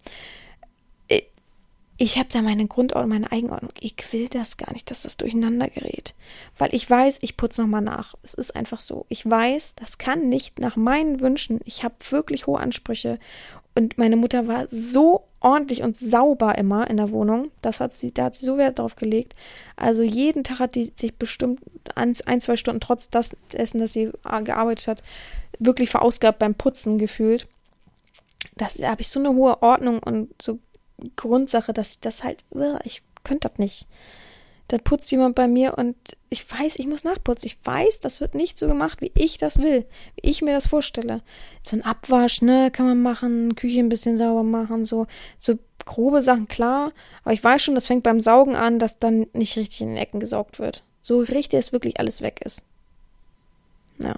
ich 1.98 2.18
habe 2.18 2.28
da 2.32 2.42
meine 2.42 2.66
Grundordnung, 2.66 3.10
meine 3.10 3.30
Eigenordnung. 3.30 3.70
Ich 3.78 3.94
will 4.12 4.28
das 4.28 4.56
gar 4.56 4.72
nicht, 4.72 4.90
dass 4.90 5.02
das 5.02 5.16
durcheinander 5.16 5.68
gerät. 5.68 6.16
Weil 6.58 6.74
ich 6.74 6.90
weiß, 6.90 7.18
ich 7.20 7.36
putze 7.36 7.62
nochmal 7.62 7.82
nach. 7.82 8.16
Es 8.24 8.34
ist 8.34 8.56
einfach 8.56 8.80
so. 8.80 9.06
Ich 9.08 9.24
weiß, 9.24 9.76
das 9.76 9.98
kann 9.98 10.28
nicht 10.28 10.58
nach 10.58 10.74
meinen 10.74 11.20
Wünschen. 11.20 11.60
Ich 11.64 11.84
habe 11.84 11.94
wirklich 12.10 12.48
hohe 12.48 12.58
Ansprüche. 12.58 13.20
Und 13.74 13.96
meine 13.96 14.16
Mutter 14.16 14.46
war 14.46 14.66
so 14.68 15.24
ordentlich 15.40 15.82
und 15.82 15.96
sauber 15.96 16.56
immer 16.58 16.88
in 16.88 16.98
der 16.98 17.10
Wohnung. 17.10 17.50
Das 17.62 17.80
hat 17.80 17.92
sie, 17.92 18.12
da 18.12 18.24
hat 18.24 18.34
sie 18.34 18.46
so 18.46 18.58
Wert 18.58 18.78
drauf 18.78 18.96
gelegt. 18.96 19.34
Also 19.76 20.02
jeden 20.02 20.44
Tag 20.44 20.58
hat 20.58 20.74
die 20.74 20.92
sich 20.94 21.16
bestimmt 21.16 21.60
ein, 21.94 22.14
zwei 22.14 22.56
Stunden 22.56 22.80
trotz 22.80 23.08
dessen, 23.08 23.78
dass 23.78 23.92
sie 23.92 24.12
gearbeitet 24.44 24.88
hat, 24.88 25.02
wirklich 25.58 25.90
verausgabt 25.90 26.38
beim 26.38 26.54
Putzen 26.54 26.98
gefühlt. 26.98 27.48
Das 28.56 28.74
da 28.74 28.90
habe 28.90 29.00
ich 29.00 29.08
so 29.08 29.20
eine 29.20 29.30
hohe 29.30 29.62
Ordnung 29.62 30.00
und 30.00 30.30
so 30.40 30.58
Grundsache, 31.16 31.72
dass 31.72 31.92
ich 31.92 32.00
das 32.00 32.22
halt, 32.22 32.44
ich 32.84 33.02
könnte 33.24 33.48
das 33.48 33.58
nicht. 33.58 33.88
Da 34.72 34.78
putzt 34.78 35.10
jemand 35.12 35.34
bei 35.34 35.48
mir 35.48 35.76
und 35.76 35.96
ich 36.30 36.50
weiß, 36.50 36.78
ich 36.78 36.86
muss 36.86 37.04
nachputzen. 37.04 37.46
Ich 37.46 37.58
weiß, 37.62 38.00
das 38.00 38.22
wird 38.22 38.34
nicht 38.34 38.58
so 38.58 38.66
gemacht, 38.66 39.02
wie 39.02 39.12
ich 39.14 39.36
das 39.36 39.58
will, 39.58 39.84
wie 40.14 40.30
ich 40.30 40.40
mir 40.40 40.54
das 40.54 40.66
vorstelle. 40.66 41.20
So 41.62 41.76
ein 41.76 41.84
Abwasch, 41.84 42.40
ne, 42.40 42.70
kann 42.70 42.86
man 42.86 43.02
machen, 43.02 43.54
Küche 43.54 43.80
ein 43.80 43.90
bisschen 43.90 44.16
sauber 44.16 44.42
machen, 44.42 44.86
so, 44.86 45.06
so 45.38 45.58
grobe 45.84 46.22
Sachen, 46.22 46.48
klar. 46.48 46.92
Aber 47.22 47.34
ich 47.34 47.44
weiß 47.44 47.62
schon, 47.62 47.74
das 47.74 47.86
fängt 47.86 48.02
beim 48.02 48.22
Saugen 48.22 48.56
an, 48.56 48.78
dass 48.78 48.98
dann 48.98 49.26
nicht 49.34 49.58
richtig 49.58 49.82
in 49.82 49.88
den 49.88 49.98
Ecken 49.98 50.20
gesaugt 50.20 50.58
wird. 50.58 50.84
So 51.02 51.18
richtig, 51.18 51.50
dass 51.50 51.74
wirklich 51.74 52.00
alles 52.00 52.22
weg 52.22 52.40
ist. 52.42 52.64
Ja. 53.98 54.16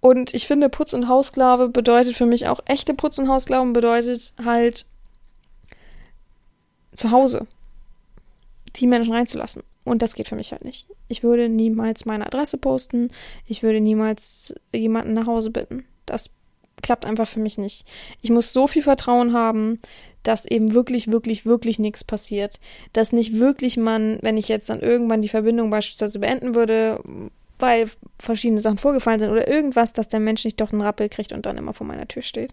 Und 0.00 0.34
ich 0.34 0.46
finde, 0.46 0.68
Putz- 0.68 0.92
und 0.92 1.08
Hausklave 1.08 1.70
bedeutet 1.70 2.16
für 2.16 2.26
mich 2.26 2.48
auch 2.48 2.60
echte 2.66 2.92
Putz- 2.92 3.18
und 3.18 3.28
Hausklaven 3.30 3.72
bedeutet 3.72 4.34
halt 4.44 4.84
zu 6.92 7.10
Hause 7.10 7.46
die 8.76 8.86
Menschen 8.86 9.14
reinzulassen. 9.14 9.62
Und 9.84 10.02
das 10.02 10.14
geht 10.14 10.28
für 10.28 10.36
mich 10.36 10.52
halt 10.52 10.64
nicht. 10.64 10.88
Ich 11.08 11.22
würde 11.22 11.48
niemals 11.48 12.04
meine 12.04 12.26
Adresse 12.26 12.56
posten. 12.56 13.10
Ich 13.46 13.62
würde 13.62 13.80
niemals 13.80 14.54
jemanden 14.72 15.14
nach 15.14 15.26
Hause 15.26 15.50
bitten. 15.50 15.84
Das 16.06 16.30
klappt 16.82 17.04
einfach 17.04 17.28
für 17.28 17.40
mich 17.40 17.58
nicht. 17.58 17.86
Ich 18.20 18.30
muss 18.30 18.52
so 18.52 18.66
viel 18.66 18.82
Vertrauen 18.82 19.32
haben, 19.32 19.80
dass 20.22 20.46
eben 20.46 20.72
wirklich, 20.72 21.10
wirklich, 21.10 21.46
wirklich 21.46 21.78
nichts 21.78 22.04
passiert. 22.04 22.60
Dass 22.92 23.12
nicht 23.12 23.38
wirklich 23.38 23.76
man, 23.76 24.18
wenn 24.22 24.36
ich 24.36 24.48
jetzt 24.48 24.70
dann 24.70 24.80
irgendwann 24.80 25.22
die 25.22 25.28
Verbindung 25.28 25.70
beispielsweise 25.70 26.20
beenden 26.20 26.54
würde, 26.54 27.00
weil 27.58 27.90
verschiedene 28.18 28.60
Sachen 28.60 28.78
vorgefallen 28.78 29.20
sind 29.20 29.30
oder 29.30 29.48
irgendwas, 29.48 29.92
dass 29.92 30.08
der 30.08 30.20
Mensch 30.20 30.44
nicht 30.44 30.60
doch 30.60 30.72
einen 30.72 30.82
Rappel 30.82 31.08
kriegt 31.08 31.32
und 31.32 31.46
dann 31.46 31.58
immer 31.58 31.74
vor 31.74 31.86
meiner 31.86 32.06
Tür 32.06 32.22
steht. 32.22 32.52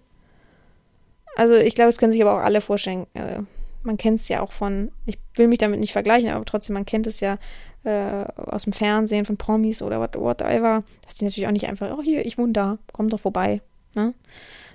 Also 1.35 1.55
ich 1.55 1.75
glaube, 1.75 1.89
es 1.89 1.97
können 1.97 2.11
sich 2.11 2.21
aber 2.21 2.33
auch 2.33 2.43
alle 2.43 2.61
vorstellen. 2.61 3.05
Äh, 3.13 3.41
man 3.83 3.97
kennt 3.97 4.19
es 4.19 4.27
ja 4.27 4.41
auch 4.41 4.51
von, 4.51 4.91
ich 5.05 5.19
will 5.35 5.47
mich 5.47 5.59
damit 5.59 5.79
nicht 5.79 5.93
vergleichen, 5.93 6.29
aber 6.29 6.45
trotzdem, 6.45 6.73
man 6.73 6.85
kennt 6.85 7.07
es 7.07 7.19
ja 7.19 7.37
äh, 7.83 8.25
aus 8.35 8.63
dem 8.63 8.73
Fernsehen 8.73 9.25
von 9.25 9.37
Promis 9.37 9.81
oder 9.81 9.99
what, 9.99 10.15
whatever, 10.15 10.83
dass 11.05 11.15
die 11.15 11.25
natürlich 11.25 11.47
auch 11.47 11.51
nicht 11.51 11.67
einfach, 11.67 11.97
oh 11.97 12.01
hier, 12.01 12.25
ich 12.25 12.37
wohne 12.37 12.53
da, 12.53 12.77
komm 12.93 13.09
doch 13.09 13.19
vorbei. 13.19 13.61
Ne? 13.95 14.13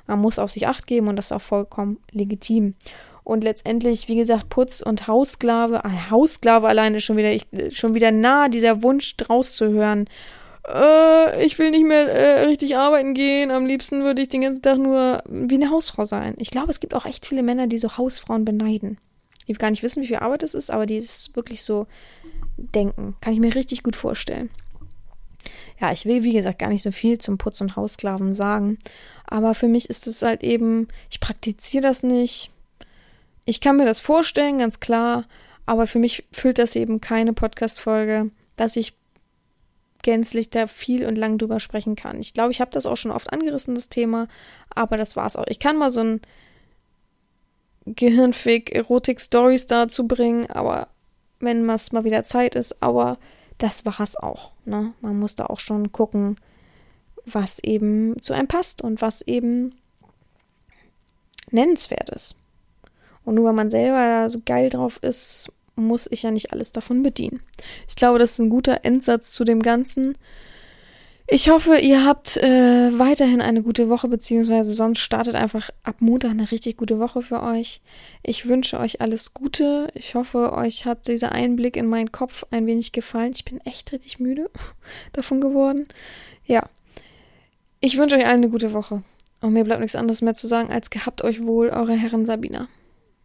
Man 0.07 0.19
muss 0.19 0.39
auf 0.39 0.51
sich 0.51 0.67
Acht 0.67 0.87
geben 0.87 1.09
und 1.09 1.17
das 1.17 1.27
ist 1.27 1.33
auch 1.33 1.43
vollkommen 1.43 1.99
legitim. 2.11 2.75
Und 3.23 3.43
letztendlich, 3.43 4.09
wie 4.09 4.17
gesagt, 4.17 4.51
Putz 4.51 4.83
und 4.83 5.09
Hausklave, 5.09 5.85
ah, 5.85 6.11
Hausklave 6.11 6.69
alleine 6.69 7.01
schon 7.01 7.17
wieder, 7.17 7.33
ich, 7.33 7.47
schon 7.71 7.95
wieder 7.95 8.13
nah, 8.13 8.49
dieser 8.49 8.83
Wunsch 8.83 9.17
draus 9.17 9.57
zu 9.57 9.71
hören. 9.71 10.07
Äh, 10.67 11.45
ich 11.45 11.59
will 11.59 11.71
nicht 11.71 11.87
mehr 11.87 12.09
äh, 12.09 12.45
richtig 12.45 12.77
arbeiten 12.77 13.15
gehen. 13.15 13.51
Am 13.51 13.67
liebsten 13.67 14.03
würde 14.03 14.23
ich 14.23 14.29
den 14.29 14.43
ganzen 14.43 14.63
Tag 14.63 14.79
nur 14.79 15.23
wie 15.29 15.55
eine 15.55 15.71
Hausfrau 15.71 16.05
sein. 16.05 16.35
Ich 16.39 16.51
glaube, 16.51 16.71
es 16.71 16.81
gibt 16.81 16.95
auch 16.95 17.07
echt 17.07 17.27
viele 17.27 17.43
Männer, 17.43 17.67
die 17.67 17.79
so 17.79 17.97
Hausfrauen 17.97 18.45
beneiden. 18.45 18.99
Die 19.47 19.53
gar 19.53 19.71
nicht 19.71 19.83
wissen, 19.83 20.03
wie 20.03 20.07
viel 20.07 20.17
Arbeit 20.17 20.43
es 20.43 20.55
ist, 20.55 20.71
aber 20.71 20.87
die 20.87 20.97
es 20.97 21.35
wirklich 21.35 21.63
so 21.63 21.87
denken. 22.57 23.17
Kann 23.21 23.35
ich 23.35 23.41
mir 23.41 23.55
richtig 23.55 23.83
gut 23.83 23.97
vorstellen. 23.97 24.51
Ja, 25.81 25.93
ich 25.93 26.07
will, 26.07 26.23
wie 26.23 26.33
gesagt, 26.33 26.59
gar 26.59 26.71
nicht 26.71 26.83
so 26.83 26.93
viel 26.93 27.19
zum 27.19 27.37
Putz- 27.37 27.61
und 27.61 27.77
Haussklaven 27.77 28.35
sagen. 28.35 28.79
Aber 29.27 29.55
für 29.55 29.69
mich 29.69 29.91
ist 29.91 30.07
es 30.07 30.23
halt 30.23 30.43
eben, 30.43 30.89
ich 31.11 31.21
praktiziere 31.21 31.83
das 31.83 32.03
nicht. 32.03 32.51
Ich 33.45 33.61
kann 33.61 33.77
mir 33.77 33.85
das 33.85 34.01
vorstellen, 34.01 34.59
ganz 34.59 34.81
klar. 34.81 35.25
Aber 35.67 35.87
für 35.87 35.99
mich 35.99 36.25
füllt 36.33 36.59
das 36.59 36.77
eben 36.77 37.01
keine 37.01 37.33
Podcast-Folge, 37.33 38.31
dass 38.57 38.77
ich 38.77 38.95
gänzlich 40.05 40.51
da 40.51 40.69
viel 40.69 41.07
und 41.07 41.17
lang 41.17 41.39
drüber 41.39 41.59
sprechen 41.59 41.97
kann. 41.97 42.21
Ich 42.21 42.35
glaube, 42.35 42.53
ich 42.53 42.61
habe 42.61 42.71
das 42.71 42.87
auch 42.87 42.97
schon 42.97 43.11
oft 43.11 43.33
angerissen, 43.33 43.75
das 43.75 43.89
Thema, 43.89 44.29
aber 44.71 44.97
das 44.97 45.17
war's 45.17 45.35
auch. 45.35 45.47
Ich 45.49 45.59
kann 45.59 45.77
mal 45.77 45.91
so 45.91 46.01
ein 46.01 46.21
Gehirnfick 47.87 48.73
Erotik-Stories 48.75 49.67
dazu 49.67 50.07
bringen, 50.07 50.47
aber 50.47 50.89
wenn 51.41 51.69
es 51.69 51.91
mal 51.91 52.05
wieder 52.05 52.23
Zeit 52.23 52.55
ist, 52.55 52.83
aber 52.83 53.19
das 53.59 53.85
war's 53.85 54.17
auch. 54.17 54.53
Ne? 54.65 54.93
Man 55.01 55.19
muss 55.19 55.35
da 55.35 55.47
auch 55.47 55.61
schon 55.61 55.91
gucken, 55.91 56.37
was 57.25 57.59
eben 57.61 58.21
zu 58.21 58.35
einem 58.35 58.49
passt 58.49 58.83
und 58.83 59.01
was 59.01 59.23
eben 59.23 59.75
nennenswert 61.51 62.11
ist. 62.11 62.37
Und 63.25 63.37
nur 63.37 63.47
weil 63.47 63.55
man 63.55 63.71
selber 63.71 64.29
so 64.29 64.41
geil 64.45 64.69
drauf 64.69 64.99
ist, 65.03 65.51
muss 65.77 66.09
ich 66.11 66.23
ja 66.23 66.31
nicht 66.31 66.53
alles 66.53 66.73
davon 66.73 67.03
bedienen. 67.03 67.43
Ich 67.89 67.97
glaube, 67.97 68.19
das 68.19 68.33
ist 68.33 68.39
ein 68.39 68.51
guter 68.51 68.85
Endsatz 68.85 69.33
zu 69.33 69.45
dem 69.45 69.61
Ganzen. 69.61 70.17
Ich 71.27 71.49
hoffe, 71.49 71.79
ihr 71.79 72.05
habt 72.05 72.37
äh, 72.37 72.99
weiterhin 72.99 73.41
eine 73.41 73.63
gute 73.63 73.89
Woche, 73.89 74.09
beziehungsweise 74.09 74.75
sonst 74.75 74.99
startet 74.99 75.35
einfach 75.37 75.71
ab 75.83 75.97
Montag 76.01 76.33
eine 76.33 76.51
richtig 76.51 76.77
gute 76.77 76.99
Woche 76.99 77.23
für 77.23 77.43
euch. 77.43 77.81
Ich 78.23 78.47
wünsche 78.47 78.79
euch 78.79 79.01
alles 79.01 79.33
Gute. 79.33 79.89
Ich 79.95 80.15
hoffe, 80.15 80.53
euch 80.53 80.85
hat 80.85 81.09
dieser 81.09 81.33
Einblick 81.33 81.79
in 81.79 81.87
meinen 81.87 82.13
Kopf 82.13 82.45
ein 82.51 82.67
wenig 82.67 82.93
gefallen. 82.93 83.33
Ich 83.35 83.47
bin 83.47 83.59
echt 83.63 83.91
richtig 83.93 84.21
müde 84.21 84.51
davon 85.13 85.41
geworden. 85.41 85.89
Ja. 86.45 86.69
Ich 87.81 87.97
wünsche 87.97 88.17
euch 88.17 88.27
allen 88.27 88.43
eine 88.43 88.51
gute 88.51 88.75
Woche. 88.75 89.03
Und 89.41 89.55
mir 89.55 89.65
bleibt 89.65 89.81
nichts 89.81 89.97
anderes 89.97 90.21
mehr 90.21 90.35
zu 90.35 90.47
sagen, 90.47 90.71
als 90.71 90.91
gehabt 90.91 91.25
euch 91.25 91.43
wohl, 91.43 91.71
eure 91.71 91.95
Herren 91.95 92.27
Sabina. 92.27 92.69